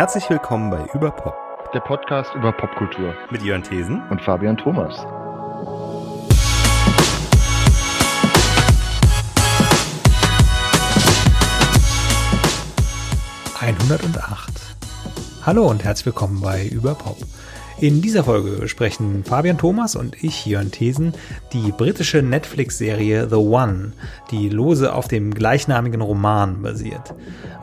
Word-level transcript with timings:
Herzlich 0.00 0.30
willkommen 0.30 0.70
bei 0.70 0.82
Überpop, 0.94 1.34
der 1.74 1.80
Podcast 1.80 2.34
über 2.34 2.52
Popkultur 2.52 3.14
mit 3.30 3.42
Jörn 3.42 3.62
Thesen 3.62 4.02
und 4.08 4.22
Fabian 4.22 4.56
Thomas. 4.56 4.98
Einhundertacht. 13.60 14.74
Hallo 15.44 15.68
und 15.68 15.84
herzlich 15.84 16.06
willkommen 16.06 16.40
bei 16.40 16.66
Überpop. 16.66 17.18
In 17.78 18.00
dieser 18.00 18.24
Folge 18.24 18.68
sprechen 18.68 19.22
Fabian 19.24 19.58
Thomas 19.58 19.96
und 19.96 20.24
ich, 20.24 20.46
Jörn 20.46 20.70
Thesen, 20.70 21.12
die 21.52 21.72
britische 21.72 22.22
Netflix-Serie 22.22 23.28
The 23.28 23.36
One, 23.36 23.92
die 24.30 24.48
lose 24.48 24.94
auf 24.94 25.08
dem 25.08 25.34
gleichnamigen 25.34 26.00
Roman 26.00 26.62
basiert. 26.62 27.14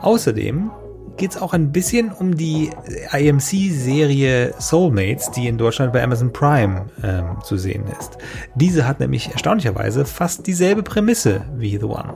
Außerdem 0.02 0.70
geht 1.18 1.32
es 1.32 1.42
auch 1.42 1.52
ein 1.52 1.72
bisschen 1.72 2.10
um 2.12 2.36
die 2.36 2.70
IMC-Serie 3.12 4.54
Soulmates, 4.58 5.30
die 5.32 5.48
in 5.48 5.58
Deutschland 5.58 5.92
bei 5.92 6.02
Amazon 6.02 6.32
Prime 6.32 6.86
ähm, 7.02 7.36
zu 7.42 7.56
sehen 7.56 7.84
ist. 7.98 8.16
Diese 8.54 8.86
hat 8.86 9.00
nämlich 9.00 9.30
erstaunlicherweise 9.30 10.04
fast 10.04 10.46
dieselbe 10.46 10.82
Prämisse 10.82 11.42
wie 11.56 11.76
The 11.76 11.84
One. 11.84 12.14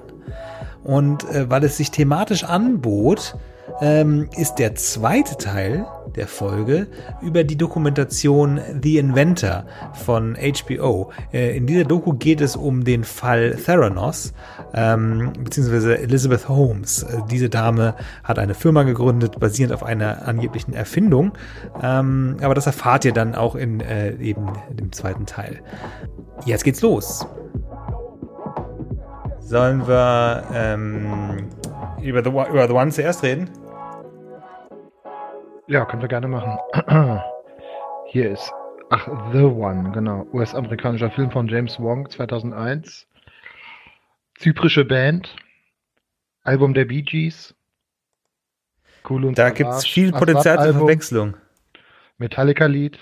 Und 0.85 1.29
äh, 1.31 1.51
weil 1.51 1.65
es 1.65 1.77
sich 1.77 1.91
thematisch 1.91 2.45
anbot, 2.45 3.37
ähm, 3.81 4.29
ist 4.37 4.57
der 4.57 4.75
zweite 4.75 5.37
Teil 5.37 5.87
der 6.15 6.27
Folge 6.27 6.89
über 7.21 7.45
die 7.45 7.57
Dokumentation 7.57 8.61
The 8.83 8.99
Inventor 8.99 9.65
von 9.93 10.37
HBO. 10.37 11.11
Äh, 11.33 11.57
in 11.57 11.67
dieser 11.67 11.85
Doku 11.85 12.13
geht 12.13 12.41
es 12.41 12.57
um 12.57 12.85
den 12.85 13.05
Fall 13.05 13.57
Theranos, 13.57 14.33
ähm, 14.75 15.33
beziehungsweise 15.39 15.99
Elizabeth 15.99 16.49
Holmes. 16.49 17.03
Äh, 17.03 17.19
diese 17.31 17.49
Dame 17.49 17.95
hat 18.25 18.39
eine 18.39 18.55
Firma 18.55 18.83
gegründet, 18.83 19.39
basierend 19.41 19.75
auf 19.75 19.83
einer 19.83 20.27
angeblichen 20.27 20.75
Erfindung. 20.75 21.33
Ähm, 21.83 22.37
aber 22.43 22.55
das 22.55 22.67
erfahrt 22.67 23.05
ihr 23.05 23.13
dann 23.13 23.35
auch 23.35 23.55
in 23.55 23.81
äh, 23.81 24.15
eben 24.17 24.47
dem 24.71 24.93
zweiten 24.93 25.27
Teil. 25.27 25.61
Jetzt 26.45 26.65
geht's 26.65 26.83
los. 26.83 27.27
Sollen 29.41 29.87
wir 29.87 30.45
ähm, 30.55 31.49
über, 32.03 32.23
the, 32.23 32.31
über 32.31 32.67
The 32.67 32.75
One 32.75 32.91
zuerst 32.91 33.23
reden? 33.23 33.51
Ja, 35.69 35.85
können 35.85 36.03
wir 36.03 36.09
gerne 36.09 36.29
machen. 36.29 36.59
Hier 38.07 38.31
ist, 38.31 38.53
ach, 38.91 39.09
The 39.33 39.45
One, 39.45 39.93
genau. 39.93 40.27
US-amerikanischer 40.33 41.11
Film 41.11 41.31
von 41.31 41.49
James 41.49 41.79
Wong 41.81 42.11
2001. 42.11 43.07
Zyprische 44.39 44.85
Band. 44.85 45.35
Album 46.43 46.75
der 46.75 46.85
Bee 46.87 47.03
Gees. 47.03 47.55
Cool 49.09 49.25
und 49.25 49.39
Da 49.39 49.51
gibt 49.51 49.71
es 49.71 49.87
viel 49.87 50.13
Potenzial 50.13 50.63
zur 50.65 50.75
Verwechslung. 50.75 51.37
Metallica-Lied. 52.19 52.99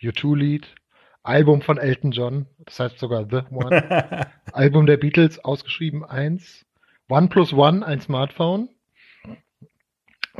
U2-Lied. 0.00 0.66
Album 1.24 1.62
von 1.62 1.78
Elton 1.78 2.12
John. 2.12 2.46
Das 2.64 2.78
heißt 2.78 2.98
sogar 2.98 3.26
The 3.28 3.42
One. 3.50 4.26
Album 4.52 4.86
der 4.86 4.96
Beatles, 4.96 5.44
ausgeschrieben 5.44 6.04
1. 6.04 6.64
One 7.08 7.28
plus 7.28 7.52
One, 7.52 7.84
ein 7.84 8.00
Smartphone. 8.00 8.70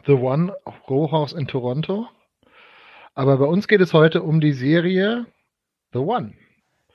The 0.06 0.12
One 0.12 0.54
Rohhaus 0.88 1.32
in 1.32 1.46
Toronto. 1.46 2.06
Aber 3.14 3.36
bei 3.36 3.44
uns 3.44 3.68
geht 3.68 3.80
es 3.80 3.92
heute 3.92 4.22
um 4.22 4.40
die 4.40 4.52
Serie 4.52 5.26
The 5.92 6.00
One. 6.00 6.32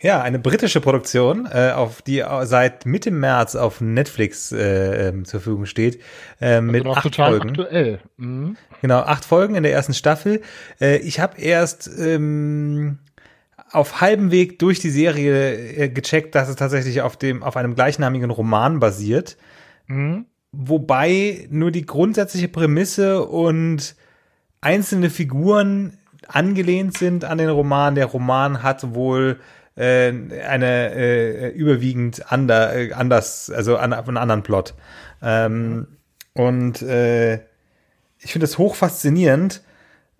Ja, 0.02 0.22
eine 0.22 0.40
britische 0.40 0.80
Produktion, 0.80 1.46
äh, 1.46 1.72
auf 1.72 2.02
die 2.02 2.24
seit 2.44 2.86
Mitte 2.86 3.12
März 3.12 3.56
auf 3.56 3.82
Netflix 3.82 4.52
äh, 4.52 5.10
ähm, 5.10 5.26
zur 5.26 5.42
Verfügung 5.42 5.66
steht, 5.66 6.02
äh, 6.40 6.56
also 6.56 6.72
mit 6.72 6.88
acht 6.88 7.16
Folgen. 7.16 7.50
Aktuell. 7.50 8.00
Mhm. 8.16 8.56
Genau, 8.82 9.00
acht 9.00 9.26
Folgen 9.26 9.56
in 9.56 9.64
der 9.64 9.74
ersten 9.74 9.94
Staffel. 9.94 10.42
Äh, 10.80 11.00
ich 11.00 11.20
habe 11.20 11.40
erst 11.40 11.90
ähm, 12.00 13.00
auf 13.72 14.00
halbem 14.00 14.32
Weg 14.32 14.60
durch 14.60 14.80
die 14.80 14.90
Serie 14.90 15.54
äh, 15.54 15.90
gecheckt, 15.90 16.34
dass 16.34 16.48
es 16.48 16.56
tatsächlich 16.56 17.02
auf 17.02 17.18
dem 17.18 17.44
auf 17.44 17.58
einem 17.58 17.76
gleichnamigen 17.76 18.32
Roman 18.32 18.80
basiert. 18.80 19.38
Mhm. 19.90 20.26
Wobei 20.52 21.48
nur 21.52 21.72
die 21.72 21.86
grundsätzliche 21.86 22.48
Prämisse 22.48 23.24
und 23.24 23.96
einzelne 24.62 25.10
Figuren 25.10 25.98
angelehnt 26.28 26.98
sind 26.98 27.26
an 27.26 27.38
den 27.38 27.50
Roman. 27.50 27.96
Der 27.96 28.06
Roman 28.06 28.64
hat 28.64 28.94
wohl 28.96 29.40
äh, 29.76 30.12
eine 30.48 30.94
äh, 30.94 31.50
überwiegend 31.50 32.32
ander, 32.32 32.76
äh, 32.76 32.94
anders, 32.94 33.50
also 33.50 33.78
an, 33.78 33.94
einen 33.94 34.18
anderen 34.18 34.44
Plot. 34.44 34.74
Ähm, 35.22 35.88
und 36.34 36.82
äh, 36.82 37.36
ich 38.20 38.32
finde 38.32 38.46
es 38.46 38.58
hoch 38.58 38.76
faszinierend, 38.76 39.62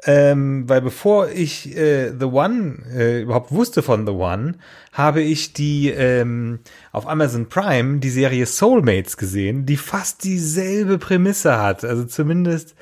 ähm, 0.06 0.64
weil 0.68 0.82
bevor 0.82 1.30
ich 1.30 1.76
äh, 1.76 2.12
The 2.18 2.26
One 2.26 2.78
äh, 2.96 3.22
überhaupt 3.22 3.52
wusste 3.52 3.82
von 3.82 4.06
The 4.06 4.14
One, 4.14 4.56
habe 4.94 5.22
ich 5.22 5.54
die 5.54 5.90
ähm, 5.90 6.60
auf 6.92 7.08
Amazon 7.08 7.50
Prime 7.50 8.00
die 8.00 8.10
Serie 8.10 8.46
Soulmates 8.46 9.18
gesehen, 9.18 9.66
die 9.66 9.76
fast 9.76 10.24
dieselbe 10.24 11.00
Prämisse 11.00 11.60
hat. 11.60 11.84
Also 11.84 12.06
zumindest 12.06 12.76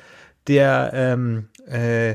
der 0.46 0.92
ähm, 0.94 1.48
äh, 1.66 2.14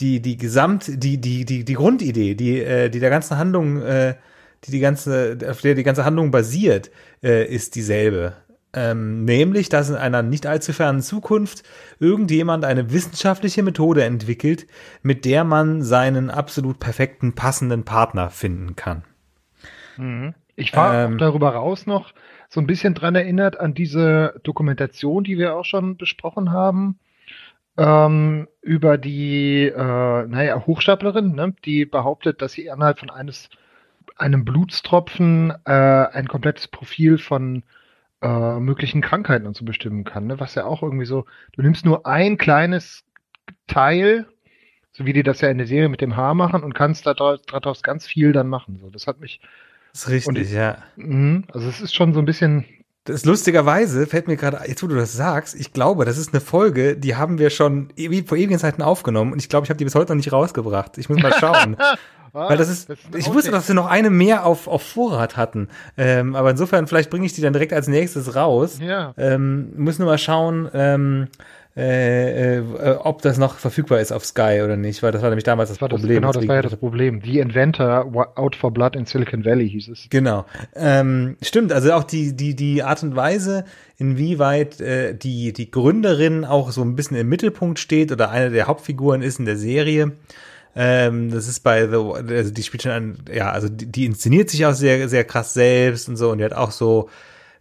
die 0.00 0.20
die 0.20 0.36
Gesamt 0.36 0.86
die 0.88 1.18
die 1.18 1.44
die 1.44 1.64
die 1.64 1.74
Grundidee, 1.74 2.34
die 2.34 2.60
äh, 2.60 2.88
die 2.88 2.98
der 2.98 3.10
ganzen 3.10 3.38
Handlung 3.38 3.80
äh, 3.82 4.14
die 4.64 4.72
die 4.72 4.80
ganze 4.80 5.38
auf 5.48 5.60
der 5.60 5.76
die 5.76 5.84
ganze 5.84 6.04
Handlung 6.04 6.32
basiert, 6.32 6.90
äh, 7.22 7.46
ist 7.46 7.76
dieselbe. 7.76 8.34
Ähm, 8.74 9.24
nämlich, 9.24 9.68
dass 9.68 9.90
in 9.90 9.96
einer 9.96 10.22
nicht 10.22 10.46
allzu 10.46 10.72
fernen 10.72 11.02
Zukunft 11.02 11.62
irgendjemand 12.00 12.64
eine 12.64 12.90
wissenschaftliche 12.90 13.62
Methode 13.62 14.04
entwickelt, 14.04 14.66
mit 15.02 15.26
der 15.26 15.44
man 15.44 15.82
seinen 15.82 16.30
absolut 16.30 16.78
perfekten, 16.78 17.34
passenden 17.34 17.84
Partner 17.84 18.30
finden 18.30 18.74
kann. 18.74 19.04
Mhm. 19.98 20.34
Ich 20.56 20.74
war 20.74 21.06
ähm, 21.06 21.18
darüber 21.18 21.50
raus 21.50 21.86
noch 21.86 22.12
so 22.48 22.60
ein 22.60 22.66
bisschen 22.66 22.94
dran 22.94 23.14
erinnert 23.14 23.58
an 23.58 23.74
diese 23.74 24.40
Dokumentation, 24.42 25.24
die 25.24 25.38
wir 25.38 25.54
auch 25.56 25.64
schon 25.64 25.96
besprochen 25.96 26.52
haben, 26.52 26.98
ähm, 27.78 28.48
über 28.60 28.98
die, 28.98 29.64
äh, 29.64 30.26
naja, 30.26 30.62
Hochstaplerin, 30.66 31.34
ne, 31.34 31.54
die 31.64 31.86
behauptet, 31.86 32.42
dass 32.42 32.52
sie 32.52 32.66
innerhalb 32.66 32.98
von 32.98 33.08
eines, 33.08 33.48
einem 34.16 34.44
Blutstropfen 34.44 35.54
äh, 35.64 35.72
ein 35.72 36.28
komplettes 36.28 36.68
Profil 36.68 37.16
von 37.16 37.62
äh, 38.22 38.60
möglichen 38.60 39.00
Krankheiten 39.00 39.46
und 39.46 39.56
so 39.56 39.64
bestimmen 39.64 40.04
kann. 40.04 40.26
Ne? 40.26 40.40
Was 40.40 40.54
ja 40.54 40.64
auch 40.64 40.82
irgendwie 40.82 41.06
so, 41.06 41.26
du 41.52 41.62
nimmst 41.62 41.84
nur 41.84 42.06
ein 42.06 42.38
kleines 42.38 43.04
Teil, 43.66 44.26
so 44.92 45.04
wie 45.04 45.12
die 45.12 45.22
das 45.22 45.40
ja 45.40 45.48
in 45.48 45.58
der 45.58 45.66
Serie 45.66 45.88
mit 45.88 46.00
dem 46.00 46.16
Haar 46.16 46.34
machen 46.34 46.62
und 46.62 46.74
kannst 46.74 47.06
daraus 47.06 47.82
ganz 47.82 48.06
viel 48.06 48.32
dann 48.32 48.48
machen. 48.48 48.78
So, 48.80 48.90
das 48.90 49.06
hat 49.06 49.20
mich. 49.20 49.40
Das 49.92 50.02
ist 50.02 50.08
richtig, 50.10 50.38
ich, 50.44 50.52
ja. 50.52 50.78
Mh, 50.96 51.42
also 51.52 51.68
es 51.68 51.80
ist 51.80 51.94
schon 51.94 52.14
so 52.14 52.20
ein 52.20 52.24
bisschen. 52.24 52.64
Das 53.04 53.16
ist 53.16 53.26
lustigerweise 53.26 54.06
fällt 54.06 54.28
mir 54.28 54.36
gerade, 54.36 54.60
jetzt 54.68 54.80
wo 54.84 54.86
du 54.86 54.94
das 54.94 55.12
sagst, 55.12 55.56
ich 55.58 55.72
glaube, 55.72 56.04
das 56.04 56.18
ist 56.18 56.32
eine 56.32 56.40
Folge, 56.40 56.96
die 56.96 57.16
haben 57.16 57.40
wir 57.40 57.50
schon 57.50 57.88
vor 58.26 58.38
ewigen 58.38 58.58
Zeiten 58.60 58.80
aufgenommen 58.80 59.32
und 59.32 59.40
ich 59.40 59.48
glaube, 59.48 59.64
ich 59.64 59.70
habe 59.70 59.78
die 59.78 59.84
bis 59.84 59.96
heute 59.96 60.12
noch 60.12 60.16
nicht 60.16 60.32
rausgebracht. 60.32 60.96
Ich 60.98 61.08
muss 61.08 61.20
mal 61.20 61.32
schauen. 61.32 61.76
Ah, 62.34 62.48
Weil 62.48 62.56
das 62.56 62.70
ist, 62.70 62.88
das 62.88 62.98
ich 63.14 63.32
wusste, 63.32 63.50
dass 63.50 63.68
wir 63.68 63.74
noch 63.74 63.86
eine 63.86 64.08
mehr 64.08 64.46
auf, 64.46 64.66
auf 64.66 64.82
Vorrat 64.82 65.36
hatten. 65.36 65.68
Ähm, 65.98 66.34
aber 66.34 66.50
insofern, 66.50 66.86
vielleicht 66.86 67.10
bringe 67.10 67.26
ich 67.26 67.34
die 67.34 67.42
dann 67.42 67.52
direkt 67.52 67.74
als 67.74 67.88
nächstes 67.88 68.34
raus. 68.34 68.78
Ja. 68.80 69.12
Ähm, 69.18 69.72
müssen 69.76 70.00
wir 70.00 70.06
mal 70.06 70.18
schauen, 70.18 70.70
ähm, 70.72 71.28
äh, 71.74 72.58
äh, 72.58 72.62
ob 72.98 73.22
das 73.22 73.38
noch 73.38 73.56
verfügbar 73.56 74.00
ist 74.00 74.12
auf 74.12 74.26
Sky 74.26 74.60
oder 74.62 74.76
nicht, 74.76 75.02
weil 75.02 75.10
das 75.10 75.22
war 75.22 75.30
nämlich 75.30 75.44
damals 75.44 75.70
das, 75.70 75.78
das 75.78 75.88
Problem. 75.88 76.22
Das, 76.22 76.32
genau, 76.32 76.32
das 76.32 76.48
war 76.48 76.56
ja 76.56 76.62
das 76.62 76.76
Problem. 76.76 77.22
The 77.24 77.38
Inventor 77.38 78.12
Out 78.34 78.56
for 78.56 78.70
Blood 78.70 78.94
in 78.94 79.06
Silicon 79.06 79.44
Valley 79.44 79.70
hieß 79.70 79.88
es. 79.88 80.06
Genau. 80.10 80.44
Ähm, 80.74 81.36
stimmt, 81.40 81.72
also 81.72 81.92
auch 81.92 82.04
die, 82.04 82.36
die, 82.36 82.54
die 82.54 82.82
Art 82.82 83.02
und 83.02 83.16
Weise, 83.16 83.64
inwieweit 83.96 84.82
äh, 84.82 85.14
die, 85.14 85.54
die 85.54 85.70
Gründerin 85.70 86.44
auch 86.44 86.72
so 86.72 86.82
ein 86.82 86.94
bisschen 86.94 87.16
im 87.16 87.30
Mittelpunkt 87.30 87.78
steht 87.78 88.12
oder 88.12 88.30
eine 88.30 88.50
der 88.50 88.66
Hauptfiguren 88.66 89.22
ist 89.22 89.38
in 89.38 89.46
der 89.46 89.56
Serie, 89.56 90.12
ähm, 90.74 91.30
das 91.30 91.48
ist 91.48 91.60
bei 91.60 91.86
The, 91.86 91.96
also 91.96 92.50
die 92.50 92.62
spielt 92.62 92.82
schon 92.82 92.92
an, 92.92 93.18
ja, 93.32 93.50
also 93.50 93.68
die, 93.68 93.86
die 93.86 94.06
inszeniert 94.06 94.50
sich 94.50 94.64
auch 94.64 94.74
sehr, 94.74 95.08
sehr 95.08 95.24
krass 95.24 95.54
selbst 95.54 96.08
und 96.08 96.16
so 96.16 96.30
und 96.30 96.38
die 96.38 96.44
hat 96.44 96.54
auch 96.54 96.70
so, 96.70 97.10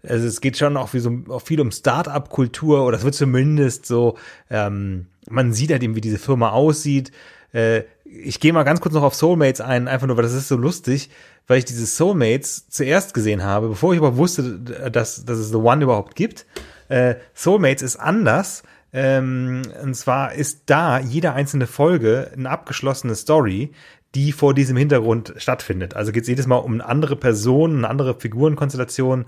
also 0.08 0.26
es 0.26 0.42
geht 0.42 0.58
schon 0.58 0.78
auch, 0.78 0.94
wie 0.94 1.00
so, 1.00 1.12
auch 1.30 1.42
viel 1.42 1.60
um 1.60 1.72
Start-up-Kultur 1.72 2.86
oder 2.86 2.98
es 2.98 3.04
wird 3.04 3.16
zumindest 3.16 3.86
so, 3.86 4.18
ähm, 4.50 5.08
man 5.30 5.54
sieht 5.54 5.72
halt 5.72 5.84
eben, 5.84 5.96
wie 5.96 6.02
diese 6.02 6.18
Firma 6.18 6.52
aussieht. 6.52 7.12
Äh, 7.54 7.84
ich 8.06 8.40
gehe 8.40 8.54
mal 8.54 8.64
ganz 8.64 8.82
kurz 8.82 8.94
noch 8.94 9.04
auf 9.04 9.16
Soulmates 9.16 9.62
ein, 9.62 9.88
einfach 9.88 10.08
nur, 10.08 10.18
weil 10.18 10.24
das 10.24 10.34
ist 10.34 10.48
so 10.48 10.58
lustig, 10.58 11.10
weil 11.48 11.60
ich 11.60 11.66
diese 11.66 11.86
Soulmates 11.86 12.68
zuerst 12.70 13.14
gesehen 13.14 13.44
habe, 13.44 13.70
bevor 13.70 13.94
ich 13.94 13.98
überhaupt 13.98 14.18
wusste, 14.18 14.60
dass, 14.60 15.26
dass 15.26 15.38
es 15.38 15.50
The 15.50 15.58
One 15.58 15.84
überhaupt 15.84 16.16
gibt. 16.16 16.46
Äh, 16.90 17.16
Soulmates 17.34 17.82
ist 17.82 17.98
anders, 17.98 18.64
ähm, 18.94 19.62
und 19.82 19.94
zwar 19.96 20.34
ist 20.34 20.64
da 20.70 21.00
jede 21.00 21.34
einzelne 21.34 21.68
Folge 21.68 22.32
eine 22.36 22.50
abgeschlossene 22.50 23.16
Story, 23.16 23.72
die 24.16 24.32
vor 24.32 24.54
diesem 24.54 24.76
Hintergrund 24.76 25.34
stattfindet. 25.38 25.96
Also 25.96 26.12
geht 26.12 26.24
es 26.24 26.30
jedes 26.30 26.48
Mal 26.48 26.58
um 26.58 26.74
eine 26.74 26.86
andere 26.86 27.16
Person, 27.16 27.78
eine 27.78 27.90
andere 27.90 28.20
Figurenkonstellation, 28.20 29.26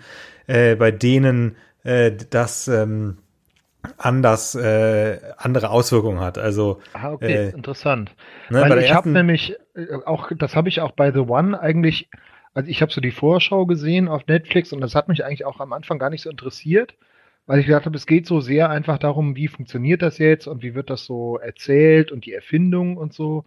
äh, 0.47 0.75
bei 0.75 0.91
denen 0.91 1.55
äh, 1.83 2.11
das 2.29 2.67
ähm, 2.67 3.17
anders 3.97 4.55
äh, 4.55 5.19
andere 5.37 5.69
Auswirkungen 5.69 6.19
hat. 6.19 6.37
Also 6.37 6.81
ah, 6.93 7.11
okay, 7.11 7.33
äh, 7.33 7.49
interessant. 7.49 8.11
Ne, 8.49 8.61
Weil 8.61 8.79
ich 8.79 8.93
habe 8.93 9.09
nämlich 9.09 9.55
äh, 9.75 9.95
auch, 10.05 10.31
das 10.37 10.55
habe 10.55 10.69
ich 10.69 10.81
auch 10.81 10.91
bei 10.91 11.11
The 11.11 11.19
One 11.19 11.59
eigentlich, 11.59 12.09
also 12.53 12.69
ich 12.69 12.81
habe 12.81 12.91
so 12.91 13.01
die 13.01 13.11
Vorschau 13.11 13.65
gesehen 13.65 14.07
auf 14.07 14.27
Netflix 14.27 14.73
und 14.73 14.81
das 14.81 14.95
hat 14.95 15.07
mich 15.07 15.25
eigentlich 15.25 15.45
auch 15.45 15.59
am 15.59 15.73
Anfang 15.73 15.99
gar 15.99 16.09
nicht 16.09 16.21
so 16.21 16.29
interessiert, 16.29 16.95
weil 17.45 17.59
ich 17.59 17.65
gedacht 17.65 17.85
habe, 17.85 17.97
es 17.97 18.05
geht 18.05 18.25
so 18.25 18.39
sehr 18.39 18.69
einfach 18.69 18.97
darum, 18.97 19.35
wie 19.35 19.47
funktioniert 19.47 20.01
das 20.01 20.17
jetzt 20.17 20.47
und 20.47 20.63
wie 20.63 20.75
wird 20.75 20.89
das 20.89 21.05
so 21.05 21.37
erzählt 21.37 22.11
und 22.11 22.25
die 22.25 22.33
Erfindung 22.33 22.97
und 22.97 23.13
so. 23.13 23.45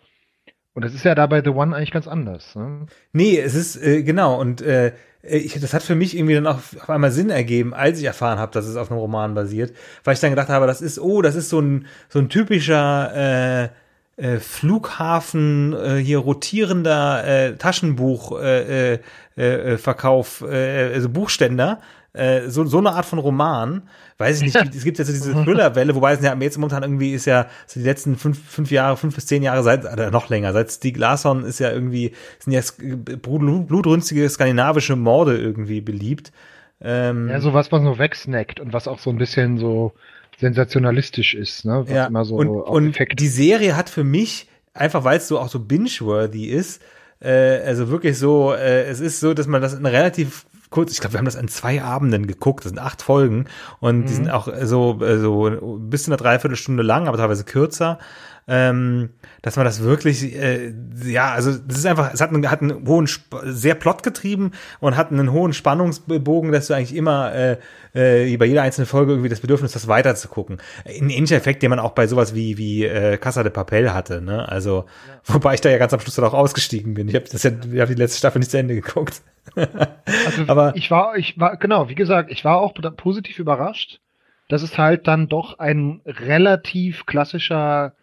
Und 0.75 0.85
das 0.85 0.95
ist 0.95 1.05
ja 1.05 1.15
da 1.15 1.27
bei 1.27 1.43
The 1.43 1.51
One 1.51 1.75
eigentlich 1.75 1.91
ganz 1.91 2.07
anders. 2.07 2.55
Ne? 2.55 2.87
Nee, 3.13 3.39
es 3.39 3.55
ist, 3.55 3.77
äh, 3.77 4.03
genau, 4.03 4.39
und 4.39 4.61
äh, 4.61 4.93
ich, 5.23 5.59
das 5.59 5.73
hat 5.73 5.83
für 5.83 5.95
mich 5.95 6.17
irgendwie 6.17 6.35
dann 6.35 6.47
auch 6.47 6.59
auf 6.59 6.91
einmal 6.91 7.11
Sinn 7.11 7.31
ergeben, 7.31 7.73
als 7.73 7.99
ich 7.99 8.05
erfahren 8.05 8.39
habe, 8.39 8.53
dass 8.53 8.67
es 8.67 8.77
auf 8.77 8.91
einem 8.91 9.01
Roman 9.01 9.35
basiert, 9.35 9.75
weil 10.05 10.15
ich 10.15 10.21
dann 10.21 10.31
gedacht 10.31 10.51
habe, 10.51 10.67
das 10.67 10.83
ist, 10.83 10.99
oh, 10.99 11.23
das 11.23 11.35
ist 11.35 11.49
so 11.49 11.61
ein, 11.61 11.87
so 12.09 12.19
ein 12.19 12.29
typischer 12.29 13.65
äh, 13.65 13.69
äh, 14.17 14.39
Flughafen, 14.39 15.73
äh, 15.75 15.97
hier 15.97 16.19
rotierender 16.19 17.25
äh, 17.27 17.57
Taschenbuch 17.57 18.41
äh, 18.41 18.95
äh, 18.95 18.99
äh, 19.37 19.79
Verkauf, 19.79 20.43
äh, 20.43 20.93
also 20.95 21.09
Buchständer, 21.09 21.81
äh, 22.17 22.49
so, 22.49 22.65
so 22.65 22.79
eine 22.79 22.93
Art 22.93 23.05
von 23.05 23.19
Roman, 23.19 23.83
weiß 24.19 24.39
ich 24.41 24.55
nicht, 24.55 24.57
es 24.75 24.85
gibt 24.85 24.99
ja 24.99 25.05
so 25.05 25.13
diese 25.13 25.33
Thriller-Welle, 25.33 25.95
wobei 25.95 26.13
es 26.13 26.23
ja 26.23 26.35
jetzt 26.35 26.59
momentan 26.59 26.83
irgendwie 26.83 27.13
ist 27.13 27.27
ja 27.27 27.47
so 27.67 27.79
die 27.81 27.87
letzten 27.87 28.17
fünf, 28.17 28.43
fünf 28.43 28.71
Jahre, 28.71 28.97
fünf 28.97 29.15
bis 29.15 29.27
zehn 29.27 29.43
Jahre 29.43 29.63
seit, 29.63 29.85
oder 29.85 30.11
noch 30.11 30.29
länger, 30.29 30.53
seit 30.53 30.71
Stieg 30.71 30.97
Larsson 30.97 31.45
ist 31.45 31.59
ja 31.59 31.71
irgendwie, 31.71 32.13
sind 32.39 32.53
ja 32.53 32.61
blutrünstige 33.23 34.29
skandinavische 34.29 34.97
Morde 34.97 35.37
irgendwie 35.37 35.81
beliebt. 35.81 36.33
Ähm, 36.81 37.29
ja, 37.29 37.41
so 37.41 37.55
was, 37.55 37.73
was 37.73 37.83
nur 37.83 37.99
wegsnackt 37.99 38.61
und 38.61 38.73
was 38.73 38.89
auch 38.89 38.99
so 38.99 39.11
ein 39.11 39.19
bisschen 39.19 39.59
so 39.59 39.93
sensationalistisch 40.39 41.35
ist, 41.35 41.65
ne? 41.65 41.85
Was 41.87 41.91
ja, 41.91 42.07
immer 42.07 42.25
so 42.25 42.37
und, 42.37 42.49
und 42.49 42.99
die 43.19 43.29
Serie 43.29 43.77
hat 43.77 43.89
für 43.89 44.05
mich, 44.05 44.49
einfach 44.75 45.05
weil 45.05 45.17
es 45.17 45.29
so 45.29 45.39
auch 45.39 45.49
so 45.49 45.61
binge-worthy 45.61 46.47
ist, 46.47 46.83
äh, 47.21 47.61
also 47.65 47.89
wirklich 47.89 48.19
so, 48.19 48.53
äh, 48.53 48.85
es 48.85 49.01
ist 49.01 49.21
so, 49.21 49.33
dass 49.33 49.47
man 49.47 49.63
das 49.63 49.73
in 49.75 49.87
relativ 49.87 50.45
kurz, 50.71 50.93
ich 50.93 51.01
glaube, 51.01 51.15
wir 51.15 51.19
haben 51.19 51.25
das 51.27 51.37
an 51.37 51.49
zwei 51.49 51.83
Abenden 51.83 52.27
geguckt, 52.27 52.65
das 52.65 52.71
sind 52.71 52.79
acht 52.79 53.03
Folgen 53.03 53.47
und 53.81 54.01
mhm. 54.01 54.07
die 54.07 54.13
sind 54.13 54.31
auch 54.31 54.49
so, 54.63 54.99
so 55.01 55.79
bis 55.81 56.05
zu 56.05 56.11
einer 56.11 56.17
Dreiviertelstunde 56.17 56.83
lang, 56.83 57.09
aber 57.09 57.17
teilweise 57.17 57.45
kürzer. 57.45 57.99
Ähm, 58.49 59.11
dass 59.43 59.57
man 59.57 59.65
das 59.65 59.83
wirklich, 59.83 60.37
äh, 60.37 60.73
ja, 61.05 61.33
also 61.33 61.53
das 61.53 61.79
ist 61.79 61.87
einfach, 61.87 62.15
es 62.15 62.21
hat 62.21 62.31
einen, 62.31 62.49
hat 62.49 62.63
einen 62.63 62.87
hohen, 62.87 63.09
sehr 63.43 63.75
plotgetrieben 63.75 64.53
und 64.79 64.97
hat 64.97 65.11
einen 65.11 65.33
hohen 65.33 65.53
Spannungsbogen, 65.53 66.53
dass 66.53 66.69
du 66.69 66.75
eigentlich 66.75 66.95
immer 66.95 67.35
äh, 67.35 67.57
äh, 67.95 68.37
bei 68.37 68.45
jeder 68.45 68.63
einzelnen 68.63 68.87
Folge 68.87 69.13
irgendwie 69.13 69.29
das 69.29 69.41
Bedürfnis 69.41 69.75
hast, 69.75 69.89
weiter 69.89 70.15
zu 70.15 70.29
gucken. 70.29 70.59
Ein 70.85 71.11
ähnlicher 71.11 71.35
Effekt, 71.35 71.63
den 71.65 71.71
man 71.71 71.81
auch 71.81 71.91
bei 71.91 72.07
sowas 72.07 72.37
wie 72.37 72.57
wie 72.57 72.85
äh, 72.85 73.17
Casa 73.17 73.43
de 73.43 73.51
Papel 73.51 73.93
hatte, 73.93 74.23
ne? 74.23 74.49
Also 74.49 74.85
ja. 75.09 75.35
wobei 75.35 75.55
ich 75.55 75.61
da 75.61 75.69
ja 75.69 75.79
ganz 75.79 75.93
am 75.93 75.99
Schluss 75.99 76.15
dann 76.15 76.25
auch 76.25 76.35
ausgestiegen 76.35 76.95
bin. 76.95 77.09
Ich 77.09 77.17
habe 77.17 77.25
ja, 77.29 77.35
ich 77.35 77.81
habe 77.81 77.95
die 77.95 78.01
letzte 78.01 78.19
Staffel 78.19 78.39
nicht 78.39 78.53
zu 78.53 78.59
Ende 78.59 78.77
geguckt. 78.77 79.23
also 79.57 79.69
aber 80.47 80.77
ich 80.77 80.89
war, 80.91 81.17
ich 81.17 81.39
war 81.41 81.57
genau, 81.57 81.89
wie 81.89 81.95
gesagt, 81.97 82.31
ich 82.31 82.45
war 82.45 82.59
auch 82.59 82.75
positiv 82.97 83.41
überrascht, 83.41 84.01
dass 84.49 84.63
es 84.63 84.79
halt 84.79 85.09
dann 85.09 85.29
doch 85.29 85.59
ein 85.59 86.01
relativ 86.07 87.07
klassischer 87.07 87.95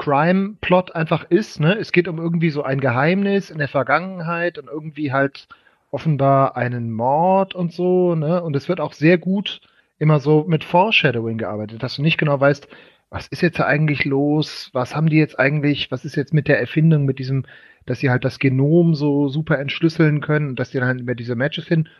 Crime-Plot 0.00 0.94
einfach 0.94 1.24
ist. 1.30 1.60
Ne? 1.60 1.74
Es 1.74 1.92
geht 1.92 2.08
um 2.08 2.18
irgendwie 2.18 2.50
so 2.50 2.62
ein 2.62 2.80
Geheimnis 2.80 3.50
in 3.50 3.58
der 3.58 3.68
Vergangenheit 3.68 4.58
und 4.58 4.66
irgendwie 4.66 5.12
halt 5.12 5.46
offenbar 5.90 6.56
einen 6.56 6.90
Mord 6.90 7.54
und 7.54 7.72
so. 7.72 8.14
Ne? 8.14 8.42
Und 8.42 8.56
es 8.56 8.68
wird 8.68 8.80
auch 8.80 8.94
sehr 8.94 9.18
gut 9.18 9.60
immer 9.98 10.18
so 10.18 10.46
mit 10.48 10.64
Foreshadowing 10.64 11.36
gearbeitet, 11.36 11.82
dass 11.82 11.96
du 11.96 12.02
nicht 12.02 12.16
genau 12.16 12.40
weißt, 12.40 12.66
was 13.10 13.26
ist 13.26 13.42
jetzt 13.42 13.60
eigentlich 13.60 14.06
los, 14.06 14.70
was 14.72 14.96
haben 14.96 15.10
die 15.10 15.18
jetzt 15.18 15.38
eigentlich, 15.38 15.90
was 15.90 16.06
ist 16.06 16.16
jetzt 16.16 16.32
mit 16.32 16.48
der 16.48 16.58
Erfindung, 16.60 17.04
mit 17.04 17.18
diesem, 17.18 17.44
dass 17.84 17.98
sie 17.98 18.08
halt 18.08 18.24
das 18.24 18.38
Genom 18.38 18.94
so 18.94 19.28
super 19.28 19.58
entschlüsseln 19.58 20.22
können, 20.22 20.56
dass 20.56 20.70
die 20.70 20.78
dann 20.78 20.88
halt 20.88 21.00
immer 21.00 21.14
diese 21.14 21.34
Matches 21.34 21.66
finden. 21.66 21.90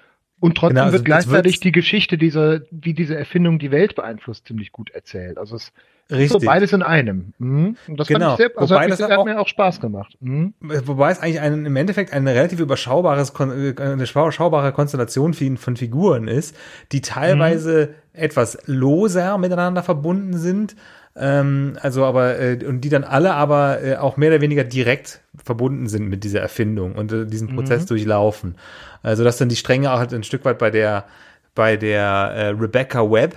Und 0.41 0.57
trotzdem 0.57 0.77
genau, 0.77 0.85
also 0.87 0.95
wird 0.95 1.05
gleichzeitig 1.05 1.61
die 1.61 1.73
Geschichte 1.73 2.17
dieser, 2.17 2.63
wie 2.71 2.95
diese 2.95 3.17
Erfindung 3.17 3.59
die 3.59 3.71
Welt 3.71 3.95
beeinflusst, 3.95 4.47
ziemlich 4.47 4.73
gut 4.73 4.91
erzählt. 4.91 5.39
Also 5.39 5.57
es 5.57 5.73
Richtig. 6.11 6.31
So, 6.31 6.47
beides 6.47 6.73
in 6.73 6.83
einem. 6.83 7.33
Mhm. 7.39 7.77
das 7.89 8.09
genau. 8.09 8.37
Sehr, 8.37 8.51
also 8.57 8.75
wobei 8.75 8.85
hat, 8.85 8.91
das 8.91 9.03
hat 9.03 9.13
auch, 9.13 9.25
mir 9.25 9.39
auch 9.39 9.47
Spaß 9.47 9.81
gemacht. 9.81 10.17
Mhm. 10.21 10.55
Wobei 10.61 11.13
es 11.13 11.21
eigentlich 11.21 11.41
ein, 11.41 11.65
im 11.65 11.77
Endeffekt 11.77 12.13
eine 12.13 12.35
relativ 12.35 12.59
überschaubares, 12.59 13.35
eine 13.39 14.05
überschaubare 14.05 14.73
Konstellation 14.73 15.35
von 15.35 15.77
Figuren 15.77 16.27
ist, 16.27 16.57
die 16.91 17.01
teilweise 17.01 17.91
mhm. 17.91 18.21
etwas 18.21 18.59
loser 18.67 19.39
miteinander 19.39 19.83
verbunden 19.83 20.37
sind. 20.37 20.75
Ähm, 21.17 21.77
also 21.81 22.05
aber, 22.05 22.39
äh, 22.39 22.65
und 22.65 22.83
die 22.83 22.89
dann 22.89 23.05
alle 23.05 23.35
aber 23.35 23.83
äh, 23.83 23.97
auch 23.97 24.17
mehr 24.17 24.31
oder 24.31 24.41
weniger 24.41 24.65
direkt 24.65 25.21
verbunden 25.43 25.89
sind 25.89 26.09
mit 26.09 26.25
dieser 26.25 26.41
Erfindung 26.41 26.95
und 26.95 27.13
äh, 27.13 27.27
diesen 27.27 27.55
Prozess 27.55 27.83
mhm. 27.83 27.87
durchlaufen. 27.89 28.55
Also 29.03 29.25
dass 29.25 29.39
dann 29.39 29.49
die 29.49 29.57
Stränge 29.57 29.93
auch 29.93 29.99
halt 29.99 30.15
ein 30.15 30.23
Stück 30.23 30.45
weit 30.45 30.59
bei 30.59 30.71
der, 30.71 31.05
bei 31.55 31.77
der 31.77 32.05
äh, 32.05 32.49
Rebecca 32.49 33.11
Webb, 33.11 33.37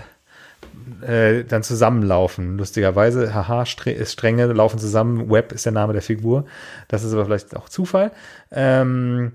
äh, 1.01 1.43
dann 1.43 1.63
zusammenlaufen. 1.63 2.57
Lustigerweise, 2.57 3.33
haha, 3.33 3.65
Stränge 3.65 4.45
laufen 4.47 4.79
zusammen. 4.79 5.29
Web 5.29 5.51
ist 5.51 5.65
der 5.65 5.71
Name 5.71 5.93
der 5.93 6.01
Figur. 6.01 6.45
Das 6.87 7.03
ist 7.03 7.13
aber 7.13 7.25
vielleicht 7.25 7.55
auch 7.55 7.69
Zufall. 7.69 8.11
Ähm, 8.51 9.33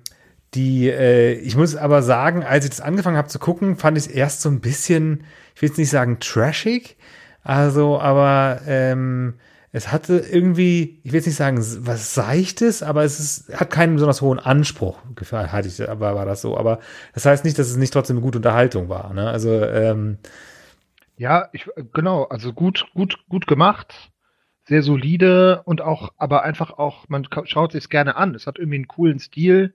die, 0.55 0.89
äh, 0.89 1.33
ich 1.35 1.57
muss 1.57 1.77
aber 1.77 2.03
sagen, 2.03 2.43
als 2.43 2.65
ich 2.65 2.71
das 2.71 2.81
angefangen 2.81 3.17
habe 3.17 3.29
zu 3.29 3.39
gucken, 3.39 3.77
fand 3.77 3.99
ich 3.99 4.07
es 4.07 4.11
erst 4.11 4.41
so 4.43 4.49
ein 4.49 4.61
bisschen, 4.61 5.25
ich 5.55 5.63
will 5.63 5.69
jetzt 5.69 5.79
nicht 5.79 5.91
sagen 5.91 6.19
trashig, 6.21 6.97
also, 7.49 7.99
aber 7.99 8.61
ähm, 8.67 9.33
es 9.73 9.91
hatte 9.91 10.19
irgendwie, 10.19 11.01
ich 11.03 11.13
will 11.13 11.21
jetzt 11.21 11.27
nicht 11.27 11.37
sagen, 11.37 11.57
was 11.87 12.13
Seichtes, 12.13 12.83
aber 12.83 13.05
es 13.05 13.19
ist, 13.19 13.59
hat 13.59 13.71
keinen 13.71 13.95
besonders 13.95 14.21
hohen 14.21 14.39
Anspruch, 14.39 14.99
hatte 15.33 15.67
ich, 15.67 15.89
aber 15.89 16.15
war 16.15 16.27
das 16.27 16.43
so. 16.43 16.59
Aber 16.59 16.79
das 17.15 17.25
heißt 17.25 17.47
nicht, 17.47 17.59
dass 17.59 17.71
es 17.71 17.79
nicht 17.79 17.95
trotzdem 17.95 18.17
eine 18.17 18.23
gute 18.23 18.37
Unterhaltung 18.37 18.91
war. 18.91 19.15
Ne? 19.15 19.31
Also 19.31 19.65
ähm, 19.65 20.19
ja, 21.17 21.49
ich, 21.55 21.67
genau, 21.95 22.25
also 22.25 22.53
gut, 22.53 22.85
gut, 22.93 23.17
gut 23.31 23.47
gemacht, 23.47 24.11
sehr 24.65 24.83
solide 24.83 25.63
und 25.65 25.81
auch, 25.81 26.11
aber 26.19 26.43
einfach 26.43 26.73
auch, 26.73 27.09
man 27.09 27.27
schaut 27.45 27.73
sich 27.73 27.89
gerne 27.89 28.17
an. 28.17 28.35
Es 28.35 28.47
hat 28.47 28.59
irgendwie 28.59 28.77
einen 28.77 28.89
coolen 28.89 29.21
Stil. 29.21 29.75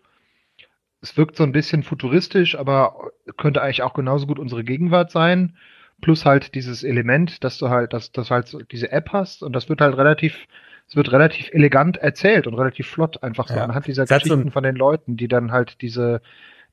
Es 1.02 1.18
wirkt 1.18 1.38
so 1.38 1.44
ein 1.44 1.54
bisschen 1.54 1.82
futuristisch, 1.82 2.56
aber 2.56 3.10
könnte 3.36 3.64
eigentlich 3.64 3.82
auch 3.82 3.96
genauso 3.96 4.28
gut 4.28 4.38
unsere 4.38 4.64
Gegenwart 4.64 5.10
sein. 5.10 5.58
Plus 6.04 6.26
halt 6.26 6.54
dieses 6.54 6.84
Element, 6.84 7.44
dass 7.46 7.58
du 7.58 7.70
halt, 7.70 7.94
dass, 7.94 8.12
dass 8.12 8.30
halt 8.30 8.50
so 8.50 8.60
diese 8.60 8.92
App 8.92 9.10
hast 9.14 9.42
und 9.42 9.54
das 9.54 9.70
wird 9.70 9.80
halt 9.80 9.98
relativ, 9.98 10.48
es 10.88 10.98
wird 10.98 11.14
relativ 11.14 11.50
elegant 11.54 11.96
erzählt 11.96 12.46
und 12.46 12.56
relativ 12.56 12.88
flott 12.88 13.24
einfach 13.24 13.48
so 13.48 13.56
ja. 13.56 13.64
anhand 13.64 13.88
dieser 13.88 14.06
Geschichten 14.06 14.52
von 14.52 14.64
den 14.64 14.76
Leuten, 14.76 15.16
die 15.16 15.30
dann 15.30 15.54
halt 15.54 15.82
diese, 15.82 16.22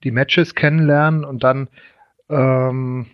die 0.02 0.11
Matches 0.11 0.57
kennenlernen 0.57 1.25
und 1.25 1.45
dann, 1.45 1.69
ähm, 2.28 3.07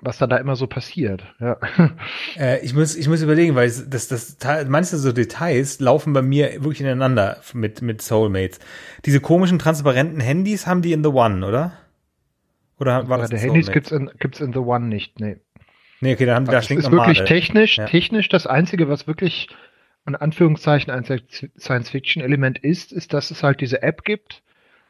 was 0.00 0.18
dann 0.18 0.28
da 0.28 0.38
immer 0.38 0.56
so 0.56 0.66
passiert. 0.66 1.22
Ja. 1.38 1.56
Äh, 2.36 2.64
ich, 2.64 2.74
muss, 2.74 2.96
ich 2.96 3.08
muss 3.08 3.22
überlegen, 3.22 3.54
weil 3.54 3.70
das, 3.70 4.08
das, 4.08 4.38
manche 4.66 4.96
so 4.96 5.12
Details 5.12 5.78
laufen 5.78 6.12
bei 6.12 6.22
mir 6.22 6.64
wirklich 6.64 6.80
ineinander 6.80 7.36
mit, 7.52 7.80
mit 7.80 8.02
Soulmates. 8.02 8.58
Diese 9.04 9.20
komischen, 9.20 9.60
transparenten 9.60 10.18
Handys 10.18 10.66
haben 10.66 10.82
die 10.82 10.92
in 10.92 11.04
The 11.04 11.10
One, 11.10 11.46
oder? 11.46 11.74
Oder 12.78 13.08
war 13.08 13.18
das 13.18 13.30
ja, 13.30 13.38
Handys 13.38 13.70
gibt's 13.70 13.92
in, 13.92 14.10
gibt's 14.18 14.40
in 14.40 14.52
The 14.52 14.58
One 14.58 14.86
nicht, 14.86 15.20
nee. 15.20 15.36
Nee, 16.00 16.14
okay, 16.14 16.26
dann 16.26 16.36
haben 16.36 16.44
die 16.46 16.50
das 16.50 16.70
ist 16.70 16.90
wirklich 16.90 17.24
technisch, 17.24 17.78
ja. 17.78 17.86
technisch 17.86 18.28
das 18.28 18.46
Einzige, 18.46 18.88
was 18.88 19.06
wirklich 19.06 19.48
in 20.06 20.14
Anführungszeichen 20.14 20.92
ein 20.92 21.04
Science-Fiction-Element 21.04 22.58
ist, 22.58 22.92
ist, 22.92 23.14
dass 23.14 23.30
es 23.30 23.42
halt 23.42 23.60
diese 23.60 23.82
App 23.82 24.04
gibt, 24.04 24.42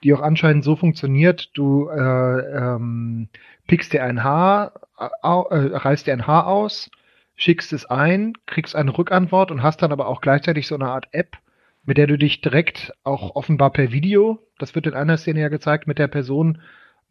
die 0.02 0.12
auch 0.12 0.20
anscheinend 0.20 0.64
so 0.64 0.76
funktioniert, 0.76 1.50
du 1.54 1.88
äh, 1.88 1.96
ähm, 1.96 3.28
pickst 3.66 3.92
dir 3.92 4.02
ein 4.02 4.24
Haar, 4.24 4.72
äh, 4.98 5.06
reißt 5.22 6.06
dir 6.06 6.14
ein 6.14 6.26
Haar 6.26 6.46
aus, 6.46 6.90
schickst 7.36 7.72
es 7.72 7.86
ein, 7.86 8.34
kriegst 8.46 8.74
eine 8.74 8.96
Rückantwort 8.96 9.50
und 9.50 9.62
hast 9.62 9.82
dann 9.82 9.92
aber 9.92 10.08
auch 10.08 10.20
gleichzeitig 10.20 10.66
so 10.66 10.74
eine 10.74 10.88
Art 10.88 11.08
App, 11.12 11.38
mit 11.84 11.96
der 11.96 12.06
du 12.06 12.18
dich 12.18 12.40
direkt 12.40 12.92
auch 13.04 13.36
offenbar 13.36 13.70
per 13.70 13.92
Video, 13.92 14.40
das 14.58 14.74
wird 14.74 14.86
in 14.86 14.94
einer 14.94 15.16
Szene 15.16 15.40
ja 15.40 15.48
gezeigt, 15.48 15.86
mit 15.86 15.98
der 15.98 16.08
Person 16.08 16.60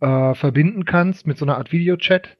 äh, 0.03 0.35
verbinden 0.35 0.85
kannst, 0.85 1.25
mit 1.25 1.37
so 1.37 1.45
einer 1.45 1.57
Art 1.57 1.71
Videochat, 1.71 2.37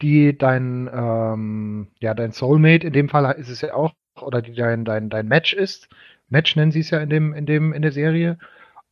die 0.00 0.36
dein, 0.36 0.90
ähm, 0.92 1.88
ja, 2.00 2.14
dein 2.14 2.32
Soulmate, 2.32 2.86
in 2.86 2.92
dem 2.92 3.08
Fall 3.08 3.30
ist 3.36 3.50
es 3.50 3.60
ja 3.60 3.74
auch, 3.74 3.92
oder 4.20 4.40
die 4.42 4.54
dein, 4.54 4.84
dein, 4.84 5.10
dein 5.10 5.28
Match 5.28 5.52
ist. 5.52 5.88
Match 6.28 6.56
nennen 6.56 6.72
sie 6.72 6.80
es 6.80 6.90
ja 6.90 7.00
in 7.00 7.10
dem, 7.10 7.34
in 7.34 7.46
dem, 7.46 7.72
in 7.72 7.82
der 7.82 7.92
Serie. 7.92 8.38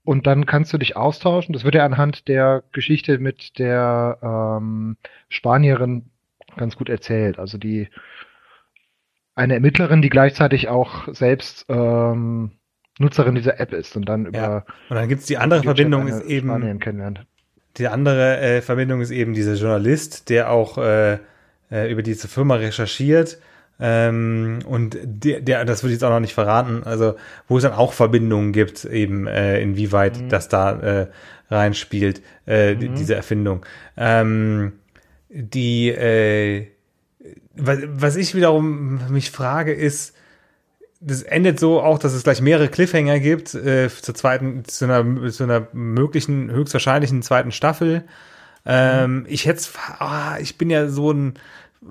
Und 0.05 0.27
dann 0.27 0.47
kannst 0.47 0.73
du 0.73 0.79
dich 0.79 0.97
austauschen. 0.97 1.53
Das 1.53 1.65
wird 1.65 1.75
ja 1.75 1.85
anhand 1.85 2.29
der 2.29 2.63
Geschichte 2.73 3.19
mit 3.19 3.59
der 3.59 4.19
ähm, 4.23 4.97
Spanierin 5.29 6.07
ganz 6.57 6.77
gut 6.77 6.89
erzählt. 6.89 7.39
Also 7.39 7.59
die 7.59 7.89
eine 9.35 9.55
Ermittlerin, 9.55 10.03
die 10.03 10.11
gleichzeitig 10.11 10.69
auch 10.69 11.09
selbst 11.09 11.67
ähm, 11.69 12.53
Nutzerin 12.99 13.35
dieser 13.35 13.61
App 13.61 13.73
ist 13.73 13.97
und 13.97 14.07
dann 14.07 14.27
über 14.27 14.39
ja. 14.39 14.57
und 14.91 14.97
dann 14.97 15.09
gibt's 15.09 15.27
die 15.27 15.39
andere 15.39 15.63
Verbindung 15.63 16.07
ist 16.07 16.23
eben 16.23 16.49
Spanien 16.49 16.81
kennenlernt. 16.81 17.25
Die 17.77 17.89
andere 17.89 18.39
äh, 18.41 18.63
Verbindung 18.63 19.01
ist 19.01 19.11
eben 19.11 19.33
dieser 19.33 19.55
Journalist, 19.55 20.29
der 20.29 20.51
auch 20.51 20.79
äh, 20.79 21.19
äh, 21.71 21.91
über 21.91 22.03
diese 22.03 22.29
Firma 22.29 22.57
recherchiert. 22.57 23.39
Ähm, 23.79 24.59
und 24.67 24.99
der, 25.03 25.41
der, 25.41 25.65
das 25.65 25.83
würde 25.83 25.93
ich 25.93 26.01
jetzt 26.01 26.05
auch 26.05 26.11
noch 26.11 26.21
nicht 26.21 26.35
verraten, 26.35 26.83
also 26.85 27.15
wo 27.49 27.57
es 27.57 27.63
dann 27.63 27.73
auch 27.73 27.95
Verbindungen 27.95 28.53
gibt, 28.53 28.85
eben 28.85 29.27
äh, 29.27 29.61
inwieweit 29.61 30.21
mhm. 30.21 30.29
das 30.29 30.49
da 30.49 30.79
äh, 30.81 31.07
reinspielt, 31.51 32.21
äh, 32.47 32.75
mhm. 32.75 32.95
diese 32.95 33.15
Erfindung. 33.15 33.65
Ähm, 33.97 34.73
die, 35.31 35.89
äh, 35.89 36.67
was, 37.55 37.79
was 37.87 38.17
ich 38.17 38.35
wiederum 38.35 39.01
mich 39.11 39.31
frage, 39.31 39.73
ist, 39.73 40.15
das 41.01 41.23
endet 41.23 41.59
so 41.59 41.81
auch, 41.81 41.99
dass 41.99 42.13
es 42.13 42.23
gleich 42.23 42.43
mehrere 42.43 42.69
Cliffhanger 42.69 43.21
gibt 43.21 43.55
äh, 43.55 43.89
zur 43.89 44.15
zweiten, 44.15 44.65
zu 44.67 44.85
einer, 44.85 45.31
zu 45.31 45.45
einer 45.45 45.67
möglichen, 45.73 46.51
höchstwahrscheinlichen 46.51 47.23
zweiten 47.23 47.53
Staffel. 47.53 48.05
Ähm, 48.67 49.21
mhm. 49.21 49.27
Ich 49.29 49.47
hätte, 49.47 49.63
ah, 49.99 50.37
ich 50.39 50.59
bin 50.59 50.69
ja 50.69 50.89
so 50.89 51.11
ein 51.11 51.35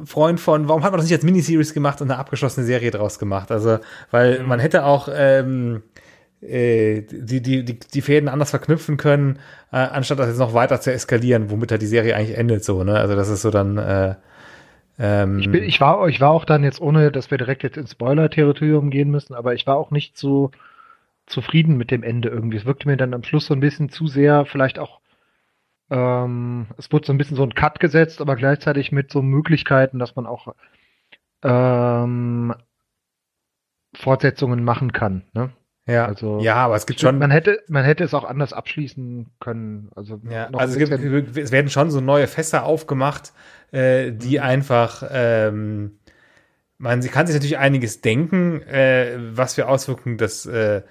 Freund 0.06 0.40
von, 0.40 0.68
warum 0.68 0.84
hat 0.84 0.92
man 0.92 1.00
das 1.00 1.06
nicht 1.06 1.16
als 1.16 1.24
Miniseries 1.24 1.74
gemacht 1.74 2.02
und 2.02 2.12
eine 2.12 2.20
abgeschlossene 2.20 2.66
Serie 2.66 2.92
draus 2.92 3.18
gemacht? 3.18 3.52
Also, 3.52 3.80
weil 4.12 4.42
mhm. 4.42 4.48
man 4.48 4.60
hätte 4.60 4.86
auch 4.86 5.10
ähm, 5.12 5.82
äh, 6.42 7.02
die, 7.02 7.42
die, 7.42 7.66
die, 7.66 7.80
die 7.80 8.02
Fäden 8.02 8.30
anders 8.30 8.52
verknüpfen 8.52 8.98
können, 8.98 9.40
äh, 9.72 9.78
anstatt 9.78 10.20
das 10.20 10.28
jetzt 10.28 10.38
noch 10.38 10.54
weiter 10.54 10.80
zu 10.82 10.94
eskalieren, 10.94 11.50
womit 11.50 11.72
halt 11.72 11.82
die 11.82 11.88
Serie 11.88 12.16
eigentlich 12.16 12.38
endet, 12.38 12.64
so, 12.64 12.84
ne? 12.84 12.94
Also 12.94 13.16
das 13.16 13.30
ist 13.30 13.42
so 13.42 13.50
dann 13.50 13.80
äh, 13.80 14.16
ähm, 15.00 15.40
ich, 15.40 15.50
bin, 15.50 15.64
ich, 15.64 15.80
war, 15.80 16.08
ich 16.08 16.20
war 16.20 16.32
auch 16.32 16.46
dann 16.46 16.64
jetzt, 16.64 16.82
ohne 16.82 17.12
dass 17.12 17.32
wir 17.32 17.38
direkt 17.38 17.64
jetzt 17.64 17.78
ins 17.78 17.92
Spoiler-Territorium 17.92 18.90
gehen 18.90 19.10
müssen, 19.10 19.34
aber 19.34 19.54
ich 19.54 19.66
war 19.66 19.78
auch 19.78 19.92
nicht 19.92 20.18
so 20.18 20.52
zufrieden 21.26 21.78
mit 21.78 21.90
dem 21.90 22.04
Ende 22.04 22.30
irgendwie. 22.30 22.58
Es 22.58 22.66
wirkte 22.66 22.88
mir 22.88 22.98
dann 22.98 23.14
am 23.14 23.24
Schluss 23.24 23.46
so 23.46 23.54
ein 23.54 23.62
bisschen 23.62 23.90
zu 23.90 24.08
sehr, 24.08 24.46
vielleicht 24.46 24.78
auch, 24.78 25.00
ähm, 25.90 26.68
es 26.78 26.92
wurde 26.92 27.06
so 27.06 27.14
ein 27.14 27.18
bisschen 27.18 27.38
so 27.38 27.44
ein 27.44 27.56
Cut 27.56 27.80
gesetzt, 27.80 28.20
aber 28.20 28.36
gleichzeitig 28.36 28.92
mit 28.92 29.12
so 29.12 29.22
Möglichkeiten, 29.22 30.00
dass 30.00 30.16
man 30.16 30.26
auch 30.26 30.54
ähm, 31.44 32.54
Fortsetzungen 33.96 34.64
machen 34.64 34.92
kann. 34.92 35.24
Ne? 35.34 35.52
Ja, 35.90 36.06
also, 36.06 36.40
ja, 36.40 36.56
aber 36.56 36.76
es 36.76 36.86
gibt 36.86 37.00
schon. 37.00 37.18
Man 37.18 37.32
hätte, 37.32 37.62
man 37.68 37.84
hätte 37.84 38.04
es 38.04 38.14
auch 38.14 38.24
anders 38.24 38.54
abschließen 38.54 39.28
können. 39.40 39.90
Also, 39.96 40.22
ja, 40.30 40.50
also 40.54 40.80
es, 40.80 40.90
gibt, 40.90 41.38
es 41.38 41.52
werden 41.52 41.70
schon 41.70 41.90
so 41.90 42.00
neue 42.00 42.28
Fässer 42.28 42.64
aufgemacht, 42.64 43.34
äh, 43.72 44.12
die 44.12 44.38
mhm. 44.38 44.44
einfach, 44.44 45.04
ähm, 45.12 46.00
man 46.78 47.02
sie 47.02 47.10
kann 47.10 47.26
sich 47.28 47.36
natürlich 47.36 47.58
einiges 47.58 48.02
denken, 48.02 48.62
äh, 48.62 49.18
was 49.34 49.56
für 49.56 49.68
Auswirkungen 49.68 50.18
das, 50.18 50.46
äh, 50.46 50.84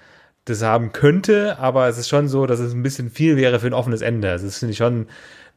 das 0.45 0.63
haben 0.63 0.91
könnte, 0.91 1.57
aber 1.59 1.87
es 1.87 1.97
ist 1.97 2.09
schon 2.09 2.27
so, 2.27 2.45
dass 2.45 2.59
es 2.59 2.73
ein 2.73 2.83
bisschen 2.83 3.09
viel 3.09 3.37
wäre 3.37 3.59
für 3.59 3.67
ein 3.67 3.73
offenes 3.73 4.01
Ende. 4.01 4.31
Also 4.31 4.47
es 4.47 4.59
finde 4.59 4.71
ich 4.73 4.77
schon 4.77 5.07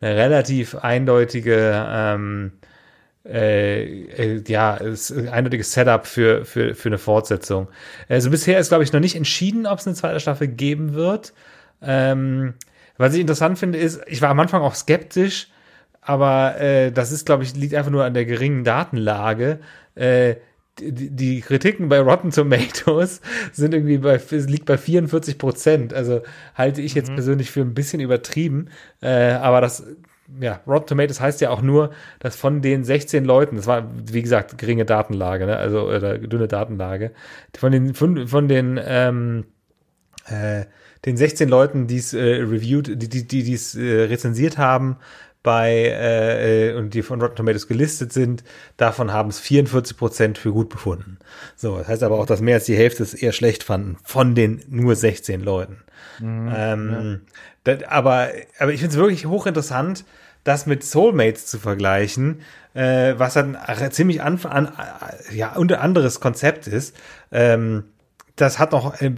eine 0.00 0.16
relativ 0.16 0.74
eindeutige 0.76 1.84
ähm, 1.88 2.52
äh, 3.24 3.84
äh, 3.84 4.42
ja, 4.46 4.74
ist 4.74 5.10
ein 5.10 5.28
eindeutiges 5.28 5.72
Setup 5.72 6.06
für, 6.06 6.44
für, 6.44 6.74
für 6.74 6.88
eine 6.88 6.98
Fortsetzung. 6.98 7.68
Also 8.08 8.30
bisher 8.30 8.58
ist, 8.58 8.68
glaube 8.68 8.84
ich, 8.84 8.92
noch 8.92 9.00
nicht 9.00 9.14
entschieden, 9.14 9.66
ob 9.66 9.78
es 9.78 9.86
eine 9.86 9.94
zweite 9.94 10.20
Staffel 10.20 10.48
geben 10.48 10.94
wird. 10.94 11.32
Ähm, 11.80 12.54
was 12.96 13.14
ich 13.14 13.20
interessant 13.20 13.58
finde, 13.58 13.78
ist, 13.78 14.00
ich 14.06 14.22
war 14.22 14.30
am 14.30 14.40
Anfang 14.40 14.62
auch 14.62 14.74
skeptisch, 14.74 15.48
aber 16.00 16.60
äh, 16.60 16.90
das 16.90 17.12
ist, 17.12 17.26
glaube 17.26 17.44
ich, 17.44 17.54
liegt 17.54 17.74
einfach 17.74 17.90
nur 17.90 18.04
an 18.04 18.14
der 18.14 18.24
geringen 18.24 18.64
Datenlage. 18.64 19.60
Äh, 19.94 20.36
die, 20.80 21.10
die 21.10 21.40
Kritiken 21.42 21.88
bei 21.88 22.00
Rotten 22.00 22.30
Tomatoes 22.30 23.20
sind 23.52 23.74
irgendwie 23.74 23.98
bei, 23.98 24.20
liegt 24.30 24.66
bei 24.66 24.78
44 24.78 25.38
Prozent. 25.38 25.94
Also 25.94 26.22
halte 26.54 26.80
ich 26.80 26.94
jetzt 26.94 27.10
mhm. 27.10 27.16
persönlich 27.16 27.50
für 27.50 27.60
ein 27.60 27.74
bisschen 27.74 28.00
übertrieben. 28.00 28.68
Äh, 29.00 29.32
aber 29.32 29.60
das 29.60 29.84
ja, 30.40 30.60
Rotten 30.66 30.88
Tomatoes 30.88 31.20
heißt 31.20 31.40
ja 31.40 31.50
auch 31.50 31.62
nur, 31.62 31.90
dass 32.20 32.36
von 32.36 32.62
den 32.62 32.84
16 32.84 33.24
Leuten, 33.24 33.56
das 33.56 33.66
war, 33.66 33.88
wie 34.06 34.22
gesagt, 34.22 34.58
geringe 34.58 34.84
Datenlage, 34.84 35.46
ne? 35.46 35.56
also 35.56 35.88
oder 35.88 36.18
dünne 36.18 36.48
Datenlage, 36.48 37.12
von 37.56 37.72
den, 37.72 37.94
von, 37.94 38.28
von 38.28 38.48
den, 38.48 38.80
ähm, 38.84 39.44
äh, 40.26 40.64
den 41.04 41.16
16 41.16 41.48
Leuten, 41.48 41.86
die 41.86 41.98
es 41.98 42.14
äh, 42.14 42.20
reviewed, 42.20 43.02
die, 43.02 43.08
die, 43.08 43.26
die 43.26 43.52
es 43.52 43.74
äh, 43.74 44.02
rezensiert 44.02 44.58
haben, 44.58 44.96
bei 45.42 45.72
äh, 45.72 46.70
äh, 46.70 46.74
und 46.76 46.94
die 46.94 47.02
von 47.02 47.20
Rotten 47.20 47.36
Tomatoes 47.36 47.66
gelistet 47.66 48.12
sind, 48.12 48.44
davon 48.76 49.12
haben 49.12 49.30
es 49.30 49.40
44 49.40 49.96
Prozent 49.96 50.38
für 50.38 50.52
gut 50.52 50.68
befunden. 50.68 51.18
So, 51.56 51.78
das 51.78 51.88
heißt 51.88 52.02
aber 52.02 52.18
auch, 52.18 52.26
dass 52.26 52.40
mehr 52.40 52.56
als 52.56 52.64
die 52.64 52.76
Hälfte 52.76 53.02
es 53.02 53.14
eher 53.14 53.32
schlecht 53.32 53.64
fanden 53.64 53.96
von 54.04 54.34
den 54.34 54.62
nur 54.68 54.94
16 54.94 55.40
Leuten. 55.40 55.82
Mhm, 56.20 56.52
ähm, 56.54 56.90
ja. 56.90 57.34
Das, 57.64 57.84
aber, 57.84 58.30
aber 58.58 58.72
ich 58.72 58.80
finde 58.80 58.94
es 58.94 59.00
wirklich 59.00 59.26
hochinteressant, 59.26 60.04
das 60.44 60.66
mit 60.66 60.82
Soulmates 60.84 61.46
zu 61.46 61.58
vergleichen, 61.58 62.40
äh, 62.74 63.14
was 63.16 63.34
dann 63.34 63.56
ziemlich 63.90 64.22
an, 64.22 64.40
an, 64.44 64.72
ja, 65.32 65.52
unter 65.54 65.80
anderes 65.80 66.20
Konzept 66.20 66.66
ist. 66.66 66.96
Ähm, 67.30 67.84
das 68.36 68.58
hat 68.58 68.72
noch, 68.72 69.00
äh, 69.00 69.12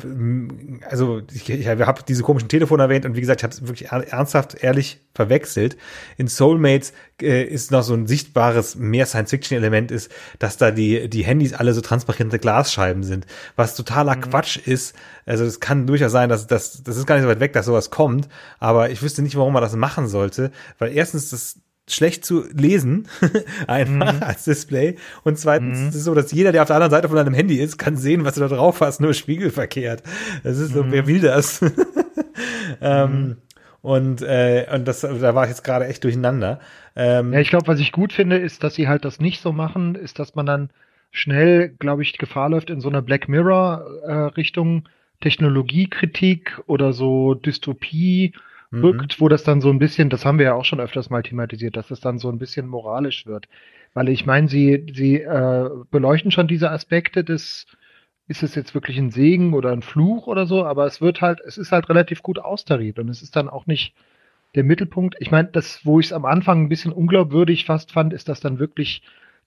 also 0.88 1.22
ich, 1.32 1.48
ich 1.48 1.68
habe 1.68 2.02
diese 2.06 2.22
komischen 2.22 2.48
Telefone 2.48 2.82
erwähnt 2.82 3.04
und 3.06 3.14
wie 3.14 3.20
gesagt, 3.20 3.40
ich 3.40 3.44
habe 3.44 3.54
es 3.54 3.62
wirklich 3.62 3.90
ernsthaft, 3.90 4.62
ehrlich 4.62 5.00
verwechselt. 5.14 5.76
In 6.16 6.26
Soulmates 6.26 6.92
äh, 7.22 7.44
ist 7.44 7.70
noch 7.70 7.82
so 7.82 7.94
ein 7.94 8.06
sichtbares 8.08 8.74
mehr 8.74 9.06
Science-Fiction-Element 9.06 9.92
ist, 9.92 10.10
dass 10.40 10.56
da 10.56 10.72
die 10.72 11.08
die 11.08 11.24
Handys 11.24 11.52
alle 11.52 11.74
so 11.74 11.80
transparente 11.80 12.38
Glasscheiben 12.38 13.04
sind, 13.04 13.26
was 13.54 13.76
totaler 13.76 14.16
mhm. 14.16 14.22
Quatsch 14.22 14.56
ist. 14.56 14.96
Also 15.26 15.44
es 15.44 15.60
kann 15.60 15.86
durchaus 15.86 16.12
sein, 16.12 16.28
dass 16.28 16.46
das 16.48 16.82
das 16.82 16.96
ist 16.96 17.06
gar 17.06 17.14
nicht 17.14 17.24
so 17.24 17.28
weit 17.28 17.40
weg, 17.40 17.52
dass 17.52 17.66
sowas 17.66 17.90
kommt, 17.90 18.28
aber 18.58 18.90
ich 18.90 19.02
wüsste 19.02 19.22
nicht, 19.22 19.36
warum 19.36 19.52
man 19.52 19.62
das 19.62 19.76
machen 19.76 20.08
sollte, 20.08 20.50
weil 20.78 20.92
erstens 20.92 21.30
das 21.30 21.60
schlecht 21.88 22.24
zu 22.24 22.44
lesen, 22.52 23.08
einfach 23.66 24.14
mhm. 24.14 24.22
als 24.22 24.44
Display. 24.44 24.96
Und 25.22 25.38
zweitens 25.38 25.78
mhm. 25.78 25.88
ist 25.88 25.94
es 25.94 26.04
so, 26.04 26.14
dass 26.14 26.32
jeder, 26.32 26.52
der 26.52 26.62
auf 26.62 26.68
der 26.68 26.76
anderen 26.76 26.90
Seite 26.90 27.08
von 27.08 27.16
deinem 27.16 27.34
Handy 27.34 27.56
ist, 27.56 27.78
kann 27.78 27.96
sehen, 27.96 28.24
was 28.24 28.34
du 28.34 28.40
da 28.40 28.48
drauf 28.48 28.80
hast, 28.80 29.00
nur 29.00 29.12
spiegelverkehrt. 29.12 30.02
Das 30.42 30.58
ist 30.58 30.72
so, 30.72 30.84
mhm. 30.84 30.92
wer 30.92 31.06
will 31.06 31.20
das? 31.20 31.60
ähm, 32.80 33.10
mhm. 33.10 33.36
und, 33.82 34.22
äh, 34.22 34.66
und 34.72 34.88
das, 34.88 35.02
da 35.02 35.34
war 35.34 35.44
ich 35.44 35.50
jetzt 35.50 35.64
gerade 35.64 35.86
echt 35.86 36.02
durcheinander. 36.04 36.60
Ähm, 36.96 37.32
ja, 37.32 37.40
ich 37.40 37.50
glaube, 37.50 37.66
was 37.66 37.80
ich 37.80 37.92
gut 37.92 38.12
finde, 38.12 38.38
ist, 38.38 38.64
dass 38.64 38.74
sie 38.74 38.88
halt 38.88 39.04
das 39.04 39.20
nicht 39.20 39.42
so 39.42 39.52
machen, 39.52 39.94
ist, 39.94 40.18
dass 40.18 40.34
man 40.34 40.46
dann 40.46 40.70
schnell, 41.10 41.68
glaube 41.78 42.02
ich, 42.02 42.16
Gefahr 42.18 42.48
läuft 42.48 42.70
in 42.70 42.80
so 42.80 42.88
einer 42.88 43.02
Black 43.02 43.28
Mirror 43.28 43.84
äh, 44.04 44.12
Richtung 44.36 44.88
Technologiekritik 45.20 46.60
oder 46.66 46.92
so 46.92 47.34
Dystopie 47.34 48.32
mhm. 48.74 48.84
rückt, 48.84 49.20
wo 49.20 49.28
das 49.28 49.44
dann 49.44 49.60
so 49.60 49.70
ein 49.70 49.78
bisschen, 49.78 50.10
das 50.10 50.24
haben 50.24 50.38
wir 50.38 50.46
ja 50.46 50.54
auch 50.54 50.64
schon 50.64 50.80
öfters 50.80 51.10
mal 51.10 51.22
thematisiert, 51.22 51.76
dass 51.76 51.90
es 51.90 52.00
dann 52.00 52.18
so 52.18 52.28
ein 52.28 52.38
bisschen 52.38 52.66
moralisch 52.66 53.26
wird. 53.26 53.48
Weil 53.94 54.08
ich 54.08 54.26
meine, 54.26 54.48
sie, 54.48 54.86
sie 54.92 55.20
äh, 55.20 55.70
beleuchten 55.90 56.30
schon 56.30 56.48
diese 56.48 56.70
Aspekte 56.70 57.24
des, 57.24 57.66
ist 58.26 58.42
es 58.42 58.54
jetzt 58.54 58.74
wirklich 58.74 58.98
ein 58.98 59.10
Segen 59.10 59.54
oder 59.54 59.72
ein 59.72 59.82
Fluch 59.82 60.26
oder 60.26 60.46
so, 60.46 60.64
aber 60.64 60.86
es 60.86 61.00
wird 61.00 61.20
halt, 61.20 61.40
es 61.40 61.58
ist 61.58 61.72
halt 61.72 61.88
relativ 61.88 62.22
gut 62.22 62.38
austariert 62.38 62.98
und 62.98 63.08
es 63.08 63.22
ist 63.22 63.36
dann 63.36 63.48
auch 63.48 63.66
nicht 63.66 63.94
der 64.54 64.64
Mittelpunkt. 64.64 65.16
Ich 65.20 65.30
meine, 65.30 65.48
das, 65.48 65.84
wo 65.84 66.00
ich 66.00 66.06
es 66.06 66.12
am 66.12 66.24
Anfang 66.24 66.62
ein 66.62 66.68
bisschen 66.68 66.92
unglaubwürdig 66.92 67.64
fast 67.64 67.92
fand, 67.92 68.12
ist, 68.12 68.28
dass 68.28 68.40
dann 68.40 68.58
wirklich 68.58 69.02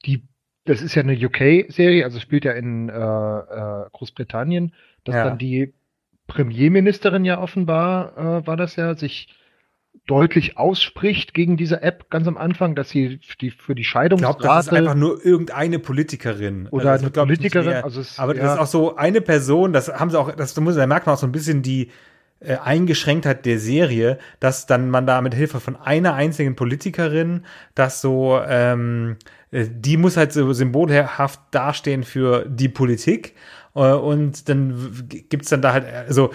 die, 0.05 0.21
das 0.65 0.81
ist 0.81 0.95
ja 0.95 1.01
eine 1.01 1.17
UK-Serie, 1.17 2.03
also 2.03 2.19
spielt 2.19 2.45
ja 2.45 2.53
in 2.53 2.89
äh, 2.89 2.93
äh, 2.93 3.89
Großbritannien, 3.91 4.73
dass 5.05 5.15
ja. 5.15 5.23
dann 5.23 5.37
die 5.37 5.73
Premierministerin 6.27 7.25
ja 7.25 7.39
offenbar, 7.39 8.17
äh, 8.17 8.47
war 8.47 8.57
das 8.57 8.75
ja, 8.75 8.95
sich 8.95 9.29
deutlich 10.05 10.57
ausspricht 10.57 11.33
gegen 11.33 11.57
diese 11.57 11.81
App 11.81 12.09
ganz 12.09 12.27
am 12.27 12.37
Anfang, 12.37 12.75
dass 12.75 12.89
sie 12.89 13.19
die, 13.41 13.51
für 13.51 13.75
die 13.75 13.83
Scheidungsrate... 13.83 14.37
Ich 14.37 14.39
glaube, 14.39 14.55
das 14.55 14.67
ist 14.67 14.73
einfach 14.73 14.95
nur 14.95 15.25
irgendeine 15.25 15.79
Politikerin. 15.79 16.67
Oder 16.69 16.91
also 16.91 17.05
eine 17.05 17.11
Politikerin. 17.11 17.83
Also 17.83 18.01
es, 18.01 18.17
aber 18.19 18.35
ja. 18.35 18.43
das 18.43 18.53
ist 18.53 18.59
auch 18.59 18.67
so 18.67 18.95
eine 18.95 19.21
Person, 19.21 19.73
das 19.73 19.89
haben 19.89 20.09
sie 20.09 20.19
auch, 20.19 20.33
das 20.33 20.57
muss, 20.59 20.75
da 20.75 20.87
merkt 20.87 21.07
man 21.07 21.15
auch 21.15 21.19
so 21.19 21.27
ein 21.27 21.31
bisschen 21.31 21.61
die 21.61 21.89
äh, 22.39 22.55
Eingeschränktheit 22.57 23.45
der 23.45 23.59
Serie, 23.59 24.19
dass 24.39 24.65
dann 24.65 24.89
man 24.89 25.07
da 25.07 25.21
mit 25.21 25.33
Hilfe 25.33 25.59
von 25.59 25.75
einer 25.75 26.13
einzigen 26.13 26.55
Politikerin 26.55 27.45
das 27.75 27.99
so, 27.99 28.39
ähm, 28.47 29.17
äh, 29.51 29.65
die 29.69 29.97
muss 29.97 30.17
halt 30.17 30.31
so 30.31 30.53
symbolhaft 30.53 31.39
dastehen 31.51 32.03
für 32.03 32.45
die 32.47 32.69
Politik 32.69 33.33
und 33.81 34.49
dann 34.49 35.07
gibt's 35.07 35.49
dann 35.49 35.61
da 35.61 35.73
halt, 35.73 35.85
also 35.85 36.31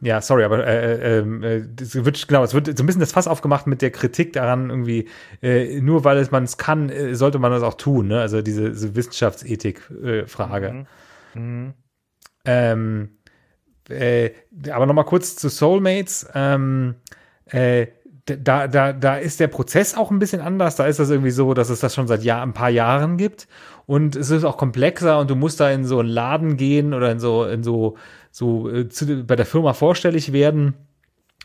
ja, 0.00 0.20
sorry, 0.20 0.44
aber 0.44 0.66
äh, 0.66 1.18
äh, 1.18 1.56
äh, 1.58 1.64
das 1.74 1.94
wird 1.94 2.26
genau, 2.26 2.42
es 2.42 2.54
wird 2.54 2.66
so 2.76 2.82
ein 2.82 2.86
bisschen 2.86 3.00
das 3.00 3.12
Fass 3.12 3.28
aufgemacht 3.28 3.66
mit 3.66 3.80
der 3.82 3.90
Kritik 3.90 4.32
daran 4.32 4.70
irgendwie, 4.70 5.08
äh, 5.42 5.80
nur 5.80 6.04
weil 6.04 6.26
man 6.30 6.44
es 6.44 6.56
kann, 6.56 6.88
äh, 6.88 7.14
sollte 7.14 7.38
man 7.38 7.52
das 7.52 7.62
auch 7.62 7.74
tun, 7.74 8.08
ne? 8.08 8.20
Also 8.20 8.42
diese, 8.42 8.70
diese 8.70 8.96
Wissenschaftsethik-Frage. 8.96 10.66
Äh, 10.66 11.38
mhm. 11.38 11.64
Mhm. 11.64 11.74
Ähm, 12.44 13.08
äh, 13.88 14.30
aber 14.70 14.86
nochmal 14.86 15.04
kurz 15.04 15.36
zu 15.36 15.48
Soulmates. 15.48 16.28
Ähm, 16.34 16.96
äh, 17.46 17.86
da, 18.26 18.68
da, 18.68 18.92
da 18.92 19.16
ist 19.16 19.40
der 19.40 19.48
Prozess 19.48 19.96
auch 19.96 20.10
ein 20.10 20.18
bisschen 20.18 20.40
anders. 20.40 20.76
Da 20.76 20.86
ist 20.86 20.98
das 20.98 21.10
irgendwie 21.10 21.32
so, 21.32 21.54
dass 21.54 21.70
es 21.70 21.80
das 21.80 21.94
schon 21.94 22.06
seit 22.06 22.22
Jahr, 22.22 22.42
ein 22.42 22.52
paar 22.52 22.70
Jahren 22.70 23.16
gibt. 23.16 23.48
Und 23.86 24.14
es 24.14 24.30
ist 24.30 24.44
auch 24.44 24.56
komplexer 24.56 25.18
und 25.18 25.28
du 25.30 25.34
musst 25.34 25.58
da 25.60 25.70
in 25.70 25.84
so 25.84 25.98
einen 25.98 26.08
Laden 26.08 26.56
gehen 26.56 26.94
oder 26.94 27.10
in 27.10 27.18
so, 27.18 27.44
in 27.44 27.64
so, 27.64 27.96
so 28.30 28.70
äh, 28.70 28.88
zu, 28.88 29.24
bei 29.24 29.36
der 29.36 29.46
Firma 29.46 29.72
vorstellig 29.72 30.32
werden. 30.32 30.74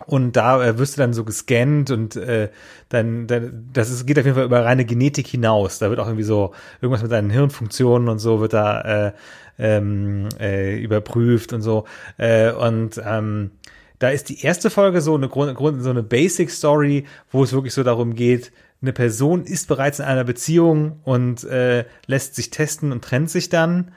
und 0.05 0.33
da 0.33 0.63
äh, 0.63 0.77
wirst 0.77 0.97
du 0.97 1.01
dann 1.01 1.13
so 1.13 1.23
gescannt 1.23 1.89
und 1.89 2.15
äh, 2.15 2.49
dann, 2.89 3.25
dann 3.25 3.69
das 3.73 3.89
ist, 3.89 4.05
geht 4.05 4.19
auf 4.19 4.25
jeden 4.25 4.35
Fall 4.35 4.45
über 4.45 4.63
reine 4.63 4.85
Genetik 4.85 5.27
hinaus. 5.27 5.79
Da 5.79 5.89
wird 5.89 5.99
auch 5.99 6.05
irgendwie 6.05 6.23
so 6.23 6.53
irgendwas 6.81 7.01
mit 7.01 7.11
deinen 7.11 7.31
Hirnfunktionen 7.31 8.07
und 8.07 8.19
so 8.19 8.39
wird 8.39 8.53
da 8.53 9.07
äh, 9.07 9.13
ähm, 9.57 10.29
äh, 10.39 10.77
überprüft 10.79 11.53
und 11.53 11.61
so. 11.63 11.85
Äh, 12.17 12.51
und 12.51 13.01
ähm, 13.03 13.51
da 13.99 14.09
ist 14.09 14.29
die 14.29 14.41
erste 14.41 14.69
Folge 14.69 15.01
so 15.01 15.15
eine 15.15 15.27
Grund, 15.27 15.81
so 15.81 15.89
eine 15.89 16.03
Basic 16.03 16.51
Story, 16.51 17.05
wo 17.31 17.43
es 17.43 17.53
wirklich 17.53 17.73
so 17.73 17.83
darum 17.83 18.15
geht, 18.15 18.51
eine 18.81 18.93
Person 18.93 19.43
ist 19.43 19.67
bereits 19.67 19.99
in 19.99 20.05
einer 20.05 20.23
Beziehung 20.23 20.99
und 21.03 21.43
äh, 21.45 21.85
lässt 22.05 22.35
sich 22.35 22.51
testen 22.51 22.91
und 22.91 23.03
trennt 23.03 23.29
sich 23.29 23.49
dann. 23.49 23.91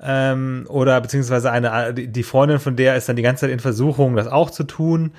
Ähm, 0.00 0.66
oder 0.68 1.00
beziehungsweise 1.00 1.52
eine, 1.52 1.92
die 1.94 2.22
Freundin 2.22 2.58
von 2.58 2.76
der 2.76 2.96
ist 2.96 3.08
dann 3.08 3.16
die 3.16 3.22
ganze 3.22 3.42
Zeit 3.42 3.50
in 3.50 3.60
Versuchung, 3.60 4.16
das 4.16 4.26
auch 4.26 4.50
zu 4.50 4.64
tun. 4.64 5.12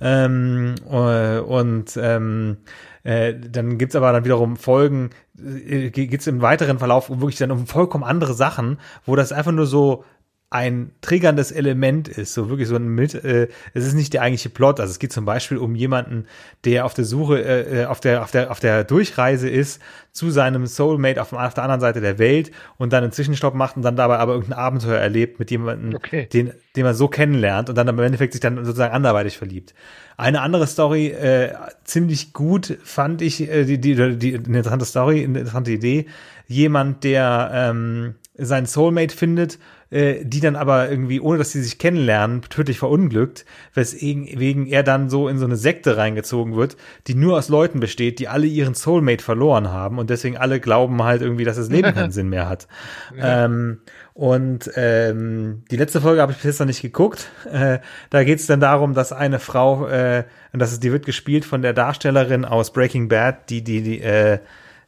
Ähm, 0.00 0.74
äh, 0.90 1.38
und 1.38 1.96
ähm, 1.96 2.58
äh, 3.04 3.34
dann 3.34 3.78
gibt's 3.78 3.96
aber 3.96 4.12
dann 4.12 4.24
wiederum 4.24 4.56
Folgen, 4.56 5.10
äh, 5.38 5.90
geht's 5.90 6.26
im 6.26 6.42
weiteren 6.42 6.78
Verlauf 6.78 7.08
wirklich 7.08 7.38
dann 7.38 7.52
um 7.52 7.66
vollkommen 7.66 8.04
andere 8.04 8.34
Sachen, 8.34 8.78
wo 9.06 9.16
das 9.16 9.32
einfach 9.32 9.52
nur 9.52 9.66
so 9.66 10.04
ein 10.48 10.92
triggerndes 11.00 11.50
Element 11.50 12.06
ist, 12.06 12.32
so 12.32 12.48
wirklich 12.48 12.68
so 12.68 12.76
ein 12.76 12.86
mit, 12.86 13.14
äh, 13.14 13.48
es 13.74 13.84
ist 13.84 13.94
nicht 13.94 14.12
der 14.12 14.22
eigentliche 14.22 14.48
Plot, 14.48 14.78
also 14.78 14.92
es 14.92 15.00
geht 15.00 15.12
zum 15.12 15.24
Beispiel 15.24 15.58
um 15.58 15.74
jemanden, 15.74 16.26
der 16.64 16.84
auf 16.84 16.94
der 16.94 17.04
Suche, 17.04 17.42
äh, 17.42 17.82
äh 17.82 17.84
auf 17.86 17.98
der, 17.98 18.22
auf 18.22 18.30
der, 18.30 18.52
auf 18.52 18.60
der 18.60 18.84
Durchreise 18.84 19.48
ist 19.48 19.82
zu 20.12 20.30
seinem 20.30 20.66
Soulmate 20.66 21.20
auf, 21.20 21.32
auf 21.32 21.54
der 21.54 21.64
anderen 21.64 21.80
Seite 21.80 22.00
der 22.00 22.20
Welt 22.20 22.52
und 22.78 22.92
dann 22.92 23.02
einen 23.02 23.12
Zwischenstopp 23.12 23.54
macht 23.54 23.76
und 23.76 23.82
dann 23.82 23.96
dabei 23.96 24.18
aber 24.18 24.34
irgendein 24.34 24.58
Abenteuer 24.58 25.00
erlebt 25.00 25.40
mit 25.40 25.50
jemandem, 25.50 25.96
okay. 25.96 26.28
den, 26.32 26.52
den 26.76 26.84
man 26.84 26.94
so 26.94 27.08
kennenlernt 27.08 27.68
und 27.68 27.74
dann 27.76 27.88
im 27.88 27.98
Endeffekt 27.98 28.32
sich 28.32 28.40
dann 28.40 28.64
sozusagen 28.64 28.94
anderweitig 28.94 29.36
verliebt. 29.38 29.74
Eine 30.16 30.42
andere 30.42 30.68
Story, 30.68 31.08
äh, 31.08 31.54
ziemlich 31.82 32.32
gut 32.32 32.78
fand 32.84 33.20
ich, 33.20 33.50
äh, 33.50 33.64
die, 33.64 33.80
die, 33.80 33.96
die, 33.96 34.16
die 34.16 34.34
eine 34.36 34.58
interessante 34.58 34.84
Story, 34.84 35.24
eine 35.24 35.40
interessante 35.40 35.72
Idee, 35.72 36.06
jemand, 36.46 37.02
der 37.02 37.50
ähm, 37.52 38.14
seinen 38.38 38.66
Soulmate 38.66 39.14
findet 39.14 39.58
äh, 39.96 40.24
die 40.24 40.40
dann 40.40 40.56
aber 40.56 40.90
irgendwie, 40.90 41.20
ohne 41.20 41.38
dass 41.38 41.52
sie 41.52 41.62
sich 41.62 41.78
kennenlernen, 41.78 42.42
tödlich 42.42 42.78
verunglückt, 42.78 43.46
weswegen 43.72 44.66
er 44.66 44.82
dann 44.82 45.08
so 45.08 45.26
in 45.26 45.38
so 45.38 45.46
eine 45.46 45.56
Sekte 45.56 45.96
reingezogen 45.96 46.54
wird, 46.54 46.76
die 47.06 47.14
nur 47.14 47.38
aus 47.38 47.48
Leuten 47.48 47.80
besteht, 47.80 48.18
die 48.18 48.28
alle 48.28 48.46
ihren 48.46 48.74
Soulmate 48.74 49.24
verloren 49.24 49.72
haben 49.72 49.98
und 49.98 50.10
deswegen 50.10 50.36
alle 50.36 50.60
glauben 50.60 51.02
halt 51.02 51.22
irgendwie, 51.22 51.44
dass 51.44 51.56
das 51.56 51.70
Leben 51.70 51.94
keinen 51.94 52.10
Sinn 52.12 52.28
mehr 52.28 52.46
hat. 52.46 52.68
Ja. 53.16 53.46
Ähm, 53.46 53.78
und 54.12 54.70
ähm, 54.76 55.62
die 55.70 55.76
letzte 55.76 56.02
Folge 56.02 56.20
habe 56.20 56.32
ich 56.32 56.38
bis 56.38 56.44
jetzt 56.44 56.60
noch 56.60 56.66
nicht 56.66 56.82
geguckt. 56.82 57.30
Äh, 57.50 57.78
da 58.10 58.22
geht 58.22 58.38
es 58.38 58.46
dann 58.46 58.60
darum, 58.60 58.92
dass 58.92 59.12
eine 59.12 59.38
Frau, 59.38 59.88
äh, 59.88 60.24
und 60.52 60.58
das 60.58 60.72
ist, 60.72 60.82
die 60.82 60.92
wird 60.92 61.06
gespielt 61.06 61.46
von 61.46 61.62
der 61.62 61.72
Darstellerin 61.72 62.44
aus 62.44 62.70
Breaking 62.70 63.08
Bad, 63.08 63.48
die, 63.48 63.64
die, 63.64 63.80
die, 63.80 64.02
äh, 64.02 64.40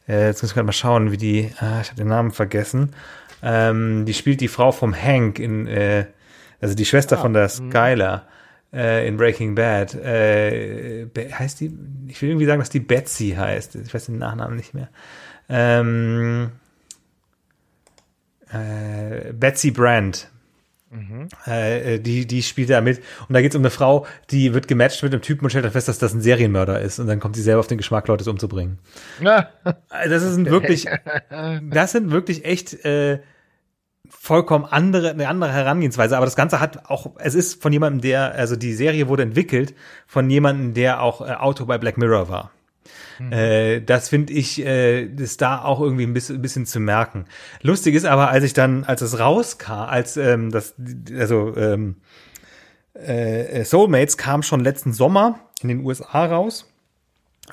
äh 0.07 0.27
jetzt 0.27 0.43
muss 0.43 0.51
ich 0.51 0.55
gerade 0.55 0.67
mal 0.67 0.73
schauen, 0.73 1.13
wie 1.13 1.17
die, 1.17 1.51
ah, 1.61 1.81
ich 1.81 1.89
habe 1.89 1.97
den 1.97 2.09
Namen 2.09 2.31
vergessen. 2.31 2.91
Ähm, 3.43 4.05
die 4.05 4.15
spielt 4.15 4.41
die 4.41 4.49
Frau 4.49 4.73
vom 4.73 4.95
Hank 4.95 5.39
in, 5.39 5.67
äh, 5.67 6.07
also 6.61 6.75
die 6.75 6.85
Schwester 6.85 7.19
ah, 7.19 7.23
von 7.23 7.33
der 7.33 7.45
mhm. 7.45 7.71
Skyler 7.71 8.27
äh, 8.73 9.07
in 9.07 9.17
Breaking 9.17 9.55
Bad. 9.55 9.95
Äh, 9.95 11.07
heißt 11.17 11.61
die? 11.61 11.73
Ich 12.09 12.21
will 12.21 12.31
irgendwie 12.31 12.47
sagen, 12.47 12.61
dass 12.61 12.71
die 12.71 12.81
Betsy 12.81 13.35
heißt. 13.37 13.77
Ich 13.77 13.95
weiß 13.95 14.07
den 14.07 14.19
Nachnamen 14.19 14.57
nicht 14.57 14.75
mehr. 14.75 14.89
Ähm, 15.49 16.53
äh, 18.51 19.33
Betsy 19.33 19.71
Brand. 19.71 20.31
Mhm. 20.91 21.29
Äh, 21.45 21.99
die, 21.99 22.27
die 22.27 22.43
spielt 22.43 22.71
da 22.71 22.81
mit. 22.81 22.99
Und 23.29 23.35
da 23.35 23.43
geht 23.43 23.53
es 23.53 23.57
um 23.57 23.63
eine 23.63 23.71
Frau, 23.71 24.07
die 24.31 24.55
wird 24.55 24.69
gematcht 24.69 25.03
mit 25.03 25.13
einem 25.13 25.23
Typen 25.23 25.45
und 25.45 25.51
stellt 25.51 25.65
dann 25.65 25.73
fest, 25.73 25.89
dass 25.89 25.99
das 25.99 26.15
ein 26.15 26.21
Serienmörder 26.21 26.81
ist. 26.81 26.99
Und 26.99 27.07
dann 27.07 27.21
kommt 27.21 27.37
sie 27.37 27.43
selber 27.43 27.61
auf 27.61 27.67
den 27.67 27.79
Geschmack, 27.79 28.09
Leute 28.09 28.29
umzubringen. 28.29 28.79
Ja. 29.23 29.51
Äh, 29.91 30.09
das 30.09 30.23
sind 30.23 30.51
wirklich, 30.51 30.87
das 31.71 31.93
sind 31.93 32.11
wirklich 32.11 32.45
echt 32.45 32.85
äh, 32.85 33.21
vollkommen 34.09 34.65
andere, 34.65 35.11
eine 35.11 35.29
andere 35.29 35.53
Herangehensweise. 35.53 36.17
Aber 36.17 36.27
das 36.27 36.37
Ganze 36.37 36.61
hat 36.61 36.91
auch, 36.91 37.13
es 37.19 37.35
ist 37.35 37.63
von 37.63 37.73
jemandem, 37.73 38.01
der, 38.01 38.33
also 38.35 38.57
die 38.57 38.75
Serie 38.75 39.09
wurde 39.09 39.23
entwickelt 39.23 39.75
von 40.07 40.29
jemandem, 40.29 40.75
der 40.75 41.03
auch 41.03 41.21
äh, 41.21 41.33
Autor 41.33 41.67
bei 41.67 41.79
Black 41.79 41.99
Mirror 41.99 42.29
war. 42.29 42.51
Mhm. 43.19 43.33
Äh, 43.33 43.81
das 43.81 44.09
finde 44.09 44.33
ich, 44.33 44.65
äh, 44.65 45.05
ist 45.05 45.41
da 45.41 45.63
auch 45.63 45.81
irgendwie 45.81 46.05
ein 46.05 46.15
bisschen, 46.15 46.37
ein 46.37 46.43
bisschen 46.43 46.67
zu 46.67 46.81
merken. 46.81 47.25
Lustig 47.63 47.95
ist 47.95 48.05
aber, 48.05 48.31
als 48.31 48.45
ich 48.45 48.53
dann, 48.53 48.85
als 48.85 49.03
es 49.03 49.19
rauskam, 49.19 49.73
als 49.73 50.17
ähm, 50.17 50.51
das, 50.51 50.75
also 51.17 51.57
ähm, 51.57 51.97
äh, 52.95 53.65
Soulmates 53.65 54.17
kam 54.17 54.43
schon 54.43 54.61
letzten 54.61 54.93
Sommer 54.93 55.41
in 55.61 55.69
den 55.69 55.85
USA 55.85 56.27
raus. 56.27 56.67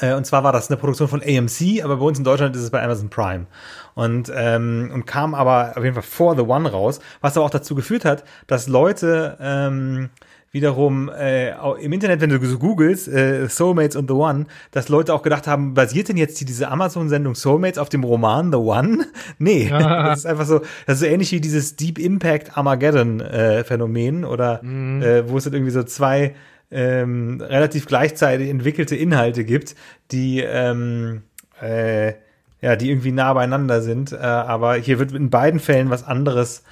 Äh, 0.02 0.14
und 0.14 0.26
zwar 0.26 0.44
war 0.44 0.52
das 0.52 0.70
eine 0.70 0.78
Produktion 0.78 1.08
von 1.08 1.22
AMC, 1.22 1.84
aber 1.84 1.98
bei 1.98 2.06
uns 2.06 2.18
in 2.18 2.24
Deutschland 2.24 2.56
ist 2.56 2.64
es 2.64 2.70
bei 2.70 2.84
Amazon 2.84 3.10
Prime. 3.10 3.48
Und, 3.94 4.32
ähm, 4.36 4.92
und 4.94 5.06
kam 5.06 5.34
aber 5.34 5.74
auf 5.76 5.84
jeden 5.84 5.94
Fall 5.94 6.04
vor 6.04 6.36
The 6.36 6.42
One 6.42 6.70
raus, 6.70 7.00
was 7.22 7.38
aber 7.38 7.46
auch 7.46 7.52
dazu 7.52 7.76
geführt 7.76 8.06
hat, 8.06 8.24
dass 8.48 8.68
Leute 8.68 9.38
ähm, 9.40 10.10
wiederum 10.56 11.10
äh, 11.10 11.52
im 11.82 11.92
Internet, 11.92 12.22
wenn 12.22 12.30
du 12.30 12.44
so 12.46 12.58
googelst, 12.58 13.10
äh, 13.10 13.50
Soulmates 13.50 13.98
und 13.98 14.08
The 14.08 14.14
One, 14.14 14.46
dass 14.72 14.88
Leute 14.88 15.14
auch 15.14 15.22
gedacht 15.22 15.48
haben, 15.48 15.74
basiert 15.74 16.08
denn 16.08 16.16
jetzt 16.16 16.40
diese 16.40 16.70
Amazon-Sendung 16.70 17.36
Soulmates 17.36 17.78
auf 17.78 17.90
dem 17.90 18.06
Roman 18.06 18.54
The 18.54 18.60
One? 18.60 19.06
nee, 19.38 19.70
ah. 19.70 20.04
das 20.08 20.20
ist 20.20 20.26
einfach 20.26 20.46
so, 20.46 20.60
das 20.86 20.96
ist 20.96 21.00
so 21.02 21.06
ähnlich 21.08 21.34
wie 21.34 21.42
dieses 21.42 21.76
Deep 21.76 22.00
Impact 22.00 22.58
Armageddon-Phänomen 22.58 24.24
äh, 24.24 24.26
oder 24.26 24.64
mhm. 24.64 25.02
äh, 25.02 25.30
wo 25.30 25.38
es 25.38 25.44
dann 25.44 25.54
irgendwie 25.54 25.74
so 25.74 25.84
zwei 25.84 26.36
ähm, 26.72 27.42
relativ 27.42 27.86
gleichzeitig 27.86 28.50
entwickelte 28.50 28.96
Inhalte 28.96 29.44
gibt, 29.44 29.76
die 30.14 30.40
ähm, 30.40 31.24
äh, 31.62 32.14
ja, 32.62 32.78
die 32.78 32.90
irgendwie 32.90 33.12
nah 33.12 33.34
beieinander 33.34 33.82
sind, 33.82 34.14
äh, 34.14 34.16
aber 34.16 34.76
hier 34.76 35.00
wird 35.00 35.12
in 35.12 35.30
beiden 35.30 35.60
Fällen 35.60 35.90
was 35.90 36.08
anderes 36.08 36.64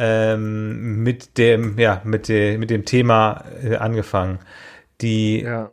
ähm, 0.00 1.02
mit 1.02 1.36
dem, 1.38 1.76
ja, 1.76 2.00
mit, 2.04 2.28
de, 2.28 2.56
mit 2.56 2.70
dem 2.70 2.84
Thema 2.84 3.44
äh, 3.62 3.74
angefangen. 3.74 4.38
Die 5.00 5.40
ja. 5.42 5.72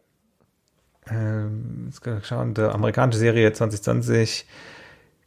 ähm, 1.09 1.91
schauen, 2.23 2.55
der 2.55 2.73
amerikanische 2.73 3.19
Serie 3.19 3.53
2020 3.53 4.47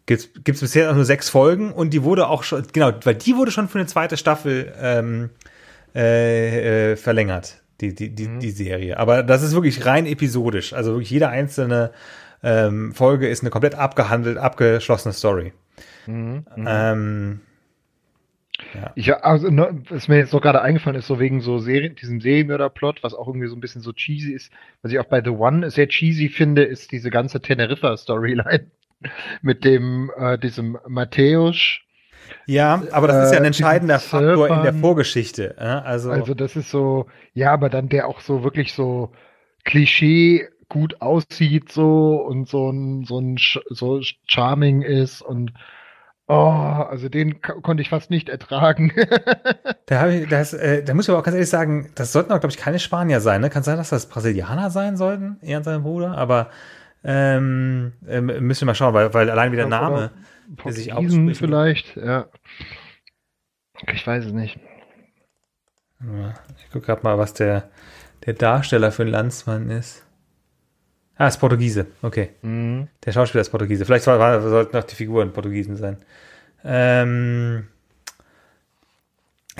gibt 0.06 0.48
es 0.48 0.60
bisher 0.60 0.92
nur 0.92 1.04
sechs 1.04 1.28
Folgen 1.28 1.72
und 1.72 1.90
die 1.90 2.02
wurde 2.02 2.28
auch 2.28 2.42
schon, 2.42 2.66
genau, 2.72 2.92
weil 3.04 3.14
die 3.14 3.36
wurde 3.36 3.52
schon 3.52 3.68
für 3.68 3.78
eine 3.78 3.86
zweite 3.86 4.16
Staffel 4.16 4.72
ähm, 4.80 5.30
äh, 5.94 6.92
äh, 6.92 6.96
verlängert, 6.96 7.62
die, 7.80 7.94
die, 7.94 8.10
die, 8.14 8.26
mhm. 8.26 8.40
die 8.40 8.50
Serie. 8.50 8.98
Aber 8.98 9.22
das 9.22 9.42
ist 9.42 9.52
wirklich 9.52 9.86
rein 9.86 10.06
episodisch. 10.06 10.72
Also 10.72 10.92
wirklich 10.92 11.10
jede 11.10 11.28
einzelne 11.28 11.92
ähm, 12.42 12.94
Folge 12.94 13.28
ist 13.28 13.42
eine 13.42 13.50
komplett 13.50 13.74
abgehandelt, 13.74 14.38
abgeschlossene 14.38 15.12
Story. 15.12 15.52
Mhm. 16.06 16.46
mhm. 16.56 16.66
Ähm, 16.66 17.40
ja. 18.74 18.92
Ich, 18.94 19.14
also, 19.14 19.50
ne, 19.50 19.82
was 19.88 20.08
mir 20.08 20.16
jetzt 20.18 20.32
noch 20.32 20.40
gerade 20.40 20.62
eingefallen 20.62 20.98
ist, 20.98 21.06
so 21.06 21.20
wegen 21.20 21.40
so 21.40 21.58
Serien, 21.58 21.94
diesem 21.94 22.20
Serienmörder-Plot, 22.20 23.02
was 23.02 23.14
auch 23.14 23.26
irgendwie 23.26 23.48
so 23.48 23.56
ein 23.56 23.60
bisschen 23.60 23.82
so 23.82 23.92
cheesy 23.92 24.32
ist, 24.32 24.52
was 24.82 24.92
ich 24.92 24.98
auch 24.98 25.04
bei 25.04 25.22
The 25.22 25.30
One 25.30 25.70
sehr 25.70 25.88
cheesy 25.88 26.28
finde, 26.28 26.64
ist 26.64 26.92
diese 26.92 27.10
ganze 27.10 27.40
Teneriffa-Storyline 27.40 28.66
mit 29.42 29.64
dem, 29.64 30.10
äh, 30.16 30.38
diesem 30.38 30.78
Matthäus. 30.86 31.80
Ja, 32.46 32.82
aber 32.92 33.06
das 33.06 33.26
ist 33.26 33.32
ja 33.32 33.38
ein 33.38 33.44
äh, 33.44 33.48
entscheidender 33.48 33.96
äh, 33.96 34.00
Faktor 34.00 34.48
in 34.48 34.62
der 34.62 34.74
Vorgeschichte. 34.74 35.56
Äh? 35.58 35.62
Also, 35.62 36.10
also 36.10 36.34
das 36.34 36.56
ist 36.56 36.70
so, 36.70 37.06
ja, 37.32 37.52
aber 37.52 37.70
dann 37.70 37.88
der 37.88 38.06
auch 38.06 38.20
so 38.20 38.44
wirklich 38.44 38.74
so 38.74 39.12
Klischee 39.64 40.48
gut 40.68 41.00
aussieht 41.00 41.72
so 41.72 42.16
und 42.16 42.48
so 42.48 42.70
ein, 42.70 43.04
so 43.04 43.18
ein 43.20 43.38
so 43.70 44.00
charming 44.26 44.82
ist 44.82 45.22
und 45.22 45.52
Oh, 46.30 46.34
also 46.90 47.08
den 47.08 47.40
konnte 47.40 47.80
ich 47.80 47.88
fast 47.88 48.10
nicht 48.10 48.28
ertragen. 48.28 48.92
da, 49.86 50.00
habe 50.00 50.14
ich, 50.14 50.28
das, 50.28 50.52
äh, 50.52 50.84
da 50.84 50.92
muss 50.92 51.06
ich 51.06 51.10
aber 51.10 51.20
auch 51.20 51.24
ganz 51.24 51.34
ehrlich 51.34 51.48
sagen, 51.48 51.90
das 51.94 52.12
sollten 52.12 52.32
auch, 52.32 52.40
glaube 52.40 52.52
ich, 52.52 52.58
keine 52.58 52.78
Spanier 52.78 53.20
sein. 53.20 53.40
Ne? 53.40 53.48
Kann 53.48 53.62
sein, 53.62 53.78
dass 53.78 53.88
das 53.88 54.10
Brasilianer 54.10 54.68
sein 54.68 54.98
sollten, 54.98 55.38
er 55.40 55.58
und 55.58 55.64
sein 55.64 55.82
Bruder, 55.82 56.18
aber 56.18 56.50
ähm, 57.02 57.94
äh, 58.06 58.20
müssen 58.20 58.62
wir 58.62 58.66
mal 58.66 58.74
schauen, 58.74 58.92
weil, 58.92 59.14
weil 59.14 59.30
allein 59.30 59.52
wie 59.52 59.56
der 59.56 59.68
Name 59.68 60.10
der 60.64 60.72
sich 60.72 60.92
ausspricht. 60.92 61.38
vielleicht, 61.38 61.96
ja. 61.96 62.26
Ich 63.86 64.06
weiß 64.06 64.26
es 64.26 64.32
nicht. 64.32 64.58
Ich 66.58 66.70
gucke 66.70 66.86
gerade 66.86 67.02
mal, 67.02 67.16
was 67.16 67.34
der, 67.34 67.70
der 68.26 68.34
Darsteller 68.34 68.92
für 68.92 69.02
ein 69.02 69.08
Landsmann 69.08 69.70
ist. 69.70 70.07
Ah, 71.18 71.26
ist 71.26 71.38
Portugiese, 71.38 71.86
okay. 72.02 72.30
Mhm. 72.42 72.86
Der 73.04 73.12
Schauspieler 73.12 73.42
ist 73.42 73.50
Portugiese. 73.50 73.84
Vielleicht 73.84 74.06
war, 74.06 74.20
war, 74.20 74.40
sollten 74.40 74.76
auch 74.76 74.84
die 74.84 74.94
Figuren 74.94 75.32
Portugiesen 75.32 75.76
sein. 75.76 75.96
Ähm, 76.64 77.66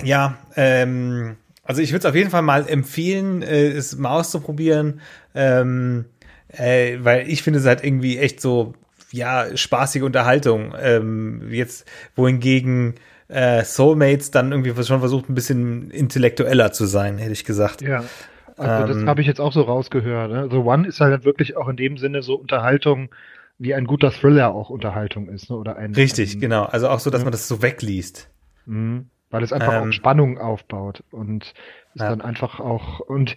ja, 0.01 0.37
ähm, 0.55 1.35
also 1.63 1.81
ich 1.81 1.91
würde 1.91 1.99
es 1.99 2.05
auf 2.05 2.15
jeden 2.15 2.29
Fall 2.29 2.43
mal 2.43 2.67
empfehlen, 2.67 3.41
äh, 3.41 3.67
es 3.67 3.97
mal 3.97 4.19
auszuprobieren, 4.19 5.01
ähm, 5.35 6.05
äh, 6.47 6.97
weil 7.01 7.29
ich 7.29 7.43
finde 7.43 7.59
es 7.59 7.65
halt 7.65 7.83
irgendwie 7.83 8.17
echt 8.17 8.39
so, 8.39 8.73
ja, 9.11 9.45
spaßige 9.55 10.03
Unterhaltung. 10.03 10.73
Ähm, 10.79 11.51
jetzt, 11.51 11.85
wohingegen 12.15 12.95
äh, 13.27 13.65
Soulmates 13.65 14.31
dann 14.31 14.51
irgendwie 14.51 14.81
schon 14.83 14.99
versucht, 14.99 15.29
ein 15.29 15.35
bisschen 15.35 15.91
intellektueller 15.91 16.71
zu 16.71 16.85
sein, 16.85 17.17
hätte 17.17 17.33
ich 17.33 17.43
gesagt. 17.43 17.81
Ja. 17.81 18.05
Also 18.59 18.91
ähm, 18.91 18.99
das 18.99 19.07
habe 19.07 19.21
ich 19.21 19.27
jetzt 19.27 19.39
auch 19.39 19.53
so 19.53 19.61
rausgehört. 19.61 20.31
Ne? 20.31 20.47
The 20.51 20.57
One 20.57 20.87
ist 20.87 20.99
halt 20.99 21.25
wirklich 21.25 21.57
auch 21.57 21.67
in 21.67 21.77
dem 21.77 21.97
Sinne 21.97 22.21
so 22.21 22.35
Unterhaltung, 22.35 23.09
wie 23.57 23.73
ein 23.73 23.85
guter 23.85 24.11
Thriller 24.11 24.53
auch 24.53 24.69
Unterhaltung 24.69 25.27
ist, 25.27 25.49
ne? 25.49 25.57
Oder 25.57 25.75
ein 25.75 25.93
richtig, 25.93 26.35
ein, 26.35 26.41
genau. 26.41 26.63
Also 26.63 26.89
auch 26.89 26.99
so, 26.99 27.09
dass 27.09 27.21
ja. 27.21 27.25
man 27.25 27.31
das 27.31 27.47
so 27.47 27.61
wegliest. 27.61 28.29
Mhm. 28.65 29.07
Weil 29.29 29.43
es 29.43 29.53
einfach 29.53 29.73
ähm, 29.73 29.89
auch 29.89 29.91
Spannung 29.91 30.37
aufbaut 30.39 31.03
und 31.11 31.53
ist 31.93 32.01
ja. 32.01 32.09
dann 32.09 32.21
einfach 32.21 32.59
auch 32.59 32.99
und 32.99 33.35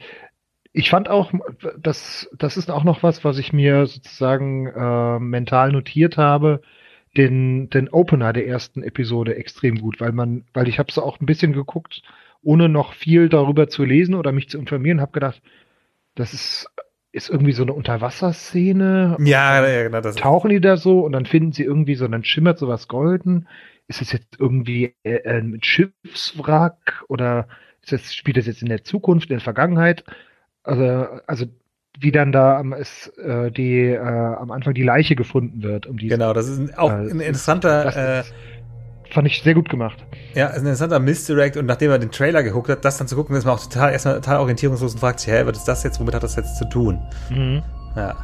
ich 0.73 0.89
fand 0.89 1.11
auch, 1.11 1.33
das, 1.79 2.31
das 2.37 2.57
ist 2.57 2.71
auch 2.71 2.85
noch 2.85 3.03
was, 3.03 3.25
was 3.25 3.39
ich 3.39 3.53
mir 3.53 3.85
sozusagen 3.87 4.67
äh, 4.69 5.19
mental 5.19 5.71
notiert 5.71 6.17
habe, 6.17 6.63
den, 7.15 7.69
den 7.69 7.91
Opener 7.91 8.33
der 8.33 8.47
ersten 8.47 8.83
Episode 8.83 9.37
extrem 9.37 9.79
gut, 9.79 10.01
weil 10.01 10.13
man, 10.13 10.45
weil 10.55 10.69
ich 10.69 10.79
habe 10.79 10.91
so 10.91 11.03
auch 11.03 11.21
ein 11.21 11.27
bisschen 11.27 11.53
geguckt, 11.53 12.03
ohne 12.43 12.69
noch 12.69 12.93
viel 12.93 13.29
darüber 13.29 13.69
zu 13.69 13.85
lesen 13.85 14.15
oder 14.15 14.33
mich 14.33 14.49
zu 14.49 14.59
informieren, 14.59 15.01
habe 15.01 15.13
gedacht, 15.13 15.43
das 16.15 16.35
ist, 16.35 16.69
ist 17.13 17.31
irgendwie 17.31 17.53
so 17.53 17.63
eine 17.63 17.73
Unterwasserszene. 17.73 19.17
Ja, 19.21 19.67
ja, 19.67 19.83
genau. 19.85 20.01
Das 20.01 20.17
Tauchen 20.17 20.51
die 20.51 20.61
da 20.61 20.77
so 20.77 21.01
und 21.01 21.13
dann 21.13 21.27
finden 21.27 21.53
sie 21.53 21.65
irgendwie 21.65 21.95
so, 21.95 22.07
dann 22.09 22.25
schimmert 22.25 22.59
so 22.59 22.69
was 22.69 22.89
golden. 22.89 23.49
Ist 23.89 24.03
es 24.03 24.13
jetzt 24.13 24.39
irgendwie 24.39 24.95
äh, 25.03 25.29
ein 25.29 25.59
Schiffswrack 25.63 27.05
oder 27.09 27.49
ist 27.83 27.93
das, 27.93 28.15
spielt 28.15 28.37
das 28.37 28.47
jetzt 28.47 28.63
in 28.63 28.69
der 28.69 28.85
Zukunft, 28.85 29.31
in 29.31 29.37
der 29.37 29.41
Vergangenheit? 29.41 30.05
Also, 30.63 31.07
also 31.27 31.47
wie 31.99 32.13
dann 32.13 32.33
da 32.33 32.59
am, 32.59 32.73
ist, 32.73 33.09
äh, 33.19 33.51
die, 33.51 33.89
äh, 33.89 33.99
am 33.99 34.51
Anfang 34.51 34.75
die 34.75 34.83
Leiche 34.83 35.15
gefunden 35.15 35.63
wird. 35.63 35.87
Um 35.87 35.99
die, 35.99 36.09
genau, 36.09 36.33
das 36.33 36.49
ist 36.49 36.79
auch 36.79 36.91
äh, 36.91 37.11
ein 37.11 37.21
interessanter. 37.21 38.21
Äh, 38.21 38.23
fand 39.13 39.27
ich 39.27 39.43
sehr 39.43 39.55
gut 39.55 39.69
gemacht. 39.69 40.05
Ja, 40.35 40.49
ist 40.49 40.57
ein 40.57 40.61
interessanter 40.61 40.99
Misdirect 40.99 41.57
und 41.57 41.67
nachdem 41.67 41.91
er 41.91 41.99
den 41.99 42.11
Trailer 42.11 42.43
geguckt 42.43 42.69
hat, 42.69 42.85
das 42.85 42.99
dann 42.99 43.09
zu 43.09 43.17
gucken, 43.17 43.37
ist 43.37 43.45
man 43.45 43.55
auch 43.55 43.63
total 43.63 43.93
erstmal 43.93 44.15
total 44.17 44.39
orientierungslos 44.39 44.95
und 44.95 45.01
fragt 45.01 45.21
sich, 45.21 45.33
hä, 45.33 45.43
was 45.45 45.59
ist 45.59 45.69
das 45.69 45.83
jetzt, 45.83 46.01
womit 46.01 46.15
hat 46.15 46.23
das 46.23 46.37
jetzt 46.37 46.57
zu 46.57 46.69
tun? 46.69 46.99
Mhm. 47.31 47.63
Ja. 47.97 48.17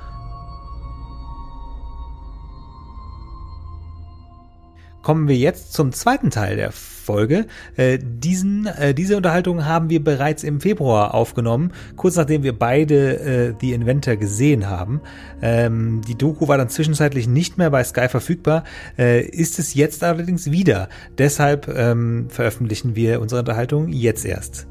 Kommen 5.03 5.29
wir 5.29 5.37
jetzt 5.37 5.73
zum 5.73 5.93
zweiten 5.93 6.31
Teil 6.31 6.57
der 6.57 6.73
Folge. 6.73 7.47
Äh, 7.77 7.99
diesen, 8.03 8.67
äh, 8.67 8.93
diese 8.93 9.17
Unterhaltung 9.17 9.65
haben 9.65 9.89
wir 9.89 10.05
bereits 10.05 10.45
im 10.45 10.61
Februar 10.61 11.15
aufgenommen, 11.15 11.73
kurz 11.97 12.17
nachdem 12.17 12.43
wir 12.43 12.53
beide 12.53 13.19
äh, 13.19 13.55
The 13.59 13.73
Inventor 13.73 14.17
gesehen 14.17 14.69
haben. 14.69 15.01
Ähm, 15.41 16.03
die 16.07 16.17
Doku 16.17 16.49
war 16.49 16.59
dann 16.59 16.69
zwischenzeitlich 16.69 17.27
nicht 17.27 17.57
mehr 17.57 17.71
bei 17.71 17.83
Sky 17.83 18.09
verfügbar, 18.09 18.65
äh, 18.99 19.23
ist 19.23 19.59
es 19.59 19.73
jetzt 19.73 20.05
allerdings 20.05 20.51
wieder. 20.51 20.91
Deshalb 21.17 21.69
ähm, 21.69 22.27
veröffentlichen 22.29 22.95
wir 22.95 23.23
unsere 23.23 23.41
Unterhaltung 23.41 23.89
jetzt 23.89 24.27
erst. 24.27 24.67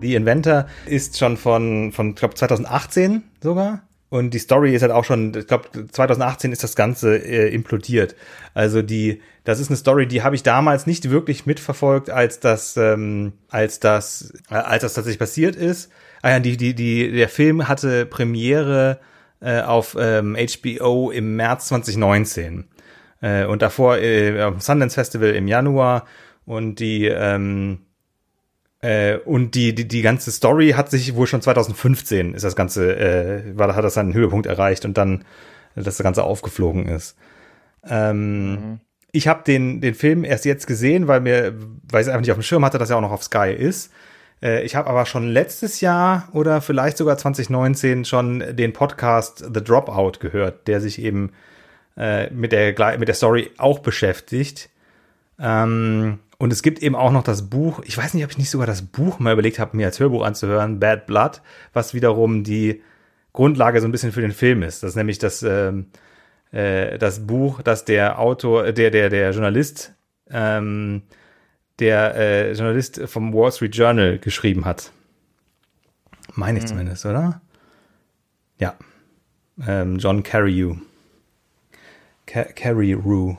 The 0.00 0.14
Inventor 0.14 0.66
ist 0.86 1.16
schon 1.16 1.36
von, 1.36 1.92
von 1.92 2.14
glaube, 2.14 2.34
2018 2.34 3.22
sogar. 3.40 3.82
Und 4.08 4.34
die 4.34 4.38
Story 4.38 4.74
ist 4.74 4.82
halt 4.82 4.92
auch 4.92 5.04
schon, 5.04 5.34
ich 5.36 5.46
glaube, 5.48 5.68
2018 5.90 6.52
ist 6.52 6.62
das 6.62 6.76
Ganze 6.76 7.16
äh, 7.16 7.52
implodiert. 7.52 8.14
Also 8.54 8.82
die, 8.82 9.20
das 9.42 9.58
ist 9.58 9.68
eine 9.68 9.76
Story, 9.76 10.06
die 10.06 10.22
habe 10.22 10.36
ich 10.36 10.44
damals 10.44 10.86
nicht 10.86 11.10
wirklich 11.10 11.44
mitverfolgt, 11.44 12.10
als 12.10 12.38
das, 12.38 12.76
ähm, 12.76 13.32
als 13.48 13.80
das, 13.80 14.32
äh, 14.48 14.54
als 14.54 14.82
das 14.82 14.94
tatsächlich 14.94 15.18
passiert 15.18 15.56
ist. 15.56 15.90
Ah 16.22 16.30
ja, 16.30 16.40
die, 16.40 16.56
die, 16.56 16.74
die, 16.74 17.10
der 17.10 17.28
Film 17.28 17.66
hatte 17.66 18.06
Premiere 18.06 19.00
äh, 19.40 19.60
auf 19.60 19.96
ähm, 19.98 20.36
HBO 20.36 21.10
im 21.10 21.34
März 21.36 21.66
2019 21.68 22.64
äh, 23.22 23.44
und 23.44 23.60
davor 23.62 23.98
äh, 23.98 24.40
am 24.40 24.60
Sundance 24.60 24.94
Festival 24.94 25.30
im 25.30 25.48
Januar 25.48 26.06
und 26.44 26.78
die 26.78 27.06
ähm, 27.06 27.85
äh, 28.86 29.18
und 29.24 29.56
die, 29.56 29.74
die, 29.74 29.88
die 29.88 30.02
ganze 30.02 30.30
Story 30.30 30.70
hat 30.76 30.90
sich 30.90 31.16
wohl 31.16 31.26
schon 31.26 31.42
2015 31.42 32.34
ist 32.34 32.44
das 32.44 32.54
Ganze, 32.54 32.96
äh, 32.96 33.58
war, 33.58 33.74
hat 33.74 33.84
das 33.84 33.94
seinen 33.94 34.14
Höhepunkt 34.14 34.46
erreicht 34.46 34.84
und 34.84 34.96
dann, 34.96 35.24
dass 35.74 35.84
das 35.84 35.98
Ganze 35.98 36.22
aufgeflogen 36.22 36.86
ist. 36.86 37.16
Ähm, 37.84 38.50
mhm. 38.50 38.80
Ich 39.10 39.26
habe 39.26 39.42
den, 39.42 39.80
den 39.80 39.94
Film 39.94 40.22
erst 40.22 40.44
jetzt 40.44 40.68
gesehen, 40.68 41.08
weil 41.08 41.20
mir, 41.20 41.54
weil 41.90 42.02
ich 42.02 42.06
es 42.06 42.08
einfach 42.08 42.20
nicht 42.20 42.30
auf 42.30 42.38
dem 42.38 42.44
Schirm 42.44 42.64
hatte, 42.64 42.78
dass 42.78 42.90
er 42.90 42.98
auch 42.98 43.00
noch 43.00 43.10
auf 43.10 43.24
Sky 43.24 43.52
ist. 43.52 43.90
Äh, 44.40 44.62
ich 44.64 44.76
habe 44.76 44.88
aber 44.88 45.04
schon 45.04 45.26
letztes 45.26 45.80
Jahr 45.80 46.28
oder 46.32 46.60
vielleicht 46.60 46.96
sogar 46.96 47.18
2019 47.18 48.04
schon 48.04 48.54
den 48.54 48.72
Podcast 48.72 49.44
The 49.52 49.64
Dropout 49.64 50.20
gehört, 50.20 50.68
der 50.68 50.80
sich 50.80 51.02
eben 51.02 51.32
äh, 51.96 52.30
mit, 52.30 52.52
der, 52.52 52.98
mit 52.98 53.08
der 53.08 53.16
Story 53.16 53.50
auch 53.58 53.80
beschäftigt. 53.80 54.70
Ähm, 55.40 56.20
und 56.38 56.52
es 56.52 56.62
gibt 56.62 56.82
eben 56.82 56.94
auch 56.94 57.12
noch 57.12 57.22
das 57.22 57.48
Buch, 57.48 57.80
ich 57.84 57.96
weiß 57.96 58.14
nicht, 58.14 58.24
ob 58.24 58.30
ich 58.30 58.38
nicht 58.38 58.50
sogar 58.50 58.66
das 58.66 58.82
Buch 58.82 59.18
mal 59.18 59.32
überlegt 59.32 59.58
habe, 59.58 59.76
mir 59.76 59.86
als 59.86 60.00
Hörbuch 60.00 60.24
anzuhören, 60.24 60.78
Bad 60.78 61.06
Blood, 61.06 61.40
was 61.72 61.94
wiederum 61.94 62.44
die 62.44 62.82
Grundlage 63.32 63.80
so 63.80 63.88
ein 63.88 63.92
bisschen 63.92 64.12
für 64.12 64.20
den 64.20 64.32
Film 64.32 64.62
ist. 64.62 64.82
Das 64.82 64.90
ist 64.90 64.96
nämlich 64.96 65.18
das, 65.18 65.42
ähm, 65.42 65.86
äh, 66.52 66.98
das 66.98 67.26
Buch, 67.26 67.62
das 67.62 67.84
der 67.84 68.18
Autor, 68.18 68.72
der, 68.72 68.90
der, 68.90 69.08
der 69.08 69.30
Journalist, 69.30 69.94
ähm, 70.30 71.02
der 71.78 72.14
äh, 72.16 72.52
Journalist 72.52 73.00
vom 73.06 73.32
Wall 73.32 73.52
Street 73.52 73.74
Journal 73.74 74.18
geschrieben 74.18 74.64
hat. 74.64 74.92
Meine 76.34 76.58
ich 76.58 76.64
mhm. 76.64 76.68
zumindest, 76.68 77.06
oder? 77.06 77.40
Ja. 78.58 78.74
Ähm, 79.66 79.98
John 79.98 80.22
Carreyrou. 80.22 80.76
Carreyrou. 82.26 83.38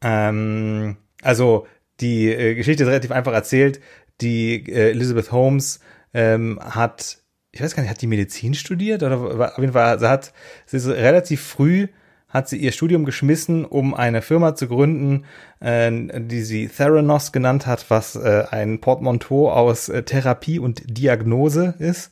Ähm, 0.00 0.96
also 1.24 1.66
die 2.00 2.30
äh, 2.30 2.54
Geschichte 2.54 2.84
ist 2.84 2.88
relativ 2.88 3.10
einfach 3.10 3.32
erzählt. 3.32 3.80
Die 4.20 4.64
äh, 4.70 4.90
Elizabeth 4.90 5.32
Holmes 5.32 5.80
ähm, 6.12 6.60
hat, 6.62 7.18
ich 7.52 7.60
weiß 7.62 7.74
gar 7.74 7.82
nicht, 7.82 7.90
hat 7.90 8.02
die 8.02 8.06
Medizin 8.06 8.54
studiert 8.54 9.02
oder 9.02 9.50
auf 9.54 9.58
jeden 9.58 9.72
Fall, 9.72 9.98
sie 9.98 10.08
hat, 10.08 10.32
sie 10.66 10.76
ist 10.76 10.88
relativ 10.88 11.42
früh 11.42 11.88
hat 12.34 12.48
sie 12.48 12.56
ihr 12.58 12.72
Studium 12.72 13.04
geschmissen, 13.04 13.64
um 13.64 13.94
eine 13.94 14.20
Firma 14.20 14.56
zu 14.56 14.66
gründen, 14.66 15.24
äh, 15.60 15.90
die 16.18 16.42
sie 16.42 16.66
Theranos 16.66 17.30
genannt 17.30 17.68
hat, 17.68 17.86
was 17.90 18.16
äh, 18.16 18.44
ein 18.50 18.80
Portmanteau 18.80 19.52
aus 19.52 19.88
äh, 19.88 20.02
Therapie 20.02 20.58
und 20.58 20.82
Diagnose 20.84 21.74
ist. 21.78 22.10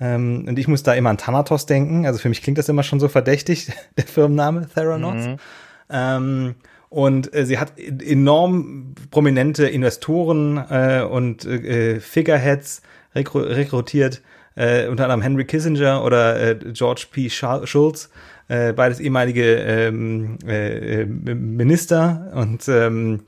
Ähm, 0.00 0.46
und 0.48 0.58
ich 0.58 0.68
muss 0.68 0.84
da 0.84 0.94
immer 0.94 1.10
an 1.10 1.18
Thanatos 1.18 1.66
denken. 1.66 2.06
Also 2.06 2.18
für 2.18 2.30
mich 2.30 2.40
klingt 2.40 2.56
das 2.56 2.70
immer 2.70 2.82
schon 2.82 2.98
so 2.98 3.08
verdächtig, 3.08 3.70
der 3.98 4.06
Firmenname 4.06 4.66
Theranos. 4.74 5.26
Mhm. 5.26 5.36
Ähm, 5.90 6.54
und 6.90 7.34
äh, 7.34 7.44
sie 7.44 7.58
hat 7.58 7.78
enorm 7.78 8.94
prominente 9.10 9.66
Investoren 9.66 10.56
äh, 10.70 11.02
und 11.02 11.44
äh, 11.44 12.00
Figureheads 12.00 12.82
rekru 13.14 13.40
rekrutiert, 13.40 14.22
äh, 14.54 14.88
unter 14.88 15.04
anderem 15.04 15.22
Henry 15.22 15.44
Kissinger 15.44 16.04
oder 16.04 16.40
äh, 16.40 16.56
George 16.72 17.06
P. 17.10 17.28
Schulz, 17.30 18.10
äh, 18.48 18.72
beides 18.72 19.00
ehemalige 19.00 19.56
ähm, 19.56 20.38
äh, 20.46 21.04
Minister 21.04 22.32
und 22.34 22.68
ähm, 22.68 23.20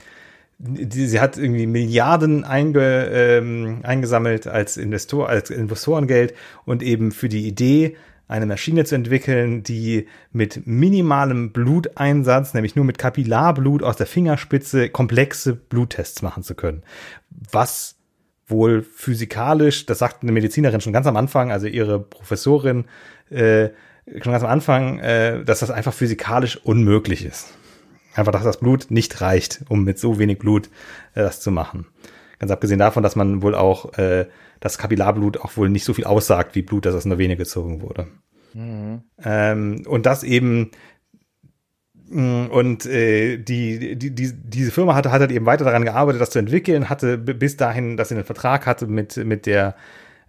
die, 0.63 1.07
sie 1.07 1.21
hat 1.21 1.39
irgendwie 1.39 1.67
Milliarden 1.67 2.45
einge, 2.45 3.07
ähm, 3.13 3.81
eingesammelt 3.83 4.47
als 4.47 4.77
Investor, 4.77 5.29
als 5.29 5.49
Investorengeld 5.49 6.35
und 6.67 6.83
eben 6.83 7.13
für 7.13 7.31
die 7.31 7.47
Idee, 7.47 7.97
eine 8.31 8.47
Maschine 8.47 8.85
zu 8.85 8.95
entwickeln, 8.95 9.63
die 9.65 10.07
mit 10.33 10.67
minimalem 10.67 11.53
Bluteinsatz, 11.53 12.55
nämlich 12.55 12.77
nur 12.77 12.85
mit 12.85 12.97
Kapillarblut 12.97 13.83
aus 13.83 13.97
der 13.97 14.07
Fingerspitze, 14.07 14.89
komplexe 14.89 15.55
Bluttests 15.55 16.23
machen 16.23 16.45
zu 16.45 16.55
können. 16.55 16.85
Was 17.51 17.97
wohl 18.47 18.83
physikalisch, 18.83 19.85
das 19.87 19.99
sagt 19.99 20.23
eine 20.23 20.33
Medizinerin 20.33 20.81
schon 20.81 20.93
ganz 20.93 21.09
am 21.09 21.17
Anfang, 21.17 21.51
also 21.51 21.67
ihre 21.67 21.99
Professorin, 21.99 22.85
äh, 23.31 23.71
schon 24.07 24.33
ganz 24.33 24.45
am 24.45 24.51
Anfang, 24.51 25.01
äh, 25.01 25.45
dass 25.45 25.59
das 25.61 25.71
einfach 25.71 25.93
physikalisch 25.93 26.57
unmöglich 26.57 27.25
ist. 27.25 27.49
Einfach, 28.15 28.33
dass 28.33 28.45
das 28.45 28.61
Blut 28.61 28.91
nicht 28.91 29.21
reicht, 29.21 29.65
um 29.69 29.83
mit 29.85 29.99
so 29.99 30.19
wenig 30.21 30.39
Blut 30.39 30.69
äh, 31.15 31.21
das 31.23 31.41
zu 31.41 31.51
machen. 31.51 31.87
Ganz 32.41 32.51
abgesehen 32.51 32.79
davon, 32.79 33.03
dass 33.03 33.17
man 33.17 33.43
wohl 33.43 33.55
auch 33.55 33.97
äh, 33.99 34.27
das 34.61 34.79
Kapillarblut 34.79 35.39
auch 35.39 35.57
wohl 35.59 35.69
nicht 35.69 35.85
so 35.85 35.93
viel 35.93 36.05
aussagt 36.05 36.55
wie 36.55 36.63
Blut, 36.63 36.87
das 36.87 36.95
aus 36.95 37.05
einer 37.05 37.19
Vene 37.19 37.37
gezogen 37.37 37.83
wurde. 37.83 38.07
Mhm. 38.55 39.03
Ähm, 39.23 39.85
und 39.87 40.07
das 40.07 40.25
eben 40.25 40.71
mm, 42.09 42.47
und 42.47 42.87
äh, 42.87 43.37
die, 43.37 43.95
die, 43.97 44.15
die, 44.15 44.33
diese 44.33 44.71
Firma 44.71 44.95
hatte, 44.95 45.13
hat 45.13 45.21
halt 45.21 45.33
eben 45.33 45.45
weiter 45.45 45.67
daran 45.67 45.85
gearbeitet, 45.85 46.23
das 46.23 46.31
zu 46.31 46.39
entwickeln, 46.39 46.89
hatte 46.89 47.19
bis 47.19 47.59
dahin, 47.59 47.99
dass 47.99 48.09
sie 48.09 48.15
einen 48.15 48.25
Vertrag 48.25 48.67
hatte 48.67 48.87
mit, 48.87 49.19
mit 49.19 49.45
der 49.45 49.77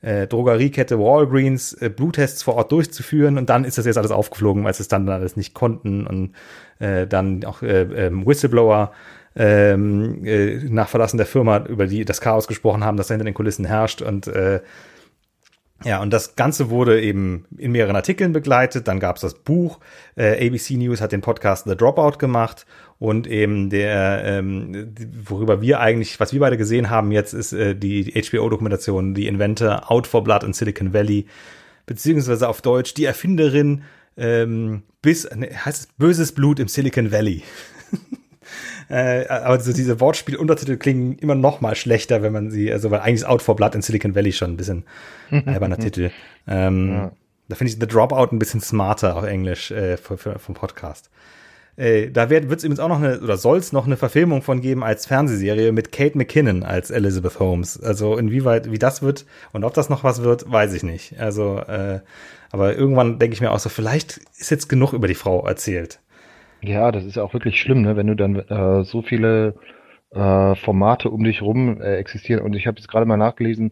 äh, 0.01 0.27
Drogeriekette 0.27 0.99
Walgreens, 0.99 1.71
äh, 1.73 1.89
Bluttests 1.89 2.43
vor 2.43 2.55
Ort 2.55 2.73
durchzuführen 2.73 3.37
und 3.37 3.49
dann 3.49 3.63
ist 3.63 3.77
das 3.77 3.85
jetzt 3.85 3.97
alles 3.97 4.11
aufgeflogen, 4.11 4.65
weil 4.65 4.73
sie 4.73 4.83
es 4.83 4.89
dann 4.89 5.07
alles 5.07 5.37
nicht 5.37 5.53
konnten 5.53 6.05
und 6.05 6.33
äh, 6.79 7.07
dann 7.07 7.45
auch 7.45 7.61
äh, 7.61 7.83
äh, 7.83 8.11
Whistleblower 8.11 8.91
ähm, 9.35 10.25
äh, 10.25 10.55
nach 10.69 10.89
Verlassen 10.89 11.17
der 11.17 11.25
Firma 11.25 11.65
über 11.65 11.87
die 11.87 12.05
das 12.05 12.21
Chaos 12.21 12.47
gesprochen 12.47 12.83
haben, 12.83 12.97
das 12.97 13.07
da 13.07 13.13
hinter 13.13 13.25
den 13.25 13.33
Kulissen 13.33 13.65
herrscht 13.65 14.01
und 14.01 14.27
äh, 14.27 14.61
Ja, 15.83 15.99
und 16.01 16.11
das 16.11 16.35
Ganze 16.35 16.69
wurde 16.69 17.01
eben 17.01 17.45
in 17.57 17.71
mehreren 17.71 17.95
Artikeln 17.95 18.33
begleitet. 18.33 18.87
Dann 18.87 18.99
gab 18.99 19.15
es 19.15 19.23
das 19.23 19.33
Buch. 19.33 19.79
Äh, 20.15 20.47
ABC 20.47 20.75
News 20.77 21.01
hat 21.01 21.11
den 21.11 21.21
Podcast 21.21 21.65
The 21.67 21.75
Dropout 21.75 22.19
gemacht 22.19 22.67
und 22.99 23.25
eben 23.25 23.71
der, 23.71 24.23
ähm, 24.25 24.93
worüber 25.23 25.59
wir 25.61 25.79
eigentlich, 25.79 26.19
was 26.19 26.33
wir 26.33 26.39
beide 26.39 26.57
gesehen 26.57 26.91
haben 26.91 27.11
jetzt, 27.11 27.33
ist 27.33 27.51
äh, 27.51 27.75
die 27.75 28.13
HBO-Dokumentation 28.13 29.15
The 29.15 29.27
Inventor 29.27 29.89
Out 29.89 30.05
for 30.05 30.23
Blood 30.23 30.43
in 30.43 30.53
Silicon 30.53 30.93
Valley, 30.93 31.25
beziehungsweise 31.87 32.47
auf 32.47 32.61
Deutsch 32.61 32.93
die 32.93 33.05
Erfinderin 33.05 33.81
ähm, 34.17 34.83
bis, 35.01 35.27
ne, 35.35 35.49
heißt 35.65 35.79
es 35.79 35.87
Böses 35.97 36.31
Blut 36.33 36.59
im 36.59 36.67
Silicon 36.67 37.11
Valley. 37.11 37.41
Äh, 38.89 39.27
aber 39.27 39.59
so 39.59 39.73
diese 39.73 39.99
Wortspiel-Untertitel 39.99 40.77
klingen 40.77 41.17
immer 41.19 41.35
noch 41.35 41.61
mal 41.61 41.75
schlechter, 41.75 42.21
wenn 42.21 42.33
man 42.33 42.51
sie, 42.51 42.71
also 42.71 42.91
weil 42.91 42.99
eigentlich 42.99 43.21
ist 43.21 43.25
Out 43.25 43.41
for 43.41 43.55
Blood 43.55 43.75
in 43.75 43.81
Silicon 43.81 44.15
Valley 44.15 44.31
schon 44.31 44.51
ein 44.51 44.57
bisschen 44.57 44.83
alberner 45.29 45.77
Titel. 45.79 46.11
Ähm, 46.47 46.91
ja. 46.91 47.11
Da 47.47 47.55
finde 47.55 47.73
ich 47.73 47.79
The 47.79 47.87
Dropout 47.87 48.33
ein 48.33 48.39
bisschen 48.39 48.61
smarter 48.61 49.17
auf 49.17 49.25
Englisch 49.25 49.71
äh, 49.71 49.97
für, 49.97 50.17
für, 50.17 50.39
vom 50.39 50.55
Podcast. 50.55 51.09
Äh, 51.77 52.11
da 52.11 52.29
wird 52.29 52.45
es 52.45 52.63
übrigens 52.63 52.79
auch 52.79 52.89
noch 52.89 53.01
eine, 53.01 53.19
oder 53.19 53.37
soll 53.37 53.57
es 53.57 53.71
noch 53.71 53.85
eine 53.85 53.97
Verfilmung 53.97 54.41
von 54.41 54.61
geben 54.61 54.83
als 54.83 55.05
Fernsehserie 55.05 55.71
mit 55.71 55.91
Kate 55.91 56.17
McKinnon 56.17 56.63
als 56.63 56.91
Elizabeth 56.91 57.39
Holmes. 57.39 57.81
Also 57.81 58.17
inwieweit, 58.17 58.71
wie 58.71 58.79
das 58.79 59.01
wird 59.01 59.25
und 59.51 59.63
ob 59.63 59.73
das 59.73 59.89
noch 59.89 60.03
was 60.03 60.23
wird, 60.23 60.51
weiß 60.51 60.73
ich 60.73 60.83
nicht. 60.83 61.19
Also, 61.19 61.59
äh, 61.59 62.01
aber 62.51 62.75
irgendwann 62.75 63.19
denke 63.19 63.33
ich 63.33 63.41
mir 63.41 63.51
auch 63.51 63.59
so, 63.59 63.69
vielleicht 63.69 64.19
ist 64.37 64.51
jetzt 64.51 64.69
genug 64.69 64.93
über 64.93 65.07
die 65.07 65.15
Frau 65.15 65.45
erzählt. 65.45 65.99
Ja, 66.61 66.91
das 66.91 67.05
ist 67.05 67.15
ja 67.15 67.23
auch 67.23 67.33
wirklich 67.33 67.59
schlimm, 67.59 67.81
ne? 67.81 67.95
wenn 67.95 68.07
du 68.07 68.15
dann 68.15 68.35
äh, 68.35 68.83
so 68.83 69.01
viele 69.01 69.55
äh, 70.11 70.55
Formate 70.55 71.09
um 71.09 71.23
dich 71.23 71.41
rum 71.41 71.81
äh, 71.81 71.95
existieren. 71.95 72.43
Und 72.43 72.53
ich 72.55 72.67
habe 72.67 72.77
jetzt 72.77 72.87
gerade 72.87 73.05
mal 73.05 73.17
nachgelesen, 73.17 73.71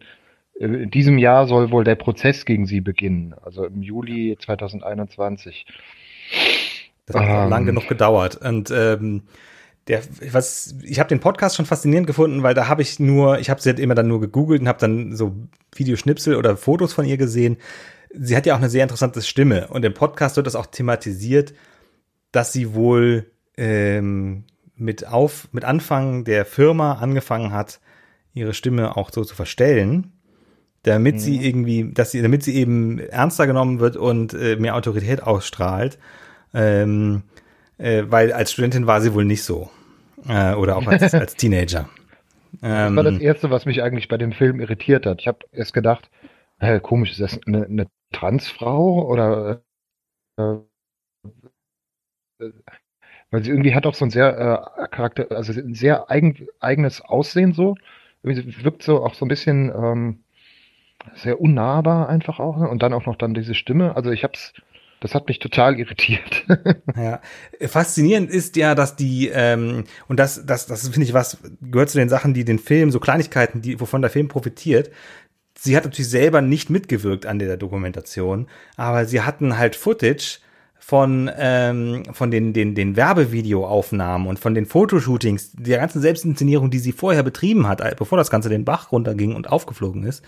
äh, 0.58 0.66
in 0.66 0.90
diesem 0.90 1.18
Jahr 1.18 1.46
soll 1.46 1.70
wohl 1.70 1.84
der 1.84 1.94
Prozess 1.94 2.44
gegen 2.44 2.66
sie 2.66 2.80
beginnen, 2.80 3.34
also 3.42 3.64
im 3.64 3.82
Juli 3.82 4.36
2021. 4.40 5.66
Das 7.06 7.16
hat 7.16 7.44
ähm, 7.44 7.50
lang 7.50 7.66
genug 7.66 7.88
gedauert. 7.88 8.36
Und 8.36 8.70
ähm, 8.70 9.22
der, 9.88 10.02
was, 10.32 10.74
ich 10.82 10.98
habe 10.98 11.08
den 11.08 11.20
Podcast 11.20 11.56
schon 11.56 11.66
faszinierend 11.66 12.06
gefunden, 12.06 12.42
weil 12.42 12.54
da 12.54 12.68
habe 12.68 12.82
ich 12.82 13.00
nur, 13.00 13.38
ich 13.38 13.50
habe 13.50 13.60
sie 13.60 13.70
halt 13.70 13.80
immer 13.80 13.94
dann 13.94 14.08
nur 14.08 14.20
gegoogelt 14.20 14.60
und 14.60 14.68
habe 14.68 14.78
dann 14.78 15.16
so 15.16 15.34
Videoschnipsel 15.74 16.36
oder 16.36 16.56
Fotos 16.56 16.92
von 16.92 17.04
ihr 17.04 17.16
gesehen. 17.16 17.56
Sie 18.12 18.36
hat 18.36 18.46
ja 18.46 18.54
auch 18.54 18.58
eine 18.58 18.68
sehr 18.68 18.82
interessante 18.82 19.22
Stimme 19.22 19.68
und 19.68 19.84
im 19.84 19.94
Podcast 19.94 20.36
wird 20.36 20.46
das 20.46 20.56
auch 20.56 20.66
thematisiert, 20.66 21.54
dass 22.32 22.52
sie 22.52 22.74
wohl 22.74 23.30
ähm, 23.56 24.44
mit 24.76 25.06
auf 25.06 25.48
mit 25.52 25.64
Anfang 25.64 26.24
der 26.24 26.44
Firma 26.44 26.94
angefangen 26.94 27.52
hat, 27.52 27.80
ihre 28.32 28.54
Stimme 28.54 28.96
auch 28.96 29.10
so 29.12 29.24
zu 29.24 29.34
verstellen, 29.34 30.12
damit 30.82 31.16
mhm. 31.16 31.18
sie 31.18 31.46
irgendwie, 31.46 31.92
dass 31.92 32.10
sie, 32.12 32.22
damit 32.22 32.42
sie 32.42 32.54
eben 32.54 32.98
ernster 32.98 33.46
genommen 33.46 33.80
wird 33.80 33.96
und 33.96 34.32
äh, 34.34 34.56
mehr 34.56 34.76
Autorität 34.76 35.22
ausstrahlt. 35.22 35.98
Ähm, 36.54 37.22
äh, 37.78 38.04
weil 38.06 38.32
als 38.32 38.52
Studentin 38.52 38.86
war 38.86 39.00
sie 39.00 39.14
wohl 39.14 39.24
nicht 39.24 39.44
so. 39.44 39.70
Äh, 40.28 40.54
oder 40.54 40.76
auch 40.76 40.86
als, 40.86 41.14
als 41.14 41.34
Teenager. 41.36 41.88
das 42.60 42.94
war 42.94 43.02
das 43.02 43.14
ähm, 43.14 43.20
Erste, 43.20 43.50
was 43.50 43.66
mich 43.66 43.82
eigentlich 43.82 44.08
bei 44.08 44.18
dem 44.18 44.32
Film 44.32 44.60
irritiert 44.60 45.06
hat. 45.06 45.20
Ich 45.20 45.28
habe 45.28 45.38
erst 45.52 45.72
gedacht, 45.72 46.10
komisch, 46.82 47.12
ist 47.12 47.20
das 47.20 47.40
eine, 47.46 47.64
eine 47.64 47.86
Transfrau 48.12 49.06
oder 49.06 49.62
äh, 50.36 50.56
weil 53.30 53.44
sie 53.44 53.50
irgendwie 53.50 53.74
hat 53.74 53.86
auch 53.86 53.94
so 53.94 54.04
ein 54.04 54.10
sehr 54.10 54.78
äh, 54.78 54.88
Charakter, 54.88 55.26
also 55.30 55.52
ein 55.52 55.74
sehr 55.74 56.10
eigen, 56.10 56.48
eigenes 56.58 57.00
Aussehen 57.00 57.52
so. 57.52 57.76
Sie 58.22 58.64
wirkt 58.64 58.82
so 58.82 59.04
auch 59.04 59.14
so 59.14 59.24
ein 59.24 59.28
bisschen 59.28 59.72
ähm, 59.74 60.18
sehr 61.14 61.40
unnahbar 61.40 62.08
einfach 62.08 62.40
auch. 62.40 62.58
Ne? 62.58 62.68
Und 62.68 62.82
dann 62.82 62.92
auch 62.92 63.06
noch 63.06 63.16
dann 63.16 63.34
diese 63.34 63.54
Stimme. 63.54 63.96
Also 63.96 64.10
ich 64.10 64.24
hab's, 64.24 64.52
das 65.00 65.14
hat 65.14 65.28
mich 65.28 65.38
total 65.38 65.78
irritiert. 65.78 66.44
ja, 66.96 67.20
faszinierend 67.66 68.30
ist 68.30 68.56
ja, 68.56 68.74
dass 68.74 68.96
die 68.96 69.28
ähm, 69.32 69.84
und 70.08 70.18
das, 70.18 70.44
das, 70.44 70.66
das 70.66 70.88
finde 70.88 71.04
ich 71.04 71.14
was 71.14 71.38
gehört 71.62 71.90
zu 71.90 71.98
den 71.98 72.08
Sachen, 72.08 72.34
die 72.34 72.44
den 72.44 72.58
Film 72.58 72.90
so 72.90 73.00
Kleinigkeiten, 73.00 73.62
die 73.62 73.80
wovon 73.80 74.02
der 74.02 74.10
Film 74.10 74.28
profitiert. 74.28 74.90
Sie 75.58 75.76
hat 75.76 75.84
natürlich 75.84 76.08
selber 76.08 76.40
nicht 76.40 76.70
mitgewirkt 76.70 77.26
an 77.26 77.38
der 77.38 77.56
Dokumentation, 77.56 78.48
aber 78.76 79.04
sie 79.04 79.20
hatten 79.20 79.58
halt 79.58 79.76
Footage 79.76 80.40
von, 80.90 81.30
ähm, 81.38 82.02
von 82.10 82.32
den, 82.32 82.52
den, 82.52 82.74
den 82.74 82.96
Werbevideoaufnahmen 82.96 84.26
und 84.26 84.40
von 84.40 84.54
den 84.54 84.66
Fotoshootings, 84.66 85.52
der 85.52 85.78
ganzen 85.78 86.00
Selbstinszenierung, 86.00 86.68
die 86.68 86.80
sie 86.80 86.90
vorher 86.90 87.22
betrieben 87.22 87.68
hat, 87.68 87.96
bevor 87.96 88.18
das 88.18 88.28
Ganze 88.28 88.48
den 88.48 88.64
Bach 88.64 88.90
runterging 88.90 89.36
und 89.36 89.52
aufgeflogen 89.52 90.02
ist. 90.02 90.24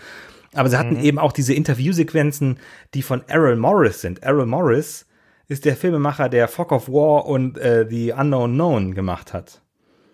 Aber 0.53 0.69
sie 0.69 0.77
hatten 0.77 0.99
mhm. 0.99 1.03
eben 1.03 1.19
auch 1.19 1.33
diese 1.33 1.53
Interviewsequenzen, 1.53 2.59
die 2.93 3.01
von 3.01 3.27
Errol 3.27 3.57
Morris 3.57 3.99
sind. 3.99 4.23
Errol 4.23 4.45
Morris 4.45 5.05
ist 5.49 5.65
der 5.65 5.75
Filmemacher, 5.75 6.29
der 6.29 6.47
Fog 6.47 6.71
of 6.71 6.87
War 6.87 7.25
und 7.25 7.57
äh, 7.57 7.85
The 7.89 8.13
Unknown 8.13 8.53
Known 8.53 8.93
gemacht 8.95 9.33
hat. 9.33 9.59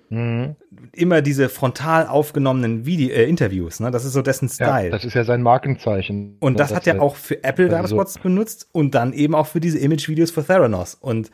Mhm. 0.10 0.56
Immer 0.92 1.22
diese 1.22 1.50
frontal 1.50 2.08
aufgenommenen 2.08 2.86
Video 2.86 3.10
äh, 3.10 3.30
Interviews, 3.30 3.80
ne? 3.80 3.92
Das 3.92 4.06
ist 4.06 4.14
so 4.14 4.22
dessen 4.22 4.50
Style. 4.50 4.86
Ja, 4.86 4.90
das 4.90 5.06
ist 5.06 5.14
ja 5.14 5.24
sein 5.24 5.42
Markenzeichen. 5.42 6.38
Und 6.40 6.60
das, 6.60 6.70
das 6.70 6.78
hat 6.78 6.88
er 6.88 7.02
auch 7.02 7.16
für 7.16 7.44
Apple 7.44 7.70
Werbespots 7.70 8.16
so. 8.16 8.20
benutzt 8.22 8.68
und 8.72 8.96
dann 8.96 9.14
eben 9.14 9.36
auch 9.36 9.48
für 9.48 9.60
diese 9.60 9.78
Image-Videos 9.78 10.32
für 10.32 10.44
Theranos. 10.44 10.96
Und 10.96 11.32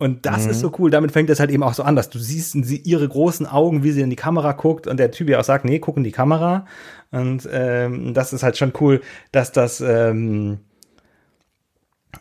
und 0.00 0.26
das 0.26 0.44
mhm. 0.44 0.50
ist 0.50 0.60
so 0.60 0.72
cool. 0.78 0.90
Damit 0.90 1.10
fängt 1.10 1.28
es 1.28 1.40
halt 1.40 1.50
eben 1.50 1.64
auch 1.64 1.74
so 1.74 1.82
an, 1.82 1.96
dass 1.96 2.08
du 2.08 2.20
siehst 2.20 2.52
sie 2.52 2.76
ihre 2.76 3.08
großen 3.08 3.46
Augen, 3.46 3.82
wie 3.82 3.90
sie 3.90 4.00
in 4.00 4.10
die 4.10 4.16
Kamera 4.16 4.52
guckt 4.52 4.86
und 4.86 4.96
der 4.98 5.10
Typ 5.10 5.28
ja 5.28 5.40
auch 5.40 5.44
sagt, 5.44 5.64
nee, 5.64 5.80
guck 5.80 5.96
in 5.96 6.04
die 6.04 6.12
Kamera. 6.12 6.66
Und 7.10 7.48
ähm, 7.50 8.14
das 8.14 8.32
ist 8.32 8.44
halt 8.44 8.56
schon 8.56 8.72
cool, 8.80 9.00
dass 9.32 9.50
das 9.50 9.80
ähm, 9.80 10.60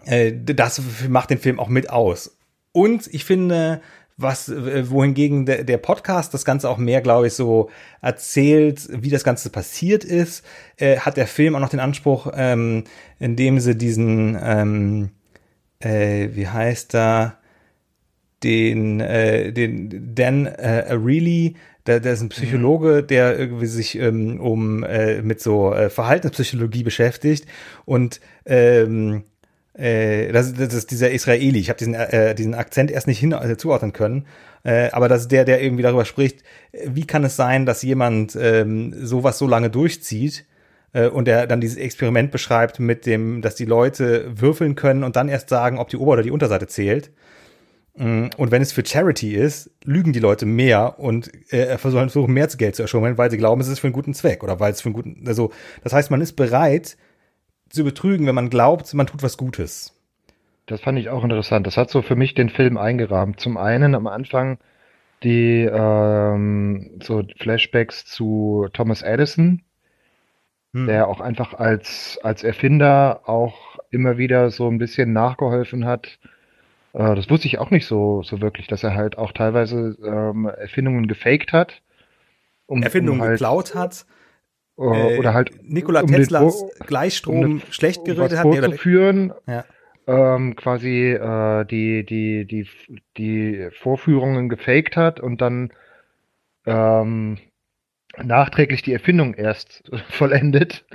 äh, 0.06 0.34
das 0.34 0.82
macht 1.08 1.30
den 1.30 1.38
Film 1.38 1.60
auch 1.60 1.70
mit 1.70 1.90
aus. 1.90 2.38
Und 2.72 3.08
ich 3.14 3.26
finde, 3.26 3.82
was, 4.18 4.50
äh, 4.50 4.90
wohingegen 4.90 5.46
der, 5.46 5.64
der 5.64 5.78
Podcast 5.78 6.34
das 6.34 6.44
Ganze 6.44 6.70
auch 6.70 6.78
mehr, 6.78 7.02
glaube 7.02 7.28
ich, 7.28 7.34
so 7.34 7.70
erzählt, 8.02 8.90
wie 8.92 9.12
das 9.12 9.24
Ganze 9.24 9.50
passiert 9.52 10.04
ist, 10.04 10.44
äh, 10.78 10.98
hat 11.00 11.18
der 11.18 11.28
Film 11.28 11.56
auch 11.56 11.60
noch 11.60 11.70
den 11.70 11.80
Anspruch, 11.80 12.32
ähm, 12.36 12.84
indem 13.20 13.60
sie 13.60 13.78
diesen, 13.78 14.38
ähm, 14.42 15.10
äh, 15.80 16.30
wie 16.34 16.48
heißt 16.48 16.94
da, 16.94 17.38
den, 18.44 19.00
äh, 19.00 19.54
den 19.54 20.16
Dan 20.16 20.48
äh, 20.48 20.86
Areli, 20.90 21.56
der, 21.86 22.00
der 22.00 22.14
ist 22.14 22.22
ein 22.22 22.30
Psychologe, 22.30 23.02
mhm. 23.04 23.08
der 23.08 23.40
irgendwie 23.40 23.66
sich 23.66 23.98
ähm, 23.98 24.40
um 24.40 24.84
äh, 24.84 25.22
mit 25.22 25.42
so 25.42 25.74
äh, 25.74 25.90
Verhaltenspsychologie 25.90 26.84
beschäftigt 26.84 27.46
und 27.86 28.20
ähm, 28.46 29.24
äh, 29.78 30.32
das, 30.32 30.54
das 30.54 30.74
ist 30.74 30.92
dieser 30.92 31.12
Israeli. 31.12 31.60
Ich 31.60 31.70
habe 31.70 31.78
diesen, 31.78 31.94
äh, 31.94 32.34
diesen 32.36 32.56
Akzent 32.56 32.92
erst 32.92 33.08
nicht 33.08 33.20
hin 33.20 33.32
äh, 33.32 33.58
zuordnen 33.58 33.94
können. 33.94 34.26
Äh, 34.64 34.90
aber 34.92 35.08
das 35.08 35.22
ist 35.22 35.32
der, 35.32 35.46
der 35.46 35.62
irgendwie 35.62 35.84
darüber 35.84 36.06
spricht, 36.06 36.44
wie 36.86 37.06
kann 37.06 37.24
es 37.24 37.36
sein, 37.36 37.66
dass 37.66 37.84
jemand 37.84 38.38
ähm, 38.40 38.94
sowas 39.06 39.38
so 39.38 39.48
lange 39.48 39.70
durchzieht 39.70 40.46
äh, 40.94 41.08
und 41.08 41.26
der 41.26 41.48
dann 41.48 41.62
dieses 41.62 41.78
Experiment 41.78 42.32
beschreibt 42.32 42.80
mit 42.80 43.06
dem, 43.06 43.42
dass 43.42 43.56
die 43.56 43.66
Leute 43.66 44.26
würfeln 44.30 44.76
können 44.76 45.04
und 45.04 45.16
dann 45.16 45.30
erst 45.30 45.50
sagen, 45.50 45.78
ob 45.78 45.90
die 45.90 45.98
Ober- 45.98 46.14
oder 46.14 46.24
die 46.24 46.32
Unterseite 46.32 46.68
zählt. 46.68 47.12
Mm, 47.96 48.28
und 48.38 48.52
wenn 48.52 48.62
es 48.62 48.72
für 48.72 48.86
Charity 48.86 49.36
ist, 49.36 49.72
lügen 49.84 50.12
die 50.12 50.20
Leute 50.20 50.46
mehr 50.46 51.00
und 51.00 51.32
äh, 51.54 51.78
versuchen 51.78 52.34
mehr 52.34 52.48
Geld 52.48 52.76
zu 52.76 52.82
erschummeln, 52.82 53.18
weil 53.18 53.32
sie 53.32 53.38
glauben, 53.38 53.62
es 53.62 53.68
ist 53.68 53.80
für 53.80 53.88
einen 53.88 53.94
guten 53.94 54.14
Zweck 54.14 54.44
oder 54.44 54.60
weil 54.60 54.72
es 54.72 54.82
für 54.82 54.90
einen 54.90 54.96
guten, 54.96 55.28
also 55.28 55.52
das 55.84 55.94
heißt, 55.94 56.12
man 56.12 56.22
ist 56.22 56.34
bereit, 56.34 56.98
zu 57.70 57.84
betrügen, 57.84 58.28
wenn 58.28 58.36
man 58.36 58.50
glaubt, 58.50 58.94
man 58.94 59.08
tut 59.08 59.24
was 59.24 59.38
Gutes. 59.38 59.94
Das 60.66 60.82
fand 60.82 61.00
ich 61.00 61.10
auch 61.10 61.24
interessant. 61.24 61.66
Das 61.66 61.78
hat 61.78 61.90
so 61.90 62.02
für 62.02 62.16
mich 62.16 62.34
den 62.34 62.50
Film 62.50 62.78
eingerahmt. 62.78 63.40
Zum 63.40 63.58
einen 63.58 63.96
am 63.96 64.08
Anfang 64.08 64.58
die 65.24 65.64
ähm, 65.64 67.00
so 67.02 67.24
Flashbacks 67.40 68.06
zu 68.06 68.68
Thomas 68.74 69.02
Edison, 69.02 69.64
hm. 70.74 70.88
der 70.88 71.08
auch 71.08 71.22
einfach 71.22 71.54
als, 71.54 72.20
als 72.22 72.44
Erfinder 72.44 73.22
auch 73.26 73.78
immer 73.90 74.18
wieder 74.18 74.52
so 74.52 74.70
ein 74.70 74.78
bisschen 74.78 75.14
nachgeholfen 75.14 75.86
hat. 75.86 76.20
Äh, 76.94 77.16
das 77.16 77.30
wusste 77.30 77.48
ich 77.48 77.58
auch 77.58 77.72
nicht 77.72 77.88
so, 77.88 78.22
so 78.24 78.42
wirklich, 78.42 78.68
dass 78.68 78.84
er 78.84 78.94
halt 78.94 79.18
auch 79.18 79.32
teilweise 79.32 79.98
ähm, 80.04 80.46
Erfindungen 80.46 81.08
gefaked 81.08 81.54
hat. 81.54 81.82
Um, 82.68 82.84
Erfindungen 82.84 83.22
um 83.22 83.26
halt, 83.26 83.40
geklaut 83.40 83.76
hat 83.76 84.06
äh, 84.78 85.18
oder 85.18 85.34
halt 85.34 85.52
Nikola 85.64 86.02
um 86.02 86.08
Teslas 86.08 86.64
Gleichstrom 86.86 87.44
um 87.44 87.62
schlecht 87.70 88.06
geredet 88.06 88.44
um 88.44 88.54
hat. 88.54 88.64
Vorzuführen, 88.64 89.34
ja. 89.48 89.66
ähm, 90.08 90.56
quasi 90.56 91.12
äh, 91.12 91.66
die, 91.66 92.06
die, 92.06 92.46
die, 92.46 92.68
die 93.18 93.70
Vorführungen 93.72 94.50
gefaked 94.50 94.96
hat 94.96 95.20
und 95.20 95.42
dann 95.42 95.72
ähm, 96.66 97.38
nachträglich 98.24 98.82
die 98.82 98.94
Erfindung 98.94 99.34
erst 99.34 99.84
vollendet 100.10 100.86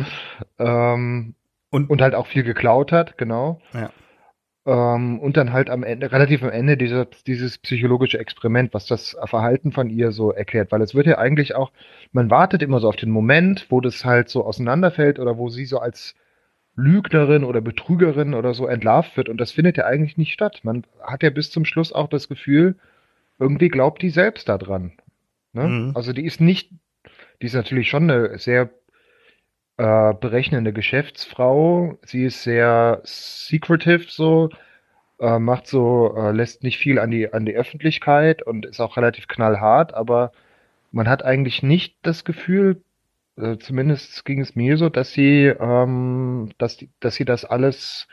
ähm, 0.59 1.35
und, 1.71 1.91
und 1.91 2.03
halt 2.03 2.15
auch 2.15 2.27
viel 2.27 2.43
geklaut 2.43 2.93
hat, 2.93 3.19
genau. 3.19 3.61
Ja. 3.73 3.91
Ähm, 4.65 5.19
und 5.19 5.37
dann 5.37 5.53
halt 5.53 5.71
am 5.71 5.83
Ende, 5.83 6.13
relativ 6.13 6.43
am 6.45 6.51
Ende 6.51 6.77
dieser, 6.77 7.07
dieses 7.27 7.59
psychologische 7.59 8.19
Experiment, 8.19 8.73
was 8.73 8.87
das 8.87 9.17
Verhalten 9.25 9.73
von 9.73 9.91
ihr 9.91 10.13
so 10.13 10.31
erklärt, 10.31 10.71
weil 10.71 10.83
es 10.83 10.95
wird 10.95 11.07
ja 11.07 11.19
eigentlich 11.19 11.57
auch, 11.57 11.73
man 12.13 12.31
wartet 12.31 12.63
immer 12.63 12.79
so 12.79 12.89
auf 12.89 12.97
den 12.97 13.11
Moment, 13.11 13.67
wo 13.71 13.81
das 13.81 14.05
halt 14.05 14.29
so 14.29 14.45
auseinanderfällt 14.45 15.19
oder 15.19 15.37
wo 15.37 15.49
sie 15.49 15.65
so 15.65 15.79
als 15.79 16.15
Lügnerin 16.77 17.45
oder 17.45 17.61
Betrügerin 17.61 18.35
oder 18.35 18.55
so 18.55 18.67
entlarvt 18.67 19.17
wird. 19.17 19.29
Und 19.29 19.39
das 19.39 19.51
findet 19.51 19.77
ja 19.77 19.85
eigentlich 19.85 20.17
nicht 20.17 20.33
statt. 20.33 20.61
Man 20.63 20.85
hat 21.03 21.23
ja 21.23 21.31
bis 21.31 21.51
zum 21.51 21.65
Schluss 21.65 21.93
auch 21.93 22.09
das 22.09 22.29
Gefühl, 22.29 22.77
irgendwie 23.39 23.69
glaubt 23.69 24.01
die 24.03 24.11
selbst 24.11 24.49
daran. 24.49 24.93
Ne? 25.53 25.67
Mhm. 25.67 25.93
Also 25.95 26.13
die 26.13 26.25
ist 26.25 26.41
nicht, 26.41 26.71
die 27.41 27.47
ist 27.47 27.55
natürlich 27.55 27.89
schon 27.89 28.11
eine 28.11 28.39
sehr 28.39 28.71
äh, 29.79 30.15
berechnende 30.15 30.73
Geschäftsfrau. 30.73 31.99
Sie 32.05 32.25
ist 32.25 32.43
sehr 32.43 33.01
secretive 33.05 34.07
so, 34.09 34.51
äh, 35.21 35.39
macht 35.39 35.67
so, 35.67 36.15
äh, 36.17 36.33
lässt 36.33 36.63
nicht 36.63 36.79
viel 36.79 36.99
an 36.99 37.11
die, 37.11 37.33
an 37.33 37.47
die 37.47 37.55
Öffentlichkeit 37.55 38.43
und 38.43 38.67
ist 38.67 38.81
auch 38.81 38.97
relativ 38.97 39.29
knallhart, 39.29 39.95
aber 39.95 40.33
man 40.93 41.09
hat 41.09 41.25
eigentlich 41.25 41.63
nicht 41.63 41.97
das 42.03 42.25
Gefühl, 42.25 42.83
äh, 43.37 43.57
zumindest 43.59 44.25
ging 44.25 44.41
es 44.41 44.57
mir 44.57 44.77
so, 44.77 44.89
dass 44.89 45.13
sie, 45.13 45.47
ähm, 45.47 46.51
dass, 46.59 46.77
die, 46.77 46.91
dass 47.01 47.15
sie 47.15 47.25
das 47.25 47.45
alles 47.45 48.09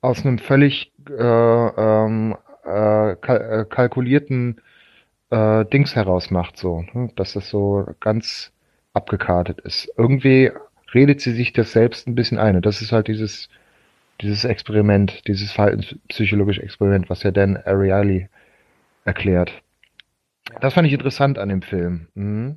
aus 0.00 0.24
einem 0.24 0.38
völlig 0.38 0.92
äh, 1.08 1.12
ähm, 1.22 2.36
äh, 2.64 3.12
äh, 3.12 3.64
kalkulierten 3.66 4.60
Dings 5.28 5.96
heraus 5.96 6.30
macht, 6.30 6.56
so, 6.56 6.82
ne? 6.94 7.10
dass 7.16 7.32
das 7.32 7.48
so 7.48 7.84
ganz 7.98 8.52
abgekartet 8.96 9.60
ist. 9.60 9.88
Irgendwie 9.96 10.50
redet 10.94 11.20
sie 11.20 11.32
sich 11.32 11.52
das 11.52 11.72
selbst 11.72 12.06
ein 12.06 12.14
bisschen 12.14 12.38
ein. 12.38 12.56
Und 12.56 12.66
das 12.66 12.80
ist 12.80 12.92
halt 12.92 13.08
dieses, 13.08 13.48
dieses 14.20 14.44
Experiment, 14.44 15.26
dieses 15.26 15.52
verhaltenspsychologische 15.52 16.62
Experiment, 16.62 17.10
was 17.10 17.22
ja 17.22 17.30
Dan 17.30 17.56
Ariely 17.56 18.28
erklärt. 19.04 19.52
Das 20.60 20.74
fand 20.74 20.86
ich 20.86 20.94
interessant 20.94 21.38
an 21.38 21.48
dem 21.48 21.62
Film. 21.62 22.08
Mhm. 22.14 22.56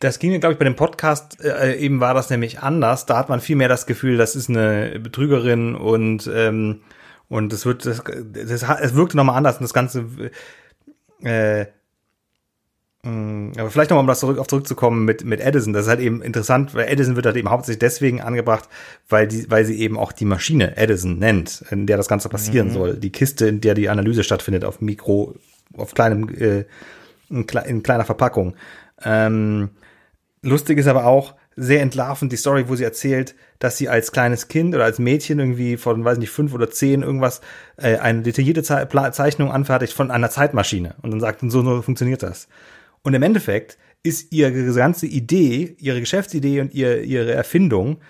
Das 0.00 0.20
ging 0.20 0.30
mir, 0.30 0.38
glaube 0.38 0.52
ich, 0.52 0.58
bei 0.58 0.64
dem 0.64 0.76
Podcast 0.76 1.44
äh, 1.44 1.74
eben 1.74 1.98
war 1.98 2.14
das 2.14 2.30
nämlich 2.30 2.60
anders. 2.60 3.04
Da 3.06 3.18
hat 3.18 3.28
man 3.28 3.40
viel 3.40 3.56
mehr 3.56 3.68
das 3.68 3.86
Gefühl, 3.86 4.16
das 4.16 4.36
ist 4.36 4.48
eine 4.48 5.00
Betrügerin 5.00 5.74
und 5.74 6.30
ähm, 6.32 6.82
und 7.28 7.52
es 7.52 7.66
wird 7.66 7.84
das, 7.84 8.02
das, 8.32 8.62
es 8.62 8.94
wirkte 8.94 9.16
nochmal 9.16 9.36
anders 9.36 9.56
und 9.56 9.64
das 9.64 9.74
Ganze 9.74 10.06
äh, 11.22 11.66
aber 13.04 13.70
vielleicht 13.70 13.90
nochmal, 13.90 14.02
um 14.02 14.06
das 14.08 14.20
zurück, 14.20 14.38
auf 14.38 14.48
zurückzukommen 14.48 15.04
mit, 15.04 15.24
mit 15.24 15.40
Edison. 15.40 15.72
Das 15.72 15.84
ist 15.84 15.88
halt 15.88 16.00
eben 16.00 16.20
interessant, 16.20 16.74
weil 16.74 16.88
Edison 16.88 17.14
wird 17.14 17.26
halt 17.26 17.36
eben 17.36 17.48
hauptsächlich 17.48 17.78
deswegen 17.78 18.20
angebracht, 18.20 18.68
weil 19.08 19.28
die, 19.28 19.48
weil 19.50 19.64
sie 19.64 19.78
eben 19.78 19.96
auch 19.96 20.10
die 20.12 20.24
Maschine 20.24 20.76
Edison 20.76 21.18
nennt, 21.18 21.64
in 21.70 21.86
der 21.86 21.96
das 21.96 22.08
Ganze 22.08 22.28
passieren 22.28 22.68
mhm. 22.68 22.72
soll. 22.72 22.96
Die 22.96 23.12
Kiste, 23.12 23.46
in 23.46 23.60
der 23.60 23.74
die 23.74 23.88
Analyse 23.88 24.24
stattfindet, 24.24 24.64
auf 24.64 24.80
Mikro, 24.80 25.36
auf 25.76 25.94
kleinem, 25.94 26.28
äh, 26.28 26.64
in, 27.30 27.46
in 27.66 27.82
kleiner 27.82 28.04
Verpackung. 28.04 28.56
Ähm, 29.04 29.70
lustig 30.42 30.78
ist 30.78 30.88
aber 30.88 31.06
auch, 31.06 31.34
sehr 31.60 31.82
entlarvend 31.82 32.30
die 32.30 32.36
Story, 32.36 32.68
wo 32.68 32.76
sie 32.76 32.84
erzählt, 32.84 33.34
dass 33.58 33.76
sie 33.76 33.88
als 33.88 34.12
kleines 34.12 34.46
Kind 34.46 34.76
oder 34.76 34.84
als 34.84 35.00
Mädchen 35.00 35.40
irgendwie 35.40 35.76
von, 35.76 36.04
weiß 36.04 36.18
nicht, 36.18 36.30
fünf 36.30 36.54
oder 36.54 36.70
zehn 36.70 37.02
irgendwas, 37.02 37.40
äh, 37.76 37.96
eine 37.96 38.22
detaillierte 38.22 38.62
Zeichnung 38.62 39.50
anfertigt 39.50 39.92
von 39.92 40.12
einer 40.12 40.30
Zeitmaschine. 40.30 40.94
Und 41.02 41.10
dann 41.10 41.20
sagt, 41.20 41.40
so, 41.40 41.62
so 41.62 41.82
funktioniert 41.82 42.22
das. 42.22 42.46
Und 43.08 43.14
im 43.14 43.22
Endeffekt 43.22 43.78
ist 44.02 44.34
ihre 44.34 44.52
ganze 44.74 45.06
Idee, 45.06 45.74
ihre 45.78 46.00
Geschäftsidee 46.00 46.60
und 46.60 46.74
ihr, 46.74 47.04
ihre 47.04 47.32
Erfindung 47.32 48.00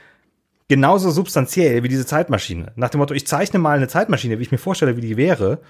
genauso 0.67 1.13
substanziell 1.13 1.85
wie 1.85 1.89
diese 1.89 2.05
Zeitmaschine. 2.05 2.73
Nach 2.75 2.91
dem 2.91 2.99
Motto, 2.99 3.15
ich 3.15 3.25
zeichne 3.25 3.61
mal 3.61 3.77
eine 3.77 3.87
Zeitmaschine, 3.87 4.41
wie 4.41 4.43
ich 4.43 4.51
mir 4.51 4.59
vorstelle, 4.59 4.97
wie 4.97 5.01
die 5.01 5.17
wäre. 5.17 5.61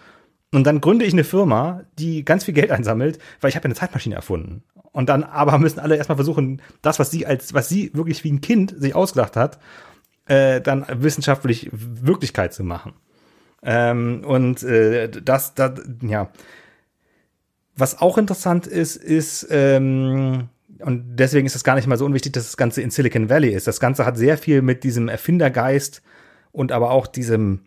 Und 0.50 0.66
dann 0.66 0.80
gründe 0.80 1.04
ich 1.04 1.12
eine 1.12 1.24
Firma, 1.24 1.82
die 1.98 2.24
ganz 2.24 2.44
viel 2.44 2.54
Geld 2.54 2.70
einsammelt, 2.70 3.18
weil 3.42 3.50
ich 3.50 3.56
habe 3.56 3.66
eine 3.66 3.74
Zeitmaschine 3.74 4.14
erfunden. 4.14 4.62
Und 4.92 5.10
dann 5.10 5.24
aber 5.24 5.58
müssen 5.58 5.78
alle 5.78 5.96
erstmal 5.96 6.16
versuchen, 6.16 6.62
das, 6.80 6.98
was 6.98 7.10
sie 7.10 7.26
als, 7.26 7.52
was 7.52 7.68
sie 7.68 7.90
wirklich 7.92 8.24
wie 8.24 8.32
ein 8.32 8.40
Kind 8.40 8.74
sich 8.78 8.94
ausgedacht 8.94 9.36
hat, 9.36 9.58
äh, 10.24 10.62
dann 10.62 10.86
wissenschaftlich 10.88 11.68
Wirklichkeit 11.70 12.54
zu 12.54 12.64
machen. 12.64 12.94
Ähm, 13.62 14.24
und 14.26 14.62
äh, 14.62 15.10
das, 15.10 15.52
das, 15.52 15.82
ja, 16.00 16.30
was 17.78 18.00
auch 18.00 18.18
interessant 18.18 18.66
ist, 18.66 18.96
ist, 18.96 19.46
ähm, 19.50 20.48
und 20.80 21.16
deswegen 21.16 21.46
ist 21.46 21.56
es 21.56 21.64
gar 21.64 21.74
nicht 21.74 21.86
mal 21.86 21.98
so 21.98 22.04
unwichtig, 22.04 22.32
dass 22.32 22.44
das 22.44 22.56
Ganze 22.56 22.82
in 22.82 22.90
Silicon 22.90 23.30
Valley 23.30 23.50
ist. 23.50 23.66
Das 23.66 23.80
Ganze 23.80 24.04
hat 24.04 24.16
sehr 24.16 24.38
viel 24.38 24.62
mit 24.62 24.84
diesem 24.84 25.08
Erfindergeist 25.08 26.02
und 26.52 26.72
aber 26.72 26.90
auch 26.90 27.06
diesem 27.06 27.60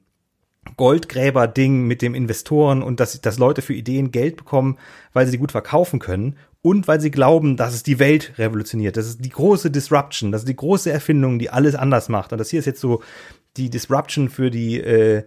Goldgräber-Ding 0.78 1.88
mit 1.88 2.02
dem 2.02 2.14
Investoren 2.14 2.84
und 2.84 3.00
dass, 3.00 3.20
dass 3.20 3.40
Leute 3.40 3.62
für 3.62 3.74
Ideen 3.74 4.12
Geld 4.12 4.38
bekommen, 4.38 4.78
weil 5.12 5.26
sie 5.26 5.32
die 5.32 5.38
gut 5.40 5.52
verkaufen 5.52 6.00
können 6.00 6.38
und 6.62 6.88
weil 6.88 7.02
sie 7.02 7.10
glauben, 7.10 7.58
dass 7.58 7.74
es 7.74 7.84
die 7.84 7.98
Welt 7.98 8.34
revolutioniert. 8.38 8.96
Das 8.96 9.08
ist 9.08 9.26
die 9.26 9.30
große 9.30 9.72
Disruption, 9.72 10.32
das 10.32 10.42
ist 10.42 10.50
die 10.50 10.56
große 10.56 10.92
Erfindung, 10.92 11.40
die 11.40 11.50
alles 11.50 11.76
anders 11.76 12.10
macht. 12.10 12.32
Und 12.32 12.38
das 12.38 12.50
hier 12.50 12.60
ist 12.60 12.68
jetzt 12.68 12.82
so 12.82 13.02
die 13.58 13.70
Disruption 13.70 14.30
für 14.30 14.52
die 14.52 14.80
äh, 14.80 15.24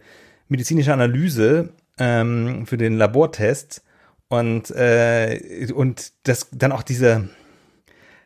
medizinische 0.48 0.92
Analyse, 0.92 1.70
ähm, 1.98 2.66
für 2.66 2.76
den 2.76 2.96
Labortest. 2.96 3.82
Und, 4.28 4.70
äh, 4.70 5.68
und 5.74 6.12
das 6.24 6.48
dann 6.52 6.72
auch 6.72 6.82
diese, 6.82 7.28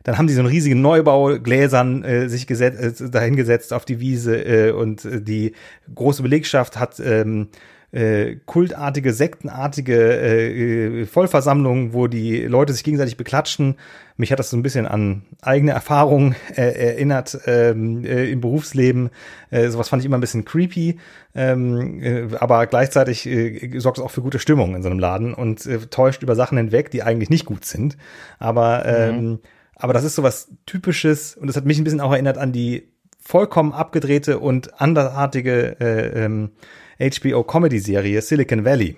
dann 0.05 0.17
haben 0.17 0.27
die 0.27 0.33
so 0.33 0.41
einen 0.41 0.49
riesigen 0.49 0.81
Neubau 0.81 1.39
Gläsern 1.39 2.05
äh, 2.05 2.29
sich 2.29 2.47
gesetzt, 2.47 3.01
äh, 3.01 3.11
dahingesetzt 3.11 3.73
auf 3.73 3.85
die 3.85 4.01
Wiese 4.01 4.37
äh, 4.43 4.71
und 4.71 5.05
äh, 5.05 5.21
die 5.21 5.55
große 5.95 6.23
Belegschaft 6.23 6.79
hat 6.79 7.01
ähm, 7.01 7.49
äh, 7.91 8.37
kultartige, 8.45 9.15
sektenartige 9.15 9.97
äh, 9.97 11.07
Vollversammlungen, 11.07 11.95
wo 11.95 12.07
die 12.07 12.43
Leute 12.43 12.75
sich 12.75 12.85
gegenseitig 12.85 13.17
beklatschen. 13.17 13.77
Mich 14.19 14.31
hat 14.31 14.39
das 14.39 14.51
so 14.51 14.59
ein 14.59 14.63
bisschen 14.63 14.87
an 14.87 15.23
eigene 15.41 15.73
Erfahrungen 15.73 16.35
äh, 16.55 16.63
erinnert 16.63 17.39
ähm, 17.47 18.05
äh, 18.05 18.31
im 18.31 18.43
Berufsleben. 18.43 19.11
Äh, 19.51 19.69
sowas 19.69 19.89
fand 19.89 20.03
ich 20.03 20.07
immer 20.07 20.19
ein 20.19 20.21
bisschen 20.21 20.45
creepy, 20.45 20.99
ähm, 21.35 22.03
äh, 22.03 22.37
aber 22.39 22.67
gleichzeitig 22.67 23.27
äh, 23.27 23.79
sorgt 23.79 23.99
es 23.99 24.05
auch 24.05 24.11
für 24.11 24.23
gute 24.23 24.39
Stimmung 24.39 24.75
in 24.75 24.83
so 24.83 24.91
einem 24.91 24.99
Laden 24.99 25.33
und 25.33 25.65
äh, 25.65 25.79
täuscht 25.79 26.23
über 26.23 26.35
Sachen 26.35 26.59
hinweg, 26.59 26.91
die 26.91 27.03
eigentlich 27.03 27.31
nicht 27.31 27.47
gut 27.47 27.65
sind. 27.65 27.97
Aber 28.39 28.85
ähm, 28.85 29.25
mhm. 29.25 29.39
aber 29.77 29.95
das 29.95 30.05
ist 30.05 30.15
sowas 30.15 30.51
Typisches 30.67 31.37
und 31.37 31.47
das 31.47 31.57
hat 31.57 31.65
mich 31.65 31.79
ein 31.79 31.85
bisschen 31.85 32.01
auch 32.03 32.13
erinnert 32.13 32.37
an 32.37 32.53
die 32.53 32.89
vollkommen 33.19 33.73
abgedrehte 33.73 34.39
und 34.39 34.81
andersartige 34.81 35.81
äh, 35.81 36.25
ähm, 36.25 36.51
HBO-Comedy-Serie 36.99 38.21
Silicon 38.23 38.65
Valley. 38.65 38.97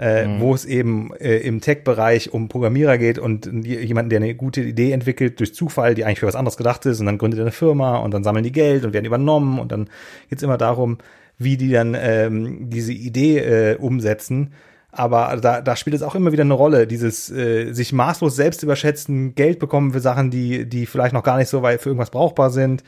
Äh, 0.00 0.28
mhm. 0.28 0.40
wo 0.40 0.54
es 0.54 0.64
eben 0.64 1.12
äh, 1.16 1.38
im 1.38 1.60
Tech-Bereich 1.60 2.32
um 2.32 2.48
Programmierer 2.48 2.98
geht 2.98 3.18
und 3.18 3.46
jemanden, 3.64 4.10
der 4.10 4.20
eine 4.20 4.36
gute 4.36 4.60
Idee 4.60 4.92
entwickelt 4.92 5.40
durch 5.40 5.56
Zufall, 5.56 5.96
die 5.96 6.04
eigentlich 6.04 6.20
für 6.20 6.28
was 6.28 6.36
anderes 6.36 6.56
gedacht 6.56 6.86
ist 6.86 7.00
und 7.00 7.06
dann 7.06 7.18
gründet 7.18 7.40
er 7.40 7.46
eine 7.46 7.50
Firma 7.50 7.96
und 7.96 8.14
dann 8.14 8.22
sammeln 8.22 8.44
die 8.44 8.52
Geld 8.52 8.84
und 8.84 8.92
werden 8.92 9.06
übernommen 9.06 9.58
und 9.58 9.72
dann 9.72 9.90
geht's 10.30 10.44
immer 10.44 10.56
darum, 10.56 10.98
wie 11.36 11.56
die 11.56 11.72
dann 11.72 11.96
ähm, 11.98 12.70
diese 12.70 12.92
Idee 12.92 13.38
äh, 13.38 13.76
umsetzen. 13.76 14.52
Aber 14.92 15.36
da, 15.42 15.60
da 15.62 15.74
spielt 15.74 15.96
es 15.96 16.02
auch 16.02 16.14
immer 16.14 16.30
wieder 16.30 16.44
eine 16.44 16.54
Rolle, 16.54 16.86
dieses 16.86 17.28
äh, 17.32 17.72
sich 17.72 17.92
maßlos 17.92 18.36
selbst 18.36 18.62
überschätzen, 18.62 19.34
Geld 19.34 19.58
bekommen 19.58 19.92
für 19.92 20.00
Sachen, 20.00 20.30
die, 20.30 20.68
die 20.68 20.86
vielleicht 20.86 21.12
noch 21.12 21.24
gar 21.24 21.38
nicht 21.38 21.48
so 21.48 21.62
weit 21.62 21.80
für 21.80 21.88
irgendwas 21.88 22.10
brauchbar 22.10 22.50
sind 22.50 22.84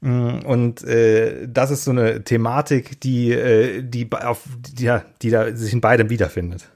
und 0.00 0.84
äh, 0.84 1.48
das 1.48 1.70
ist 1.70 1.84
so 1.84 1.90
eine 1.90 2.22
Thematik, 2.22 3.00
die, 3.00 3.32
äh, 3.32 3.82
die, 3.82 4.08
auf, 4.12 4.44
die, 4.60 4.84
ja, 4.84 5.04
die 5.22 5.30
da 5.30 5.54
sich 5.54 5.72
in 5.72 5.80
beidem 5.80 6.08
wiederfindet. 6.08 6.70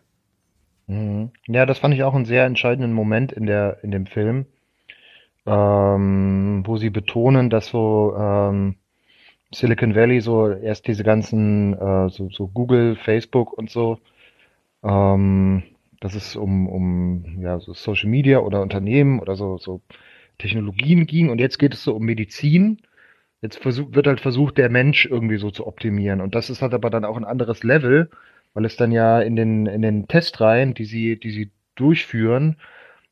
Mhm. 0.88 1.30
Ja, 1.46 1.66
das 1.66 1.78
fand 1.78 1.94
ich 1.94 2.02
auch 2.02 2.14
einen 2.14 2.24
sehr 2.24 2.44
entscheidenden 2.44 2.92
Moment 2.92 3.32
in 3.32 3.46
der 3.46 3.78
in 3.82 3.90
dem 3.92 4.06
Film, 4.06 4.46
ähm, 5.46 6.62
wo 6.66 6.76
sie 6.76 6.90
betonen, 6.90 7.50
dass 7.50 7.68
so 7.68 8.14
ähm, 8.18 8.76
Silicon 9.54 9.94
Valley 9.94 10.20
so 10.20 10.50
erst 10.50 10.88
diese 10.88 11.04
ganzen 11.04 11.74
äh, 11.74 12.08
so, 12.10 12.28
so 12.30 12.48
Google, 12.48 12.96
Facebook 12.96 13.52
und 13.52 13.70
so, 13.70 13.98
ähm, 14.82 15.62
dass 16.00 16.14
es 16.14 16.36
um 16.36 16.68
um 16.68 17.40
ja 17.40 17.60
so 17.60 17.72
Social 17.74 18.10
Media 18.10 18.40
oder 18.40 18.62
Unternehmen 18.62 19.20
oder 19.20 19.36
so 19.36 19.58
so 19.58 19.80
Technologien 20.38 21.06
ging 21.06 21.30
und 21.30 21.40
jetzt 21.40 21.58
geht 21.58 21.74
es 21.74 21.84
so 21.84 21.94
um 21.94 22.04
Medizin 22.04 22.78
Jetzt 23.42 23.58
versuch, 23.58 23.88
wird 23.90 24.06
halt 24.06 24.20
versucht, 24.20 24.56
der 24.56 24.70
Mensch 24.70 25.04
irgendwie 25.04 25.36
so 25.36 25.50
zu 25.50 25.66
optimieren. 25.66 26.20
Und 26.20 26.34
das 26.34 26.48
ist 26.48 26.62
halt 26.62 26.74
aber 26.74 26.90
dann 26.90 27.04
auch 27.04 27.16
ein 27.16 27.24
anderes 27.24 27.64
Level, 27.64 28.08
weil 28.54 28.64
es 28.64 28.76
dann 28.76 28.92
ja 28.92 29.20
in 29.20 29.36
den, 29.36 29.66
in 29.66 29.82
den 29.82 30.06
Testreihen, 30.08 30.74
die 30.74 30.84
sie, 30.84 31.18
die 31.18 31.30
sie 31.30 31.50
durchführen, 31.74 32.56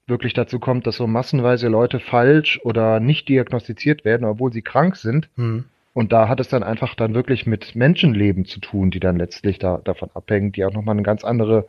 wirklich 0.06 0.32
dazu 0.32 0.58
kommt, 0.58 0.86
dass 0.86 0.96
so 0.96 1.06
massenweise 1.06 1.68
Leute 1.68 1.98
falsch 1.98 2.60
oder 2.62 3.00
nicht 3.00 3.28
diagnostiziert 3.28 4.04
werden, 4.04 4.24
obwohl 4.24 4.52
sie 4.52 4.62
krank 4.62 4.96
sind. 4.96 5.28
Hm. 5.36 5.64
Und 5.94 6.12
da 6.12 6.28
hat 6.28 6.38
es 6.38 6.48
dann 6.48 6.62
einfach 6.62 6.94
dann 6.94 7.14
wirklich 7.14 7.46
mit 7.46 7.74
Menschenleben 7.74 8.44
zu 8.44 8.60
tun, 8.60 8.90
die 8.90 9.00
dann 9.00 9.16
letztlich 9.16 9.58
da, 9.58 9.78
davon 9.78 10.10
abhängen, 10.14 10.52
die 10.52 10.64
auch 10.64 10.72
nochmal 10.72 10.94
eine 10.94 11.02
ganz 11.02 11.24
andere, 11.24 11.68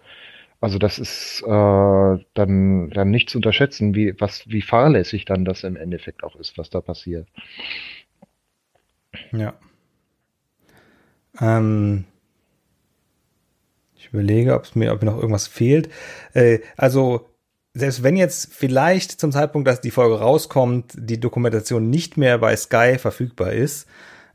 also 0.59 0.77
das 0.77 0.99
ist 0.99 1.41
äh, 1.41 1.49
dann, 2.33 2.89
dann 2.91 3.09
nicht 3.09 3.29
zu 3.29 3.39
unterschätzen, 3.39 3.95
wie, 3.95 4.13
was, 4.19 4.47
wie 4.47 4.61
fahrlässig 4.61 5.25
dann 5.25 5.45
das 5.45 5.63
im 5.63 5.75
Endeffekt 5.75 6.23
auch 6.23 6.35
ist, 6.35 6.57
was 6.57 6.69
da 6.69 6.81
passiert. 6.81 7.27
Ja. 9.31 9.53
Ähm, 11.39 12.05
ich 13.95 14.07
überlege, 14.07 14.55
ob 14.55 14.63
es 14.63 14.75
mir, 14.75 14.91
ob 14.93 15.01
mir 15.01 15.11
noch 15.11 15.17
irgendwas 15.17 15.47
fehlt. 15.47 15.89
Äh, 16.33 16.59
also 16.77 17.29
selbst 17.73 18.03
wenn 18.03 18.17
jetzt 18.17 18.53
vielleicht 18.53 19.19
zum 19.19 19.31
Zeitpunkt, 19.31 19.67
dass 19.67 19.81
die 19.81 19.91
Folge 19.91 20.19
rauskommt, 20.19 20.93
die 20.97 21.19
Dokumentation 21.19 21.89
nicht 21.89 22.17
mehr 22.17 22.37
bei 22.37 22.55
Sky 22.55 22.97
verfügbar 22.97 23.53
ist, 23.53 23.87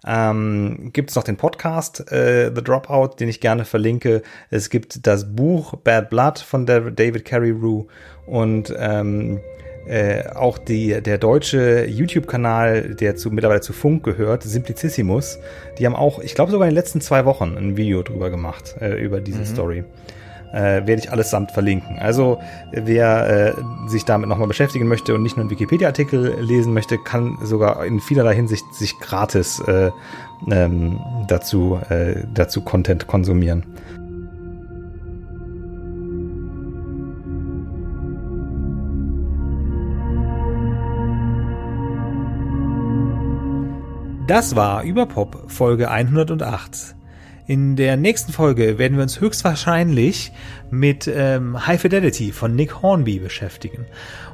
ähm, 0.06 0.90
gibt 0.92 1.10
es 1.10 1.16
noch 1.16 1.24
den 1.24 1.36
Podcast 1.36 2.10
äh, 2.12 2.52
The 2.54 2.62
Dropout, 2.62 3.16
den 3.18 3.28
ich 3.28 3.40
gerne 3.40 3.64
verlinke. 3.64 4.22
Es 4.50 4.70
gibt 4.70 5.06
das 5.06 5.34
Buch 5.34 5.74
Bad 5.76 6.10
Blood 6.10 6.38
von 6.38 6.64
David 6.64 7.24
Carreyrou 7.24 7.88
und 8.26 8.72
ähm, 8.78 9.40
äh, 9.86 10.28
auch 10.34 10.58
die, 10.58 11.00
der 11.00 11.18
deutsche 11.18 11.86
YouTube-Kanal, 11.86 12.94
der 12.94 13.16
zu, 13.16 13.30
mittlerweile 13.30 13.60
zu 13.60 13.72
Funk 13.72 14.02
gehört, 14.04 14.42
Simplicissimus, 14.42 15.38
die 15.78 15.86
haben 15.86 15.96
auch, 15.96 16.18
ich 16.18 16.34
glaube 16.34 16.50
sogar 16.50 16.66
in 16.66 16.72
den 16.72 16.76
letzten 16.76 17.00
zwei 17.00 17.24
Wochen 17.24 17.56
ein 17.56 17.76
Video 17.76 18.02
drüber 18.02 18.30
gemacht, 18.30 18.76
äh, 18.80 18.94
über 19.02 19.20
diese 19.20 19.40
mhm. 19.40 19.46
Story 19.46 19.84
äh, 20.52 20.86
werde 20.86 20.94
ich 20.94 21.12
allesamt 21.12 21.52
verlinken. 21.52 21.98
Also 21.98 22.40
wer 22.72 23.54
äh, 23.56 23.88
sich 23.88 24.04
damit 24.04 24.28
nochmal 24.28 24.48
beschäftigen 24.48 24.86
möchte 24.88 25.14
und 25.14 25.22
nicht 25.22 25.36
nur 25.36 25.42
einen 25.42 25.50
Wikipedia-Artikel 25.50 26.36
lesen 26.40 26.72
möchte, 26.72 26.98
kann 26.98 27.38
sogar 27.42 27.84
in 27.84 28.00
vielerlei 28.00 28.34
Hinsicht 28.34 28.64
sich 28.74 28.98
gratis 28.98 29.60
äh, 29.60 29.90
ähm, 30.50 30.98
dazu, 31.28 31.78
äh, 31.88 32.24
dazu 32.32 32.62
Content 32.62 33.06
konsumieren. 33.06 33.64
Das 44.26 44.56
war 44.56 44.82
Überpop 44.82 45.44
Folge 45.46 45.88
108. 45.88 46.96
In 47.46 47.76
der 47.76 47.96
nächsten 47.96 48.32
Folge 48.32 48.76
werden 48.76 48.96
wir 48.96 49.04
uns 49.04 49.20
höchstwahrscheinlich 49.20 50.32
mit 50.68 51.06
ähm, 51.06 51.64
High 51.64 51.80
Fidelity 51.80 52.32
von 52.32 52.56
Nick 52.56 52.82
Hornby 52.82 53.20
beschäftigen. 53.20 53.86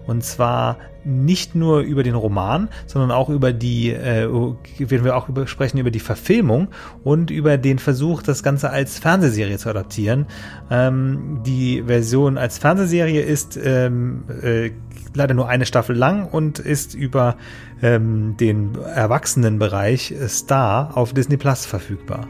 Und 0.07 0.25
zwar 0.25 0.79
nicht 1.05 1.55
nur 1.55 1.81
über 1.81 2.03
den 2.03 2.15
Roman, 2.15 2.71
sondern 2.87 3.11
auch 3.11 3.29
über 3.29 3.53
die, 3.53 3.91
äh, 3.91 4.27
werden 4.31 5.05
wir 5.05 5.15
auch 5.15 5.29
über, 5.29 5.47
sprechen 5.47 5.77
über 5.77 5.91
die 5.91 6.01
Verfilmung 6.01 6.69
und 7.05 7.31
über 7.31 7.59
den 7.59 7.79
Versuch, 7.79 8.23
das 8.23 8.43
Ganze 8.43 8.71
als 8.71 8.99
Fernsehserie 8.99 9.59
zu 9.59 9.69
adaptieren. 9.69 10.25
Ähm, 10.71 11.43
die 11.45 11.83
Version 11.83 12.39
als 12.39 12.57
Fernsehserie 12.57 13.21
ist 13.21 13.59
ähm, 13.63 14.25
äh, 14.43 14.71
leider 15.15 15.35
nur 15.35 15.49
eine 15.49 15.67
Staffel 15.67 15.97
lang 15.97 16.27
und 16.27 16.59
ist 16.59 16.95
über 16.95 17.37
ähm, 17.83 18.37
den 18.39 18.75
Erwachsenenbereich 18.77 20.15
Star 20.29 20.97
auf 20.97 21.13
Disney 21.13 21.37
Plus 21.37 21.67
verfügbar. 21.67 22.29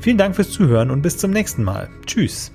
Vielen 0.00 0.18
Dank 0.18 0.34
fürs 0.34 0.50
Zuhören 0.50 0.90
und 0.90 1.02
bis 1.02 1.18
zum 1.18 1.30
nächsten 1.30 1.62
Mal. 1.62 1.88
Tschüss. 2.06 2.52